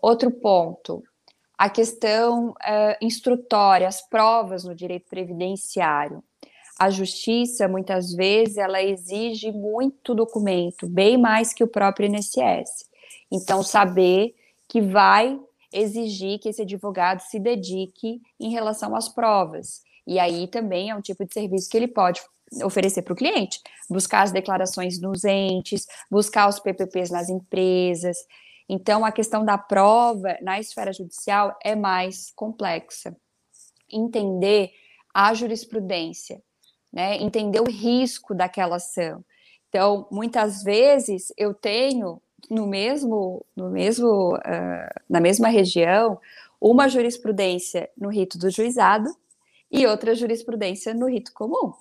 Outro 0.00 0.30
ponto, 0.30 1.02
a 1.58 1.68
questão 1.68 2.50
uh, 2.50 2.96
instrutória, 3.00 3.88
as 3.88 4.00
provas 4.00 4.62
no 4.62 4.76
direito 4.76 5.08
previdenciário. 5.10 6.22
A 6.78 6.88
justiça, 6.88 7.66
muitas 7.66 8.12
vezes, 8.12 8.58
ela 8.58 8.80
exige 8.80 9.50
muito 9.50 10.14
documento, 10.14 10.88
bem 10.88 11.18
mais 11.18 11.52
que 11.52 11.64
o 11.64 11.68
próprio 11.68 12.06
INSS. 12.06 12.88
Então, 13.28 13.60
saber 13.64 14.36
que 14.68 14.80
vai 14.80 15.36
exigir 15.72 16.38
que 16.38 16.48
esse 16.48 16.62
advogado 16.62 17.20
se 17.20 17.38
dedique 17.38 18.20
em 18.38 18.50
relação 18.50 18.94
às 18.94 19.08
provas. 19.08 19.82
E 20.06 20.18
aí 20.18 20.48
também 20.48 20.90
é 20.90 20.94
um 20.94 21.00
tipo 21.00 21.24
de 21.24 21.32
serviço 21.32 21.68
que 21.70 21.76
ele 21.76 21.88
pode 21.88 22.20
oferecer 22.64 23.02
para 23.02 23.12
o 23.12 23.16
cliente, 23.16 23.60
buscar 23.88 24.22
as 24.22 24.32
declarações 24.32 25.00
nos 25.00 25.24
entes, 25.24 25.86
buscar 26.10 26.48
os 26.48 26.60
PPPs 26.60 27.10
nas 27.10 27.28
empresas. 27.28 28.16
Então, 28.68 29.04
a 29.04 29.12
questão 29.12 29.44
da 29.44 29.56
prova 29.56 30.36
na 30.42 30.60
esfera 30.60 30.92
judicial 30.92 31.56
é 31.64 31.74
mais 31.74 32.30
complexa. 32.34 33.16
Entender 33.90 34.70
a 35.14 35.32
jurisprudência, 35.34 36.42
né? 36.92 37.16
entender 37.16 37.60
o 37.60 37.70
risco 37.70 38.34
daquela 38.34 38.76
ação. 38.76 39.24
Então, 39.68 40.06
muitas 40.10 40.62
vezes 40.62 41.32
eu 41.36 41.54
tenho 41.54 42.20
no 42.50 42.66
mesmo, 42.66 43.44
no 43.56 43.70
mesmo, 43.70 44.34
uh, 44.36 45.00
na 45.08 45.20
mesma 45.20 45.48
região, 45.48 46.18
uma 46.60 46.88
jurisprudência 46.88 47.90
no 47.96 48.08
rito 48.08 48.38
do 48.38 48.50
juizado 48.50 49.08
e 49.70 49.86
outra 49.86 50.14
jurisprudência 50.14 50.94
no 50.94 51.08
rito 51.08 51.32
comum. 51.32 51.72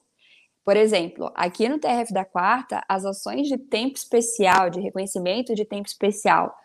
Por 0.64 0.78
exemplo, 0.78 1.32
aqui 1.36 1.68
no 1.68 1.80
TRF 1.80 2.14
da 2.14 2.24
Quarta, 2.24 2.84
as 2.88 3.04
ações 3.04 3.48
de 3.48 3.58
tempo 3.58 3.98
especial, 3.98 4.70
de 4.70 4.80
reconhecimento 4.80 5.56
de 5.56 5.66
tempo 5.66 5.88
especial, 5.88 6.56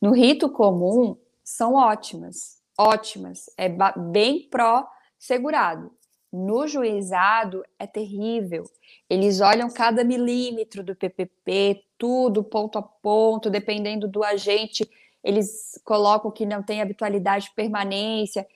no 0.00 0.12
rito 0.12 0.50
comum, 0.50 1.16
são 1.42 1.74
ótimas, 1.74 2.60
ótimas, 2.78 3.50
é 3.56 3.68
bem 3.96 4.48
pró-segurado. 4.50 5.90
No 6.32 6.66
juizado, 6.66 7.64
é 7.78 7.86
terrível. 7.86 8.64
Eles 9.08 9.40
olham 9.40 9.70
cada 9.70 10.04
milímetro 10.04 10.82
do 10.82 10.94
PPP, 10.94 11.84
tudo 11.96 12.44
ponto 12.44 12.78
a 12.78 12.82
ponto, 12.82 13.48
dependendo 13.48 14.06
do 14.08 14.22
agente, 14.22 14.88
eles 15.22 15.80
colocam 15.84 16.30
que 16.30 16.46
não 16.46 16.62
tem 16.62 16.80
habitualidade 16.80 17.46
de 17.46 17.54
permanência. 17.54 18.46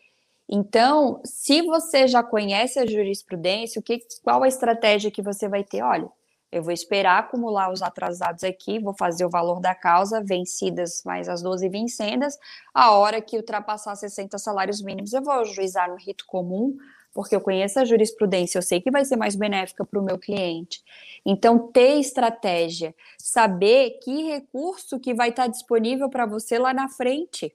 Então, 0.49 1.21
se 1.25 1.63
você 1.63 2.07
já 2.07 2.23
conhece 2.23 2.79
a 2.79 2.87
jurisprudência, 2.87 3.81
o 3.81 3.83
que, 3.83 3.99
qual 4.23 4.43
a 4.43 4.49
estratégia 4.49 5.11
que 5.11 5.23
você 5.23 5.49
vai 5.49 5.65
ter? 5.65 5.83
Olha, 5.83 6.09
eu 6.53 6.63
vou 6.63 6.73
esperar 6.73 7.19
acumular 7.21 7.73
os 7.73 7.81
atrasados 7.81 8.43
aqui, 8.43 8.81
vou 8.81 8.93
fazer 8.93 9.25
o 9.25 9.31
valor 9.31 9.61
da 9.61 9.75
causa, 9.75 10.23
vencidas 10.23 11.03
mais 11.05 11.29
as 11.29 11.43
12 11.43 11.69
vencendas. 11.69 12.37
A 12.75 12.93
hora 12.93 13.21
que 13.21 13.37
ultrapassar 13.37 13.95
60 13.95 14.37
salários 14.39 14.83
mínimos, 14.83 15.13
eu 15.13 15.23
vou 15.23 15.45
juizar 15.45 15.89
no 15.89 15.97
rito 15.97 16.27
comum, 16.27 16.77
porque 17.13 17.35
eu 17.35 17.41
conheço 17.41 17.79
a 17.79 17.85
jurisprudência, 17.85 18.59
eu 18.59 18.63
sei 18.63 18.81
que 18.81 18.91
vai 18.91 19.05
ser 19.05 19.17
mais 19.17 19.35
benéfica 19.35 19.85
para 19.85 20.01
o 20.01 20.05
meu 20.05 20.19
cliente. 20.19 20.83
Então, 21.25 21.71
ter 21.71 21.99
estratégia, 21.99 22.95
saber 23.19 23.99
que 24.03 24.25
recurso 24.25 25.01
que 25.01 25.15
vai 25.15 25.31
estar 25.31 25.47
disponível 25.47 26.09
para 26.09 26.27
você 26.27 26.59
lá 26.59 26.73
na 26.73 26.89
frente. 26.89 27.55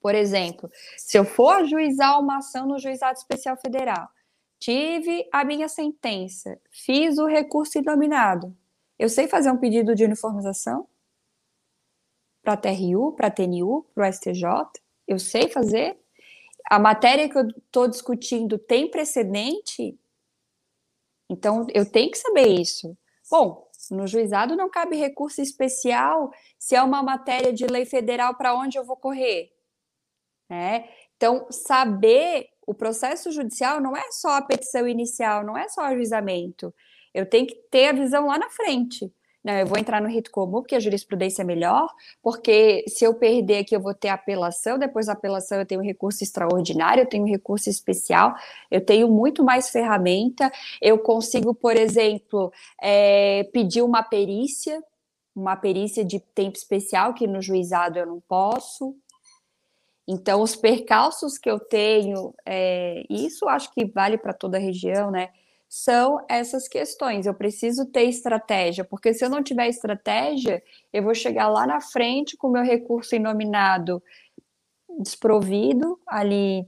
Por 0.00 0.14
exemplo, 0.14 0.70
se 0.96 1.18
eu 1.18 1.24
for 1.24 1.56
ajuizar 1.56 2.20
uma 2.20 2.38
ação 2.38 2.66
no 2.66 2.78
Juizado 2.78 3.18
Especial 3.18 3.56
Federal, 3.56 4.08
tive 4.58 5.28
a 5.32 5.44
minha 5.44 5.68
sentença, 5.68 6.58
fiz 6.70 7.18
o 7.18 7.26
recurso 7.26 7.78
inominado, 7.78 8.56
eu 8.98 9.08
sei 9.08 9.28
fazer 9.28 9.50
um 9.50 9.58
pedido 9.58 9.94
de 9.94 10.04
uniformização 10.04 10.88
para 12.42 12.54
a 12.54 12.56
TRU, 12.56 13.12
para 13.12 13.26
a 13.26 13.30
TNU, 13.30 13.84
para 13.94 14.08
o 14.08 14.12
STJ? 14.12 14.44
Eu 15.06 15.18
sei 15.18 15.48
fazer? 15.48 15.98
A 16.68 16.78
matéria 16.78 17.28
que 17.28 17.38
eu 17.38 17.46
estou 17.48 17.88
discutindo 17.88 18.58
tem 18.58 18.90
precedente, 18.90 19.98
então 21.30 21.66
eu 21.72 21.90
tenho 21.90 22.10
que 22.10 22.18
saber 22.18 22.48
isso. 22.48 22.96
Bom, 23.30 23.68
no 23.90 24.06
juizado 24.06 24.56
não 24.56 24.68
cabe 24.68 24.96
recurso 24.96 25.40
especial 25.40 26.32
se 26.58 26.74
é 26.74 26.82
uma 26.82 27.02
matéria 27.02 27.52
de 27.52 27.66
lei 27.66 27.84
federal 27.84 28.34
para 28.34 28.54
onde 28.54 28.78
eu 28.78 28.84
vou 28.84 28.96
correr. 28.96 29.52
Né? 30.48 30.88
Então, 31.16 31.46
saber 31.50 32.48
o 32.66 32.74
processo 32.74 33.30
judicial 33.30 33.80
não 33.80 33.96
é 33.96 34.10
só 34.10 34.36
a 34.36 34.42
petição 34.42 34.86
inicial, 34.86 35.44
não 35.44 35.56
é 35.56 35.68
só 35.68 35.82
o 35.82 35.84
ajuizamento. 35.84 36.74
Eu 37.14 37.28
tenho 37.28 37.46
que 37.46 37.54
ter 37.70 37.88
a 37.88 37.92
visão 37.92 38.26
lá 38.26 38.38
na 38.38 38.50
frente. 38.50 39.12
Não, 39.46 39.52
eu 39.52 39.64
vou 39.64 39.78
entrar 39.78 40.02
no 40.02 40.08
rito 40.08 40.28
comum 40.32 40.60
porque 40.60 40.74
a 40.74 40.80
jurisprudência 40.80 41.42
é 41.42 41.44
melhor, 41.44 41.88
porque 42.20 42.84
se 42.88 43.04
eu 43.04 43.14
perder 43.14 43.58
aqui 43.58 43.76
eu 43.76 43.80
vou 43.80 43.94
ter 43.94 44.08
apelação, 44.08 44.76
depois 44.76 45.06
da 45.06 45.12
apelação 45.12 45.60
eu 45.60 45.64
tenho 45.64 45.80
recurso 45.80 46.24
extraordinário, 46.24 47.02
eu 47.02 47.08
tenho 47.08 47.24
recurso 47.24 47.70
especial, 47.70 48.34
eu 48.68 48.84
tenho 48.84 49.08
muito 49.08 49.44
mais 49.44 49.70
ferramenta, 49.70 50.50
eu 50.82 50.98
consigo, 50.98 51.54
por 51.54 51.76
exemplo, 51.76 52.52
é, 52.82 53.44
pedir 53.52 53.82
uma 53.82 54.02
perícia, 54.02 54.82
uma 55.32 55.54
perícia 55.54 56.04
de 56.04 56.18
tempo 56.18 56.58
especial, 56.58 57.14
que 57.14 57.28
no 57.28 57.40
juizado 57.40 58.00
eu 58.00 58.06
não 58.06 58.20
posso. 58.26 58.96
Então, 60.08 60.42
os 60.42 60.56
percalços 60.56 61.38
que 61.38 61.48
eu 61.48 61.60
tenho, 61.60 62.34
é, 62.44 63.04
isso 63.08 63.48
acho 63.48 63.72
que 63.72 63.84
vale 63.84 64.18
para 64.18 64.32
toda 64.32 64.56
a 64.56 64.60
região, 64.60 65.08
né? 65.08 65.28
São 65.76 66.24
essas 66.26 66.66
questões. 66.66 67.26
Eu 67.26 67.34
preciso 67.34 67.84
ter 67.84 68.04
estratégia, 68.04 68.82
porque 68.82 69.12
se 69.12 69.22
eu 69.22 69.28
não 69.28 69.42
tiver 69.42 69.68
estratégia, 69.68 70.62
eu 70.90 71.02
vou 71.02 71.14
chegar 71.14 71.48
lá 71.48 71.66
na 71.66 71.82
frente 71.82 72.34
com 72.34 72.48
o 72.48 72.50
meu 72.50 72.62
recurso 72.62 73.14
inominado 73.14 74.02
desprovido, 74.98 76.00
ali 76.06 76.66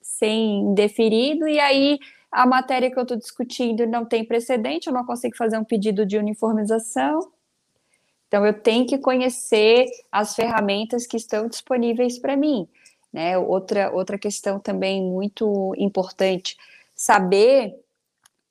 sem 0.00 0.72
deferido, 0.72 1.48
e 1.48 1.58
aí 1.58 1.98
a 2.30 2.46
matéria 2.46 2.88
que 2.88 2.96
eu 2.96 3.02
estou 3.02 3.16
discutindo 3.16 3.84
não 3.88 4.04
tem 4.04 4.24
precedente, 4.24 4.86
eu 4.86 4.92
não 4.92 5.04
consigo 5.04 5.36
fazer 5.36 5.58
um 5.58 5.64
pedido 5.64 6.06
de 6.06 6.16
uniformização. 6.16 7.32
Então, 8.28 8.46
eu 8.46 8.52
tenho 8.52 8.86
que 8.86 8.98
conhecer 8.98 9.86
as 10.12 10.36
ferramentas 10.36 11.08
que 11.08 11.16
estão 11.16 11.48
disponíveis 11.48 12.20
para 12.20 12.36
mim. 12.36 12.68
Né? 13.12 13.36
Outra, 13.36 13.90
outra 13.90 14.16
questão 14.16 14.60
também 14.60 15.02
muito 15.02 15.74
importante, 15.76 16.56
saber 16.94 17.74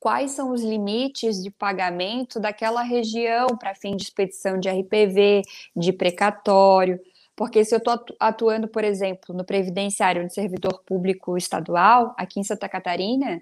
quais 0.08 0.32
são 0.32 0.51
os 0.51 0.64
limites 0.64 1.43
de 1.43 1.51
pagamento 1.51 2.39
daquela 2.39 2.82
região 2.82 3.47
para 3.60 3.76
fim 3.76 3.93
de 3.93 4.03
expedição 4.03 4.58
de 4.58 4.70
RPV, 4.70 5.41
de 5.76 5.91
precatório. 5.91 6.97
Porque 7.36 7.66
se 7.66 7.76
eu 7.76 7.78
estou 7.78 7.99
atuando, 8.18 8.70
por 8.70 8.86
exemplo, 8.86 9.36
no 9.36 9.43
previdenciário 9.43 10.26
de 10.26 10.34
servidor 10.34 10.82
público 10.86 11.38
estadual, 11.38 12.16
aqui 12.18 12.39
em 12.39 12.43
Santa 12.45 12.70
Catarina, 12.70 13.41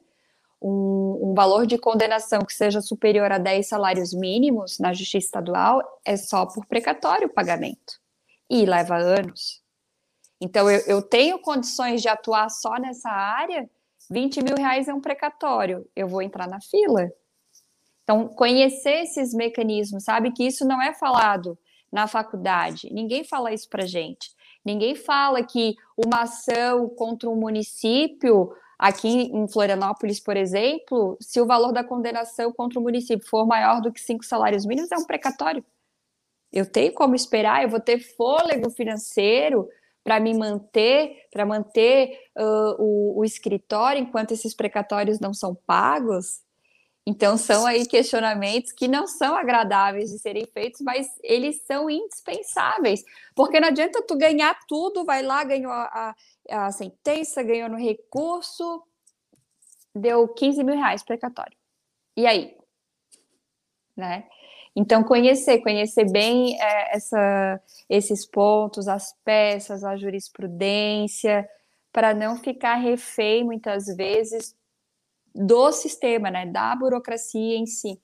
um, 0.59 1.30
um, 1.30 1.34
valor 1.36 1.68
de 1.68 1.78
condenação 1.78 2.39
que 2.39 2.55
seja 2.55 2.82
superior 2.82 3.32
a 3.32 3.38
10 3.38 3.68
salários 3.68 4.11
mínimos 4.11 4.80
na 4.80 4.91
justiça 4.91 5.28
estadual 5.28 5.84
é 6.03 6.18
só 6.18 6.47
por 6.47 6.66
precatório 6.66 7.28
o 7.28 7.32
pagamento. 7.32 8.01
E 8.49 8.66
leva 8.66 8.97
anos. 8.97 9.61
Então, 10.41 10.68
eu, 10.68 10.80
eu 10.88 11.01
tenho 11.03 11.38
condições 11.38 12.01
de 12.01 12.07
atuar 12.07 12.49
só 12.49 12.80
nessa 12.80 13.11
área 13.11 13.70
20 14.10 14.43
mil 14.43 14.56
reais 14.56 14.88
é 14.88 14.93
um 14.93 15.01
precatório, 15.01 15.88
eu 15.95 16.08
vou 16.08 16.22
entrar 16.22 16.47
na 16.47 16.60
fila. 16.62 17.12
Então, 18.03 18.28
conhecer 18.28 19.03
esses 19.03 19.34
mecanismos, 19.34 20.03
sabe 20.03 20.32
que 20.32 20.45
isso 20.45 20.66
não 20.66 20.82
é 20.82 20.93
falado 20.93 21.58
na 21.91 22.08
faculdade, 22.08 22.89
ninguém 22.91 23.24
fala 23.24 23.53
isso 23.53 23.70
para 23.70 23.86
gente. 23.86 24.36
Ninguém 24.64 24.95
fala 24.95 25.43
que 25.43 25.76
uma 25.95 26.24
ação 26.24 26.89
contra 26.89 27.30
um 27.30 27.36
município, 27.36 28.51
aqui 28.80 29.08
em 29.08 29.47
Florianópolis, 29.47 30.20
por 30.20 30.36
exemplo, 30.36 31.18
se 31.22 31.39
o 31.39 31.45
valor 31.45 31.72
da 31.72 31.84
condenação 31.84 32.51
contra 32.51 32.80
o 32.80 32.84
município 32.84 33.28
for 33.28 33.45
maior 33.45 33.80
do 33.80 33.91
que 33.91 34.01
cinco 34.01 34.26
salários 34.26 34.66
mínimos, 34.66 34.91
é 34.91 34.97
um 34.97 35.06
precatório. 35.06 35.64
Eu 36.51 36.66
tenho 36.66 36.93
como 36.93 37.16
esperar, 37.16 37.64
eu 37.64 37.70
vou 37.70 37.80
ter 37.80 37.99
fôlego 37.99 38.70
financeiro 38.72 39.68
para 40.06 40.20
me 40.20 40.36
manter, 40.36 41.24
para 41.32 41.47
manter 41.47 42.20
uh, 42.38 42.76
o, 42.78 43.20
o 43.20 43.26
escritório 43.26 43.99
enquanto 43.99 44.32
esses 44.32 44.53
precatórios 44.53 45.20
não 45.20 45.34
são 45.34 45.56
pagos? 45.56 46.43
Então, 47.08 47.38
são 47.38 47.66
aí 47.66 47.88
questionamentos 47.88 48.72
que 48.72 48.88
não 48.88 49.08
são 49.08 49.36
agradáveis 49.36 50.12
de 50.12 50.20
serem 50.20 50.45
feitos, 50.45 50.82
mas 50.82 51.08
eles 51.24 51.64
são 51.66 51.89
indispensáveis. 51.89 53.03
Porque 53.36 53.60
não 53.60 53.68
adianta 53.68 54.03
tu 54.03 54.16
ganhar 54.16 54.56
tudo, 54.68 55.03
vai 55.03 55.24
lá, 55.24 55.43
ganhou 55.43 55.72
a, 55.72 56.16
a, 56.49 56.66
a 56.68 56.72
sentença, 56.72 57.43
ganhou 57.43 57.70
no 57.70 57.78
recurso, 57.78 58.84
deu 59.93 60.28
15 60.28 60.64
mil 60.64 60.76
reais 60.76 61.03
precatório. 61.03 61.58
E 62.16 62.28
aí? 62.28 62.56
né? 63.95 64.28
Então, 64.76 65.03
conhecer, 65.03 65.59
conhecer 65.59 66.11
bem 66.11 66.61
é, 66.61 66.97
essa, 66.97 67.61
esses 67.89 68.26
pontos, 68.26 68.88
as 68.88 69.13
peças, 69.23 69.84
a 69.84 69.95
jurisprudência, 69.95 71.47
para 71.93 72.13
não 72.13 72.36
ficar 72.36 72.76
refém, 72.76 73.45
muitas 73.45 73.86
vezes, 73.95 74.53
do 75.34 75.71
sistema, 75.71 76.30
né? 76.30 76.45
Da 76.45 76.76
burocracia 76.76 77.57
em 77.57 77.65
si. 77.65 78.01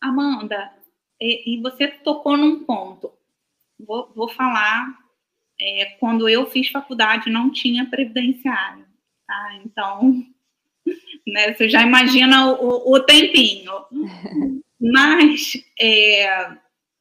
Amanda, 0.00 0.72
e, 1.20 1.54
e 1.56 1.62
você 1.62 1.88
tocou 1.88 2.36
num 2.36 2.64
ponto. 2.64 3.12
Vou, 3.78 4.12
vou 4.14 4.28
falar, 4.28 4.86
é, 5.60 5.96
quando 5.98 6.28
eu 6.28 6.46
fiz 6.46 6.68
faculdade 6.68 7.30
não 7.30 7.50
tinha 7.50 7.88
previdenciário, 7.88 8.86
tá? 9.26 9.60
Então, 9.64 10.24
né, 11.26 11.54
você 11.54 11.68
já 11.68 11.82
imagina 11.82 12.52
o, 12.52 12.92
o 12.92 13.00
tempinho. 13.00 13.72
Mas 14.80 15.52
é, 15.80 16.50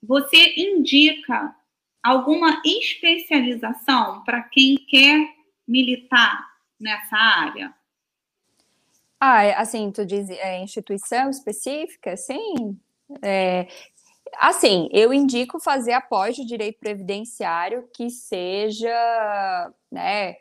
você 0.02 0.54
indica 0.58 1.56
alguma 2.04 2.62
especialização 2.66 4.24
para 4.24 4.44
quem 4.44 4.76
quer 4.76 5.28
militar 5.68 6.48
nessa 6.80 7.16
área? 7.16 7.74
Ah, 9.20 9.44
é, 9.44 9.54
assim, 9.56 9.92
tu 9.92 10.06
diz 10.06 10.30
é, 10.30 10.60
instituição 10.64 11.30
específica? 11.30 12.18
Sim. 12.18 12.80
É, 13.22 13.68
assim, 14.38 14.90
eu 14.92 15.14
indico 15.14 15.60
fazer 15.60 15.94
após 15.94 16.38
o 16.40 16.46
direito 16.46 16.80
previdenciário 16.80 17.88
que 17.94 18.10
seja, 18.10 19.72
né, 19.92 20.36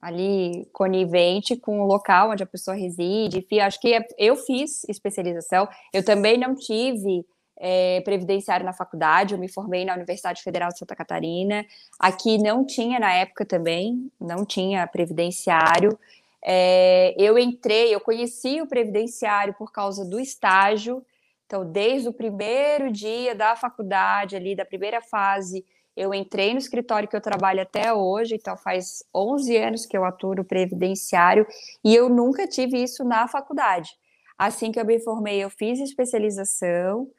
ali 0.00 0.68
conivente 0.72 1.56
com 1.56 1.80
o 1.80 1.86
local 1.86 2.30
onde 2.30 2.42
a 2.42 2.46
pessoa 2.46 2.76
reside. 2.76 3.46
Acho 3.60 3.80
que 3.80 3.92
é, 3.92 4.06
eu 4.16 4.36
fiz 4.36 4.84
especialização. 4.88 5.68
Eu 5.92 6.04
também 6.04 6.38
não 6.38 6.54
tive 6.54 7.26
é, 7.56 8.00
previdenciário 8.02 8.64
na 8.64 8.72
faculdade, 8.72 9.34
eu 9.34 9.40
me 9.40 9.48
formei 9.48 9.84
na 9.84 9.94
Universidade 9.94 10.42
Federal 10.42 10.70
de 10.70 10.78
Santa 10.78 10.94
Catarina. 10.94 11.66
Aqui 11.98 12.38
não 12.38 12.64
tinha 12.64 13.00
na 13.00 13.12
época 13.12 13.44
também, 13.44 14.10
não 14.20 14.44
tinha 14.44 14.86
previdenciário. 14.86 15.98
É, 16.42 17.14
eu 17.18 17.36
entrei, 17.36 17.92
eu 17.92 18.00
conheci 18.00 18.60
o 18.60 18.66
previdenciário 18.66 19.54
por 19.54 19.72
causa 19.72 20.04
do 20.04 20.20
estágio. 20.20 21.04
Então, 21.46 21.64
desde 21.64 22.08
o 22.08 22.12
primeiro 22.12 22.92
dia 22.92 23.34
da 23.34 23.56
faculdade, 23.56 24.36
ali, 24.36 24.54
da 24.54 24.64
primeira 24.64 25.00
fase, 25.00 25.64
eu 25.98 26.14
entrei 26.14 26.52
no 26.52 26.58
escritório 26.58 27.08
que 27.08 27.16
eu 27.16 27.20
trabalho 27.20 27.60
até 27.60 27.92
hoje, 27.92 28.36
então 28.36 28.56
faz 28.56 29.02
11 29.14 29.56
anos 29.56 29.84
que 29.84 29.96
eu 29.96 30.04
atuo 30.04 30.34
no 30.36 30.44
previdenciário, 30.44 31.44
e 31.84 31.94
eu 31.94 32.08
nunca 32.08 32.46
tive 32.46 32.80
isso 32.80 33.02
na 33.04 33.26
faculdade. 33.26 33.90
Assim 34.38 34.70
que 34.70 34.78
eu 34.78 34.84
me 34.84 35.00
formei, 35.00 35.42
eu 35.42 35.50
fiz 35.50 35.80
especialização, 35.80 37.10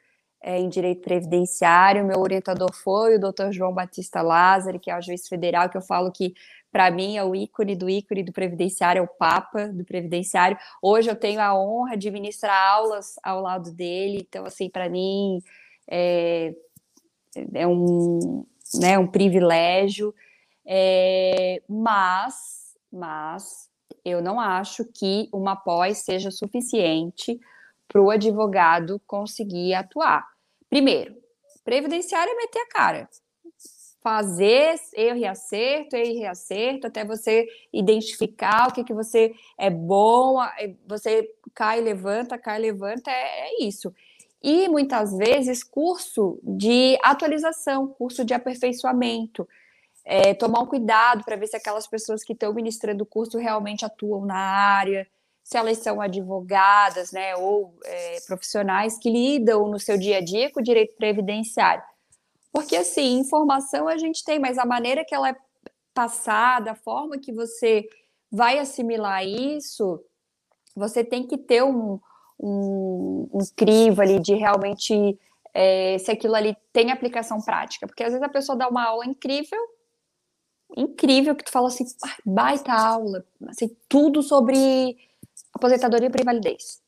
é, 0.42 0.58
em 0.58 0.68
direito 0.68 1.02
previdenciário. 1.02 2.06
Meu 2.06 2.18
orientador 2.20 2.72
foi 2.72 3.16
o 3.16 3.20
doutor 3.20 3.52
João 3.52 3.74
Batista 3.74 4.22
Lázaro, 4.22 4.80
que 4.80 4.90
é 4.90 4.96
o 4.96 5.02
juiz 5.02 5.28
federal, 5.28 5.68
que 5.68 5.76
eu 5.76 5.82
falo 5.82 6.10
que, 6.10 6.34
para 6.72 6.90
mim, 6.90 7.18
é 7.18 7.24
o 7.24 7.34
ícone 7.34 7.76
do 7.76 7.90
ícone 7.90 8.22
do 8.22 8.32
previdenciário, 8.32 9.00
é 9.00 9.02
o 9.02 9.06
papa 9.08 9.68
do 9.68 9.84
previdenciário. 9.84 10.56
Hoje 10.80 11.10
eu 11.10 11.16
tenho 11.16 11.40
a 11.40 11.54
honra 11.54 11.96
de 11.96 12.10
ministrar 12.10 12.56
aulas 12.56 13.16
ao 13.22 13.42
lado 13.42 13.70
dele, 13.72 14.24
então, 14.26 14.46
assim, 14.46 14.70
para 14.70 14.88
mim, 14.88 15.42
é, 15.86 16.54
é 17.52 17.66
um, 17.66 18.46
né, 18.74 18.98
um 18.98 19.06
privilégio. 19.06 20.14
É, 20.66 21.62
mas, 21.68 22.76
mas, 22.92 23.68
eu 24.04 24.22
não 24.22 24.38
acho 24.38 24.84
que 24.84 25.28
uma 25.32 25.56
pós 25.56 25.98
seja 25.98 26.30
suficiente 26.30 27.38
para 27.88 28.00
o 28.00 28.10
advogado 28.10 29.00
conseguir 29.06 29.74
atuar. 29.74 30.24
Primeiro, 30.68 31.16
previdenciário 31.64 32.32
é 32.32 32.36
meter 32.36 32.60
a 32.60 32.68
cara. 32.68 33.08
Fazer 34.02 34.76
erro 34.94 35.18
e 35.18 35.26
acerto, 35.26 35.94
erro 35.94 36.20
e 36.20 36.24
acerto, 36.24 36.86
até 36.86 37.04
você 37.04 37.46
identificar 37.72 38.68
o 38.68 38.72
que, 38.72 38.84
que 38.84 38.94
você 38.94 39.34
é 39.58 39.68
bom, 39.68 40.38
você 40.86 41.28
cai, 41.54 41.80
levanta, 41.80 42.38
cai, 42.38 42.58
levanta, 42.58 43.10
é, 43.10 43.48
é 43.48 43.64
isso. 43.64 43.92
E 44.42 44.68
muitas 44.68 45.16
vezes 45.16 45.62
curso 45.62 46.40
de 46.42 46.98
atualização, 47.02 47.88
curso 47.88 48.24
de 48.24 48.32
aperfeiçoamento. 48.32 49.46
É, 50.04 50.32
tomar 50.32 50.60
um 50.60 50.66
cuidado 50.66 51.24
para 51.24 51.36
ver 51.36 51.46
se 51.46 51.56
aquelas 51.56 51.86
pessoas 51.86 52.24
que 52.24 52.32
estão 52.32 52.54
ministrando 52.54 53.04
o 53.04 53.06
curso 53.06 53.36
realmente 53.36 53.84
atuam 53.84 54.24
na 54.24 54.38
área, 54.38 55.06
se 55.44 55.58
elas 55.58 55.78
são 55.78 56.00
advogadas, 56.00 57.12
né, 57.12 57.36
ou 57.36 57.74
é, 57.84 58.20
profissionais 58.26 58.98
que 58.98 59.10
lidam 59.10 59.68
no 59.68 59.78
seu 59.78 59.98
dia 59.98 60.18
a 60.18 60.24
dia 60.24 60.50
com 60.50 60.60
o 60.60 60.62
direito 60.62 60.96
previdenciário. 60.96 61.82
Porque, 62.52 62.76
assim, 62.76 63.18
informação 63.18 63.88
a 63.88 63.96
gente 63.96 64.24
tem, 64.24 64.38
mas 64.38 64.58
a 64.58 64.64
maneira 64.64 65.04
que 65.04 65.14
ela 65.14 65.28
é 65.28 65.36
passada, 65.92 66.72
a 66.72 66.76
forma 66.76 67.18
que 67.18 67.32
você 67.32 67.88
vai 68.30 68.58
assimilar 68.58 69.24
isso, 69.24 70.02
você 70.74 71.04
tem 71.04 71.26
que 71.26 71.36
ter 71.36 71.62
um, 71.62 72.00
um, 72.40 73.28
um 73.32 73.40
crivo 73.54 74.00
ali 74.00 74.18
de 74.18 74.34
realmente 74.34 75.18
é, 75.52 75.98
se 75.98 76.10
aquilo 76.10 76.34
ali 76.34 76.56
tem 76.72 76.90
aplicação 76.90 77.40
prática. 77.40 77.86
Porque 77.86 78.02
às 78.02 78.12
vezes 78.12 78.22
a 78.22 78.30
pessoa 78.30 78.56
dá 78.56 78.68
uma 78.68 78.84
aula 78.84 79.04
incrível, 79.04 79.60
incrível, 80.76 81.34
que 81.34 81.44
tu 81.44 81.50
fala 81.50 81.68
assim, 81.68 81.84
baita 82.24 82.72
aula, 82.72 83.24
assim, 83.48 83.76
tudo 83.88 84.22
sobre 84.22 84.96
aposentadoria 85.52 86.10
por 86.10 86.20
invalidez. 86.20 86.82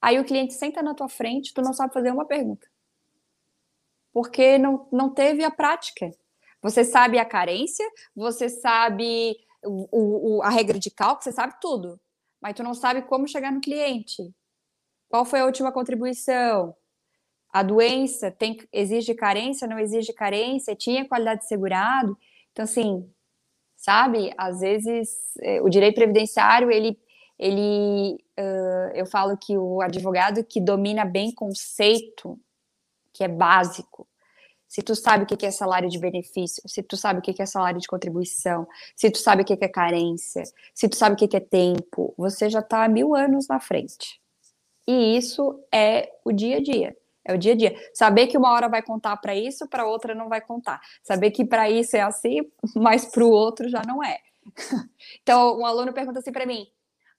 Aí 0.00 0.18
o 0.18 0.24
cliente 0.24 0.54
senta 0.54 0.82
na 0.82 0.94
tua 0.94 1.08
frente, 1.08 1.52
tu 1.52 1.62
não 1.62 1.72
sabe 1.72 1.92
fazer 1.92 2.10
uma 2.10 2.24
pergunta. 2.24 2.66
Porque 4.12 4.58
não, 4.58 4.88
não 4.90 5.10
teve 5.10 5.44
a 5.44 5.50
prática. 5.50 6.10
Você 6.62 6.82
sabe 6.84 7.18
a 7.18 7.24
carência, 7.24 7.88
você 8.16 8.48
sabe 8.48 9.36
o, 9.62 10.38
o, 10.38 10.42
a 10.42 10.48
regra 10.48 10.78
de 10.78 10.90
cálculo, 10.90 11.22
você 11.22 11.32
sabe 11.32 11.54
tudo. 11.60 12.00
Mas 12.40 12.54
tu 12.54 12.62
não 12.62 12.74
sabe 12.74 13.02
como 13.02 13.28
chegar 13.28 13.52
no 13.52 13.60
cliente. 13.60 14.32
Qual 15.08 15.24
foi 15.24 15.40
a 15.40 15.46
última 15.46 15.72
contribuição? 15.72 16.74
A 17.50 17.62
doença 17.62 18.30
tem, 18.30 18.58
exige 18.72 19.14
carência, 19.14 19.66
não 19.66 19.78
exige 19.78 20.12
carência? 20.12 20.76
Tinha 20.76 21.08
qualidade 21.08 21.40
de 21.40 21.48
segurado? 21.48 22.16
Então, 22.52 22.64
assim, 22.64 23.10
sabe? 23.76 24.32
Às 24.36 24.60
vezes, 24.60 25.08
eh, 25.40 25.62
o 25.62 25.68
direito 25.68 25.94
previdenciário, 25.96 26.70
ele 26.70 26.98
ele, 27.38 28.18
uh, 28.38 28.90
eu 28.94 29.06
falo 29.06 29.36
que 29.36 29.56
o 29.56 29.80
advogado 29.80 30.42
que 30.42 30.60
domina 30.60 31.04
bem 31.04 31.32
conceito, 31.32 32.38
que 33.12 33.22
é 33.22 33.28
básico, 33.28 34.08
se 34.66 34.82
tu 34.82 34.94
sabe 34.94 35.24
o 35.24 35.26
que 35.26 35.46
é 35.46 35.50
salário 35.50 35.88
de 35.88 35.98
benefício, 35.98 36.62
se 36.68 36.82
tu 36.82 36.96
sabe 36.96 37.20
o 37.20 37.22
que 37.22 37.40
é 37.40 37.46
salário 37.46 37.80
de 37.80 37.86
contribuição, 37.86 38.66
se 38.94 39.10
tu 39.10 39.18
sabe 39.18 39.42
o 39.42 39.44
que 39.44 39.52
é 39.52 39.68
carência, 39.68 40.42
se 40.74 40.88
tu 40.88 40.96
sabe 40.96 41.14
o 41.14 41.28
que 41.28 41.36
é 41.36 41.40
tempo, 41.40 42.12
você 42.18 42.50
já 42.50 42.58
está 42.58 42.86
mil 42.88 43.14
anos 43.14 43.48
na 43.48 43.60
frente. 43.60 44.20
E 44.88 45.18
isso 45.18 45.62
é 45.70 46.10
o 46.24 46.32
dia 46.32 46.56
a 46.56 46.62
dia. 46.62 46.96
É 47.22 47.34
o 47.34 47.36
dia 47.36 47.52
a 47.52 47.56
dia. 47.56 47.76
Saber 47.92 48.26
que 48.26 48.38
uma 48.38 48.50
hora 48.50 48.70
vai 48.70 48.80
contar 48.80 49.14
para 49.18 49.36
isso, 49.36 49.68
para 49.68 49.86
outra 49.86 50.14
não 50.14 50.30
vai 50.30 50.40
contar. 50.40 50.80
Saber 51.02 51.30
que 51.30 51.44
para 51.44 51.68
isso 51.68 51.94
é 51.94 52.00
assim, 52.00 52.40
mas 52.74 53.04
para 53.04 53.22
o 53.22 53.30
outro 53.30 53.68
já 53.68 53.82
não 53.86 54.02
é. 54.02 54.18
Então, 55.22 55.58
um 55.58 55.66
aluno 55.66 55.92
pergunta 55.92 56.20
assim 56.20 56.32
para 56.32 56.46
mim: 56.46 56.66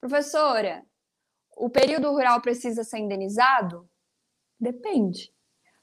Professora, 0.01 0.84
o 1.55 1.70
período 1.70 2.09
rural 2.09 2.41
precisa 2.41 2.84
ser 2.84 2.97
indenizado? 2.97 3.88
Depende. 4.59 5.32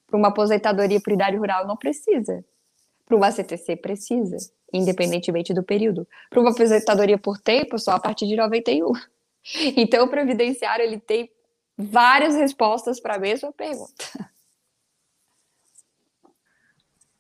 Para 0.09 0.19
uma 0.19 0.29
aposentadoria 0.29 1.01
por 1.01 1.13
idade 1.13 1.37
rural, 1.37 1.69
não 1.69 1.77
precisa. 1.77 2.45
Para 3.05 3.17
uma 3.17 3.31
CTC, 3.31 3.77
precisa, 3.77 4.37
independentemente 4.73 5.55
do 5.55 5.63
período. 5.63 6.07
Para 6.29 6.41
uma 6.41 6.51
aposentadoria 6.51 7.17
por 7.17 7.39
tempo, 7.39 7.79
só 7.79 7.93
a 7.93 8.01
partir 8.01 8.27
de 8.27 8.35
91. 8.35 8.91
Então, 9.77 10.05
o 10.05 10.11
previdenciário 10.11 10.85
ele 10.85 10.99
tem 10.99 11.31
várias 11.77 12.35
respostas 12.35 12.99
para 12.99 13.17
a 13.17 13.19
mesma 13.19 13.53
pergunta. 13.53 14.05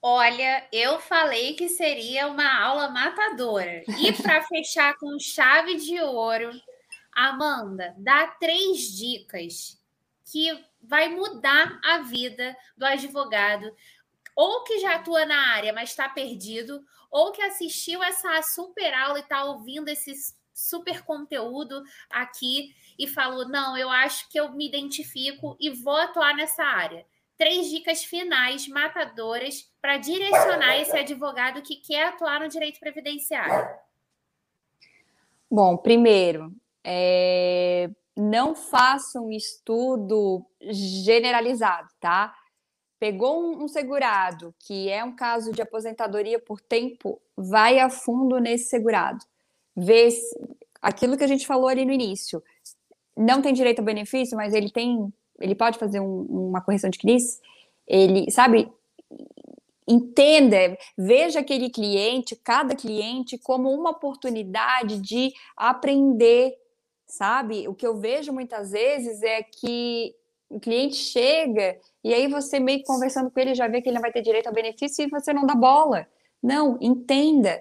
Olha, 0.00 0.68
eu 0.70 1.00
falei 1.00 1.54
que 1.54 1.68
seria 1.68 2.28
uma 2.28 2.62
aula 2.62 2.88
matadora. 2.88 3.82
E 3.98 4.12
para 4.12 4.40
fechar 4.46 4.96
com 4.98 5.18
chave 5.18 5.76
de 5.76 6.00
ouro, 6.00 6.50
Amanda, 7.12 7.94
dá 7.98 8.28
três 8.38 8.96
dicas 8.96 9.82
que 10.30 10.64
vai 10.80 11.08
mudar 11.08 11.80
a 11.84 11.98
vida 11.98 12.56
do 12.76 12.84
advogado, 12.84 13.74
ou 14.36 14.62
que 14.62 14.78
já 14.78 14.96
atua 14.96 15.24
na 15.24 15.54
área, 15.54 15.72
mas 15.72 15.90
está 15.90 16.08
perdido, 16.08 16.84
ou 17.10 17.32
que 17.32 17.42
assistiu 17.42 18.02
essa 18.02 18.42
super 18.42 18.92
aula 18.94 19.18
e 19.18 19.22
está 19.22 19.44
ouvindo 19.44 19.88
esse 19.88 20.12
super 20.56 21.04
conteúdo 21.04 21.84
aqui 22.08 22.74
e 22.98 23.06
falou: 23.06 23.46
não, 23.46 23.76
eu 23.76 23.90
acho 23.90 24.28
que 24.30 24.40
eu 24.40 24.50
me 24.52 24.66
identifico 24.66 25.56
e 25.60 25.70
vou 25.70 25.96
atuar 25.96 26.34
nessa 26.34 26.64
área. 26.64 27.04
Três 27.36 27.68
dicas 27.68 28.02
finais 28.02 28.66
matadoras 28.66 29.70
para 29.80 29.98
direcionar 29.98 30.80
esse 30.80 30.96
advogado 30.96 31.60
que 31.60 31.76
quer 31.76 32.08
atuar 32.08 32.40
no 32.40 32.48
direito 32.48 32.80
previdenciário. 32.80 33.68
Bom, 35.50 35.76
primeiro, 35.76 36.50
é, 36.82 37.90
não 38.16 38.54
faça 38.54 39.20
um 39.20 39.30
estudo 39.30 40.44
generalizado, 40.62 41.88
tá? 42.00 42.34
Pegou 42.98 43.38
um, 43.38 43.64
um 43.64 43.68
segurado, 43.68 44.54
que 44.58 44.88
é 44.88 45.04
um 45.04 45.14
caso 45.14 45.52
de 45.52 45.60
aposentadoria 45.60 46.38
por 46.38 46.58
tempo, 46.58 47.20
vai 47.36 47.78
a 47.78 47.90
fundo 47.90 48.40
nesse 48.40 48.70
segurado. 48.70 49.22
Se, 49.76 50.20
aquilo 50.80 51.16
que 51.16 51.24
a 51.24 51.28
gente 51.28 51.46
falou 51.46 51.68
ali 51.68 51.84
no 51.84 51.92
início. 51.92 52.42
Não 53.16 53.40
tem 53.40 53.52
direito 53.52 53.80
ao 53.80 53.84
benefício, 53.84 54.36
mas 54.36 54.52
ele 54.54 54.70
tem, 54.70 55.12
ele 55.40 55.54
pode 55.54 55.78
fazer 55.78 56.00
um, 56.00 56.22
uma 56.22 56.60
correção 56.60 56.90
de 56.90 56.98
crise. 56.98 57.40
Ele, 57.86 58.30
sabe, 58.30 58.70
entenda, 59.88 60.76
veja 60.96 61.40
aquele 61.40 61.70
cliente, 61.70 62.36
cada 62.36 62.74
cliente, 62.74 63.38
como 63.38 63.70
uma 63.70 63.90
oportunidade 63.90 65.00
de 65.00 65.32
aprender, 65.56 66.54
sabe? 67.06 67.68
O 67.68 67.74
que 67.74 67.86
eu 67.86 67.96
vejo 67.96 68.32
muitas 68.32 68.72
vezes 68.72 69.22
é 69.22 69.42
que 69.42 70.14
o 70.48 70.60
cliente 70.60 70.96
chega 70.96 71.78
e 72.04 72.14
aí 72.14 72.28
você 72.28 72.60
meio 72.60 72.78
que 72.78 72.84
conversando 72.84 73.30
com 73.30 73.40
ele 73.40 73.54
já 73.54 73.66
vê 73.66 73.80
que 73.80 73.88
ele 73.88 73.96
não 73.96 74.02
vai 74.02 74.12
ter 74.12 74.22
direito 74.22 74.46
ao 74.46 74.54
benefício 74.54 75.04
e 75.04 75.10
você 75.10 75.32
não 75.32 75.46
dá 75.46 75.54
bola. 75.54 76.06
Não, 76.42 76.78
entenda. 76.80 77.60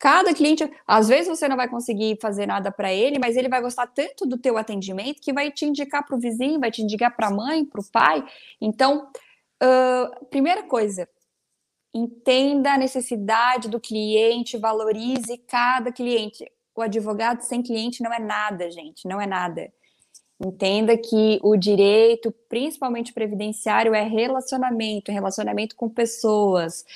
Cada 0.00 0.32
cliente, 0.32 0.66
às 0.86 1.08
vezes 1.08 1.28
você 1.28 1.46
não 1.46 1.58
vai 1.58 1.68
conseguir 1.68 2.18
fazer 2.22 2.46
nada 2.46 2.72
para 2.72 2.90
ele, 2.90 3.18
mas 3.18 3.36
ele 3.36 3.50
vai 3.50 3.60
gostar 3.60 3.86
tanto 3.86 4.24
do 4.24 4.38
teu 4.38 4.56
atendimento 4.56 5.20
que 5.20 5.30
vai 5.30 5.52
te 5.52 5.66
indicar 5.66 6.06
para 6.06 6.16
o 6.16 6.18
vizinho, 6.18 6.58
vai 6.58 6.70
te 6.70 6.80
indicar 6.80 7.14
para 7.14 7.26
a 7.26 7.30
mãe, 7.30 7.66
para 7.66 7.82
o 7.82 7.84
pai. 7.84 8.24
Então, 8.58 9.10
uh, 9.62 10.26
primeira 10.30 10.62
coisa, 10.62 11.06
entenda 11.92 12.72
a 12.72 12.78
necessidade 12.78 13.68
do 13.68 13.78
cliente, 13.78 14.56
valorize 14.56 15.36
cada 15.46 15.92
cliente. 15.92 16.50
O 16.74 16.80
advogado 16.80 17.42
sem 17.42 17.62
cliente 17.62 18.02
não 18.02 18.10
é 18.10 18.18
nada, 18.18 18.70
gente, 18.70 19.06
não 19.06 19.20
é 19.20 19.26
nada. 19.26 19.70
Entenda 20.42 20.96
que 20.96 21.38
o 21.42 21.54
direito, 21.58 22.32
principalmente 22.48 23.12
previdenciário, 23.12 23.94
é 23.94 24.02
relacionamento, 24.02 25.12
relacionamento 25.12 25.76
com 25.76 25.90
pessoas. 25.90 26.86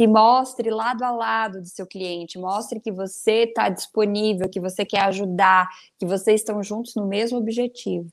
Se 0.00 0.06
mostre 0.06 0.70
lado 0.70 1.02
a 1.02 1.10
lado 1.10 1.60
do 1.60 1.66
seu 1.66 1.86
cliente, 1.86 2.38
mostre 2.38 2.80
que 2.80 2.90
você 2.90 3.42
está 3.42 3.68
disponível, 3.68 4.48
que 4.48 4.58
você 4.58 4.82
quer 4.82 5.02
ajudar, 5.02 5.68
que 5.98 6.06
vocês 6.06 6.40
estão 6.40 6.62
juntos 6.62 6.94
no 6.94 7.06
mesmo 7.06 7.36
objetivo. 7.36 8.10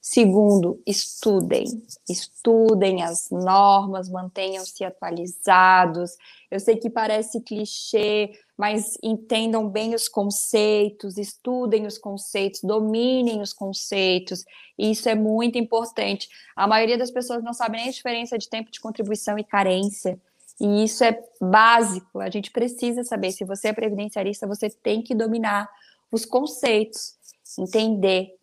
Segundo, 0.00 0.80
estudem. 0.86 1.66
Estudem 2.08 3.02
as 3.02 3.28
normas, 3.30 4.08
mantenham-se 4.08 4.82
atualizados. 4.82 6.16
Eu 6.50 6.58
sei 6.58 6.76
que 6.76 6.88
parece 6.88 7.42
clichê, 7.42 8.30
mas 8.56 8.96
entendam 9.02 9.68
bem 9.68 9.94
os 9.94 10.08
conceitos, 10.08 11.18
estudem 11.18 11.86
os 11.86 11.98
conceitos, 11.98 12.62
dominem 12.62 13.42
os 13.42 13.52
conceitos. 13.52 14.42
Isso 14.78 15.06
é 15.06 15.14
muito 15.14 15.58
importante. 15.58 16.30
A 16.56 16.66
maioria 16.66 16.96
das 16.96 17.10
pessoas 17.10 17.44
não 17.44 17.52
sabe 17.52 17.76
nem 17.76 17.88
a 17.88 17.92
diferença 17.92 18.38
de 18.38 18.48
tempo 18.48 18.70
de 18.70 18.80
contribuição 18.80 19.38
e 19.38 19.44
carência. 19.44 20.18
E 20.60 20.84
isso 20.84 21.02
é 21.04 21.20
básico. 21.40 22.20
A 22.20 22.30
gente 22.30 22.50
precisa 22.50 23.02
saber. 23.04 23.32
Se 23.32 23.44
você 23.44 23.68
é 23.68 23.72
previdenciarista, 23.72 24.46
você 24.46 24.70
tem 24.70 25.02
que 25.02 25.14
dominar 25.14 25.68
os 26.10 26.24
conceitos, 26.24 27.16
entender 27.58 28.34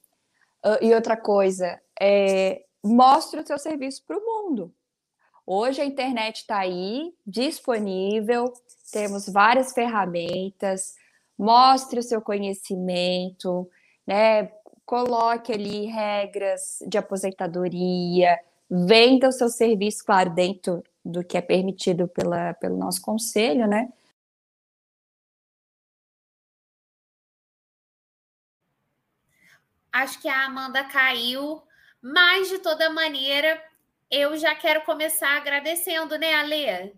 Uh, 0.64 0.78
e 0.80 0.94
outra 0.94 1.18
coisa, 1.18 1.82
é, 2.00 2.64
mostre 2.84 3.40
o 3.40 3.46
seu 3.46 3.58
serviço 3.58 4.04
para 4.06 4.16
o 4.18 4.24
mundo. 4.24 4.72
Hoje 5.46 5.82
a 5.82 5.86
internet 5.86 6.38
está 6.38 6.60
aí, 6.60 7.12
disponível, 7.26 8.54
temos 8.92 9.28
várias 9.28 9.74
ferramentas, 9.74 10.94
mostre 11.38 12.00
o 12.00 12.04
seu 12.04 12.22
conhecimento, 12.22 13.68
né? 14.06 14.52
Coloque 14.86 15.52
ali 15.52 15.88
regras 15.88 16.78
de 16.88 16.98
aposentadoria, 16.98 18.38
venda 18.70 19.30
o 19.30 19.32
seu 19.32 19.50
serviço, 19.50 20.06
claro, 20.06 20.30
dentro 20.30 20.84
do 21.04 21.24
que 21.24 21.38
é 21.38 21.42
permitido 21.42 22.08
pela, 22.08 22.54
pelo 22.54 22.78
nosso 22.78 23.02
conselho, 23.02 23.68
né? 23.68 23.92
Acho 29.92 30.22
que 30.22 30.30
a 30.30 30.46
Amanda 30.46 30.86
caiu, 30.86 31.62
mas 32.02 32.48
de 32.50 32.60
toda 32.60 32.90
maneira, 32.90 33.62
eu 34.10 34.38
já 34.38 34.56
quero 34.56 34.84
começar 34.84 35.36
agradecendo, 35.36 36.18
né, 36.18 36.34
Ale? 36.36 36.94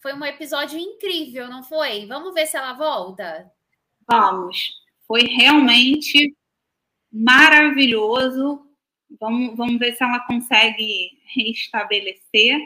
Foi 0.00 0.12
um 0.12 0.24
episódio 0.24 0.78
incrível, 0.78 1.48
não 1.48 1.62
foi? 1.62 2.04
Vamos 2.06 2.34
ver 2.34 2.46
se 2.46 2.56
ela 2.56 2.74
volta? 2.74 3.50
Vamos. 4.06 4.82
Foi 5.06 5.22
realmente 5.22 6.36
maravilhoso. 7.10 8.68
Vamos, 9.18 9.56
vamos 9.56 9.78
ver 9.78 9.94
se 9.94 10.04
ela 10.04 10.20
consegue 10.26 11.18
restabelecer 11.34 12.58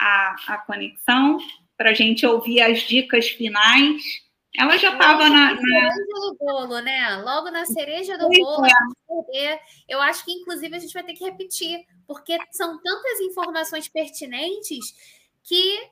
a, 0.00 0.36
a 0.48 0.58
conexão 0.58 1.38
para 1.76 1.90
a 1.90 1.94
gente 1.94 2.24
ouvir 2.26 2.60
as 2.60 2.80
dicas 2.80 3.28
finais 3.28 4.24
ela 4.56 4.76
já 4.76 4.92
estava 4.92 5.28
na, 5.28 5.54
na. 5.54 5.60
cereja 5.60 6.04
do 6.06 6.36
bolo, 6.38 6.78
né? 6.80 7.16
Logo 7.16 7.50
na 7.50 7.66
cereja 7.66 8.16
do 8.16 8.28
bolo, 8.28 8.66
é. 9.34 9.60
eu 9.88 10.00
acho 10.00 10.24
que 10.24 10.30
inclusive 10.30 10.76
a 10.76 10.78
gente 10.78 10.94
vai 10.94 11.02
ter 11.02 11.14
que 11.14 11.24
repetir, 11.24 11.84
porque 12.06 12.38
são 12.52 12.80
tantas 12.80 13.20
informações 13.20 13.88
pertinentes 13.88 14.94
que 15.42 15.90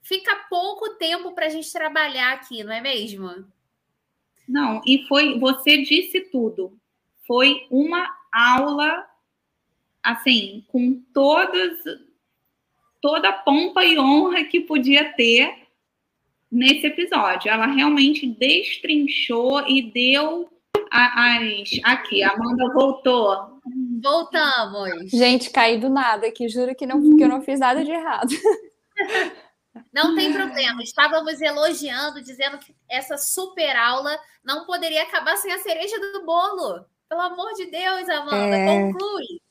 fica 0.00 0.46
pouco 0.48 0.94
tempo 0.94 1.34
para 1.34 1.46
a 1.46 1.50
gente 1.50 1.70
trabalhar 1.70 2.32
aqui, 2.32 2.64
não 2.64 2.72
é 2.72 2.80
mesmo? 2.80 3.46
Não, 4.48 4.80
e 4.86 5.04
foi, 5.06 5.38
você 5.38 5.82
disse 5.82 6.20
tudo. 6.30 6.78
Foi 7.26 7.66
uma 7.70 8.08
aula, 8.32 9.06
assim, 10.02 10.64
com 10.68 11.02
todas, 11.12 11.78
toda 13.06 13.28
a 13.28 13.32
pompa 13.32 13.84
e 13.84 13.96
honra 13.96 14.42
que 14.42 14.58
podia 14.58 15.12
ter 15.12 15.54
nesse 16.50 16.88
episódio. 16.88 17.48
Ela 17.48 17.66
realmente 17.66 18.26
destrinchou 18.26 19.64
e 19.68 19.92
deu 19.92 20.50
as. 20.90 21.70
Aqui, 21.84 22.24
a 22.24 22.32
Amanda 22.32 22.72
voltou. 22.74 23.60
Voltamos. 24.02 25.08
Gente, 25.10 25.50
caí 25.50 25.78
do 25.78 25.88
nada 25.88 26.26
aqui, 26.26 26.48
juro 26.48 26.74
que, 26.74 26.84
não, 26.84 27.16
que 27.16 27.22
eu 27.22 27.28
não 27.28 27.42
fiz 27.42 27.60
nada 27.60 27.84
de 27.84 27.92
errado. 27.92 28.34
Não 29.92 30.16
tem 30.16 30.32
problema. 30.32 30.82
Estávamos 30.82 31.40
elogiando, 31.40 32.22
dizendo 32.22 32.58
que 32.58 32.74
essa 32.90 33.16
super 33.18 33.76
aula 33.76 34.18
não 34.42 34.64
poderia 34.64 35.02
acabar 35.02 35.36
sem 35.36 35.52
a 35.52 35.58
cereja 35.58 35.96
do 36.00 36.24
bolo. 36.24 36.84
Pelo 37.08 37.20
amor 37.20 37.52
de 37.52 37.70
Deus, 37.70 38.08
Amanda, 38.08 38.56
é... 38.56 38.66
conclui. 38.66 39.45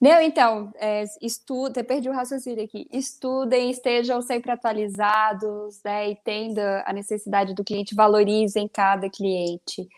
Não, 0.00 0.20
então, 0.20 0.72
é, 0.76 1.02
estuda, 1.20 1.82
perdi 1.82 2.08
o 2.08 2.12
raciocínio 2.12 2.64
aqui. 2.64 2.86
Estudem, 2.92 3.70
estejam 3.70 4.22
sempre 4.22 4.52
atualizados, 4.52 5.82
né? 5.84 6.10
Entenda 6.10 6.84
a 6.86 6.92
necessidade 6.92 7.52
do 7.52 7.64
cliente, 7.64 7.96
valorizem 7.96 8.68
cada 8.68 9.10
cliente. 9.10 9.88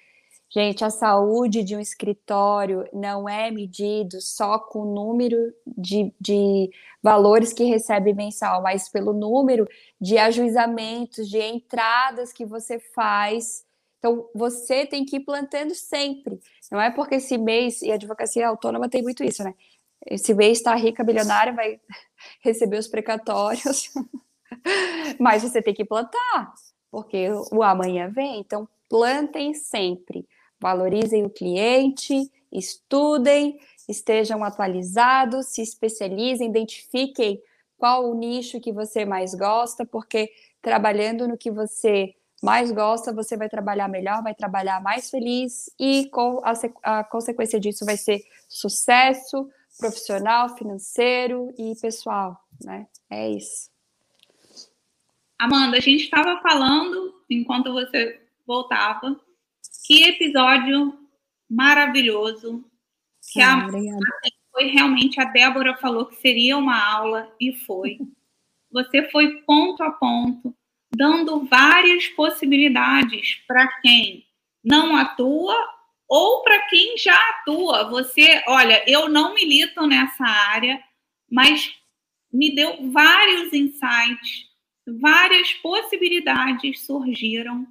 Gente, 0.52 0.84
a 0.84 0.90
saúde 0.90 1.62
de 1.62 1.76
um 1.76 1.80
escritório 1.80 2.84
não 2.92 3.28
é 3.28 3.50
medido 3.50 4.20
só 4.20 4.58
com 4.58 4.80
o 4.80 4.94
número 4.94 5.36
de, 5.64 6.12
de 6.20 6.70
valores 7.02 7.52
que 7.52 7.64
recebe 7.64 8.12
mensal, 8.14 8.62
mas 8.62 8.88
pelo 8.88 9.12
número 9.12 9.68
de 10.00 10.18
ajuizamentos, 10.18 11.28
de 11.28 11.38
entradas 11.40 12.32
que 12.32 12.44
você 12.46 12.80
faz. 12.80 13.64
Então, 13.98 14.28
você 14.34 14.86
tem 14.86 15.04
que 15.04 15.16
ir 15.16 15.20
plantando 15.20 15.74
sempre. 15.74 16.40
Não 16.72 16.80
é 16.80 16.90
porque 16.90 17.16
esse 17.16 17.36
mês, 17.38 17.82
e 17.82 17.92
a 17.92 17.94
advocacia 17.94 18.48
autônoma 18.48 18.88
tem 18.88 19.02
muito 19.02 19.22
isso, 19.22 19.44
né? 19.44 19.54
Esse 20.06 20.34
mês 20.34 20.58
está 20.58 20.74
rica, 20.74 21.04
bilionária, 21.04 21.52
vai 21.52 21.80
receber 22.42 22.78
os 22.78 22.88
precatórios, 22.88 23.90
mas 25.18 25.42
você 25.42 25.62
tem 25.62 25.74
que 25.74 25.84
plantar, 25.84 26.52
porque 26.90 27.28
o 27.52 27.62
amanhã 27.62 28.08
vem. 28.08 28.40
Então, 28.40 28.68
plantem 28.88 29.54
sempre, 29.54 30.26
valorizem 30.58 31.24
o 31.24 31.30
cliente, 31.30 32.30
estudem, 32.52 33.58
estejam 33.88 34.42
atualizados, 34.42 35.46
se 35.46 35.62
especializem, 35.62 36.48
identifiquem 36.48 37.40
qual 37.78 38.10
o 38.10 38.14
nicho 38.14 38.60
que 38.60 38.72
você 38.72 39.04
mais 39.04 39.34
gosta, 39.34 39.86
porque 39.86 40.30
trabalhando 40.60 41.26
no 41.26 41.38
que 41.38 41.50
você 41.50 42.14
mais 42.42 42.70
gosta, 42.70 43.12
você 43.12 43.36
vai 43.36 43.48
trabalhar 43.48 43.88
melhor, 43.88 44.22
vai 44.22 44.34
trabalhar 44.34 44.82
mais 44.82 45.10
feliz 45.10 45.70
e 45.78 46.06
com 46.10 46.40
a, 46.42 46.52
a 47.00 47.04
consequência 47.04 47.60
disso 47.60 47.84
vai 47.84 47.96
ser 47.96 48.22
sucesso, 48.48 49.48
profissional, 49.80 50.56
financeiro 50.56 51.52
e 51.58 51.74
pessoal, 51.80 52.38
né? 52.62 52.86
É 53.10 53.30
isso. 53.30 53.70
Amanda, 55.38 55.78
a 55.78 55.80
gente 55.80 56.04
estava 56.04 56.40
falando, 56.42 57.14
enquanto 57.28 57.72
você 57.72 58.20
voltava, 58.46 59.18
que 59.86 60.04
episódio 60.04 60.98
maravilhoso. 61.50 62.64
Que 63.32 63.40
ah, 63.40 63.54
a, 63.54 63.66
assim, 63.66 63.90
foi 64.52 64.66
realmente 64.66 65.20
a 65.20 65.24
Débora 65.24 65.76
falou 65.78 66.06
que 66.06 66.16
seria 66.16 66.56
uma 66.56 66.78
aula 66.78 67.34
e 67.40 67.52
foi. 67.52 67.98
Você 68.72 69.10
foi 69.10 69.42
ponto 69.42 69.82
a 69.82 69.90
ponto, 69.90 70.54
dando 70.94 71.44
várias 71.46 72.06
possibilidades 72.06 73.42
para 73.44 73.66
quem 73.80 74.24
não 74.62 74.94
atua 74.94 75.56
ou 76.10 76.42
para 76.42 76.66
quem 76.66 76.98
já 76.98 77.14
atua. 77.30 77.88
Você, 77.88 78.42
olha, 78.48 78.82
eu 78.84 79.08
não 79.08 79.32
milito 79.32 79.86
nessa 79.86 80.24
área, 80.24 80.82
mas 81.30 81.72
me 82.32 82.52
deu 82.52 82.90
vários 82.90 83.52
insights, 83.52 84.48
várias 85.00 85.52
possibilidades 85.54 86.84
surgiram. 86.84 87.64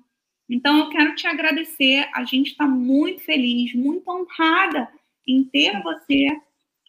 Então, 0.49 0.79
eu 0.79 0.89
quero 0.89 1.15
te 1.15 1.27
agradecer. 1.27 2.09
A 2.13 2.23
gente 2.23 2.51
está 2.51 2.65
muito 2.65 3.21
feliz, 3.23 3.73
muito 3.75 4.09
honrada 4.09 4.89
em 5.27 5.43
ter 5.43 5.83
você 5.83 6.27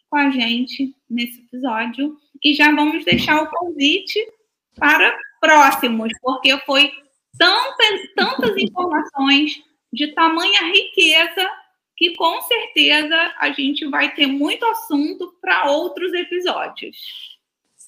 com 0.09 0.17
a 0.17 0.29
gente 0.29 0.95
nesse 1.09 1.41
episódio. 1.41 2.17
E 2.41 2.53
já 2.53 2.71
vamos 2.73 3.03
deixar 3.03 3.43
o 3.43 3.49
convite 3.49 4.19
para 4.75 5.13
próximos, 5.41 6.11
porque 6.21 6.57
foi 6.59 6.89
tantas, 7.37 8.13
tantas 8.15 8.55
informações 8.57 9.61
de 9.91 10.13
tamanha 10.13 10.61
riqueza 10.71 11.49
que 11.95 12.15
com 12.15 12.41
certeza 12.41 13.15
a 13.39 13.51
gente 13.51 13.87
vai 13.87 14.13
ter 14.15 14.25
muito 14.25 14.65
assunto 14.65 15.35
para 15.39 15.69
outros 15.69 16.11
episódios. 16.13 16.97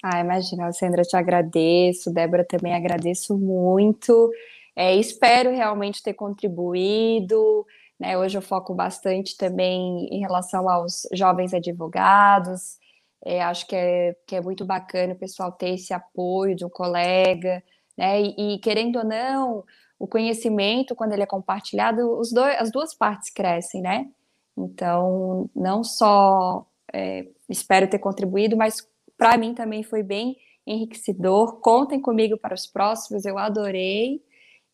Ah, 0.03 0.19
imagina, 0.19 0.71
Sandra, 0.71 1.01
te 1.01 1.15
agradeço, 1.15 2.13
Débora 2.13 2.45
também 2.45 2.75
agradeço 2.75 3.37
muito. 3.37 4.31
É, 4.75 4.95
espero 4.95 5.49
realmente 5.49 6.03
ter 6.03 6.13
contribuído. 6.13 7.65
Né? 7.99 8.17
Hoje 8.17 8.37
eu 8.37 8.41
foco 8.41 8.73
bastante 8.75 9.37
também 9.37 10.07
em 10.11 10.19
relação 10.19 10.69
aos 10.69 11.07
jovens 11.13 11.53
advogados. 11.53 12.77
É, 13.25 13.41
acho 13.41 13.65
que 13.65 13.75
é, 13.75 14.15
que 14.27 14.35
é 14.35 14.41
muito 14.41 14.65
bacana 14.65 15.13
o 15.13 15.17
pessoal 15.17 15.51
ter 15.51 15.69
esse 15.69 15.93
apoio 15.93 16.55
de 16.55 16.65
um 16.65 16.69
colega, 16.69 17.63
né? 17.97 18.21
E, 18.21 18.55
e 18.55 18.59
querendo 18.59 18.97
ou 18.97 19.05
não, 19.05 19.63
o 19.99 20.07
conhecimento, 20.07 20.95
quando 20.95 21.13
ele 21.13 21.23
é 21.23 21.27
compartilhado, 21.27 22.19
os 22.19 22.31
dois, 22.31 22.55
as 22.59 22.71
duas 22.71 22.93
partes 22.93 23.29
crescem, 23.29 23.81
né? 23.81 24.09
Então, 24.57 25.49
não 25.55 25.83
só 25.83 26.65
é, 26.91 27.27
espero 27.49 27.89
ter 27.89 27.99
contribuído, 27.99 28.55
mas 28.55 28.87
para 29.17 29.37
mim 29.37 29.53
também 29.53 29.83
foi 29.83 30.03
bem 30.03 30.37
enriquecedor. 30.65 31.59
Contem 31.59 32.01
comigo 32.01 32.37
para 32.37 32.53
os 32.53 32.67
próximos, 32.67 33.25
eu 33.25 33.37
adorei. 33.37 34.21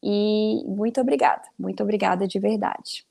E 0.01 0.63
muito 0.65 1.01
obrigada, 1.01 1.43
muito 1.57 1.83
obrigada 1.83 2.27
de 2.27 2.39
verdade. 2.39 3.05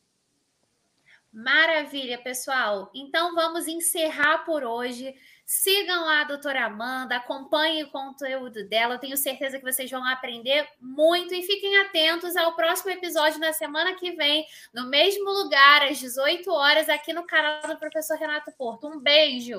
Maravilha, 1.32 2.18
pessoal. 2.18 2.90
Então 2.94 3.34
vamos 3.34 3.68
encerrar 3.68 4.44
por 4.44 4.64
hoje. 4.64 5.14
Sigam 5.50 6.04
lá 6.04 6.20
a 6.20 6.24
doutora 6.24 6.66
Amanda, 6.66 7.16
acompanhem 7.16 7.82
o 7.82 7.90
conteúdo 7.90 8.68
dela. 8.68 8.96
Eu 8.96 8.98
tenho 8.98 9.16
certeza 9.16 9.58
que 9.58 9.64
vocês 9.64 9.90
vão 9.90 10.04
aprender 10.06 10.68
muito 10.78 11.32
e 11.34 11.42
fiquem 11.42 11.74
atentos 11.78 12.36
ao 12.36 12.54
próximo 12.54 12.90
episódio 12.90 13.40
na 13.40 13.50
semana 13.54 13.94
que 13.94 14.12
vem, 14.12 14.46
no 14.74 14.90
mesmo 14.90 15.24
lugar, 15.30 15.84
às 15.84 15.98
18 15.98 16.50
horas, 16.50 16.90
aqui 16.90 17.14
no 17.14 17.26
canal 17.26 17.62
do 17.66 17.78
professor 17.78 18.18
Renato 18.18 18.52
Porto. 18.58 18.88
Um 18.88 19.00
beijo! 19.00 19.56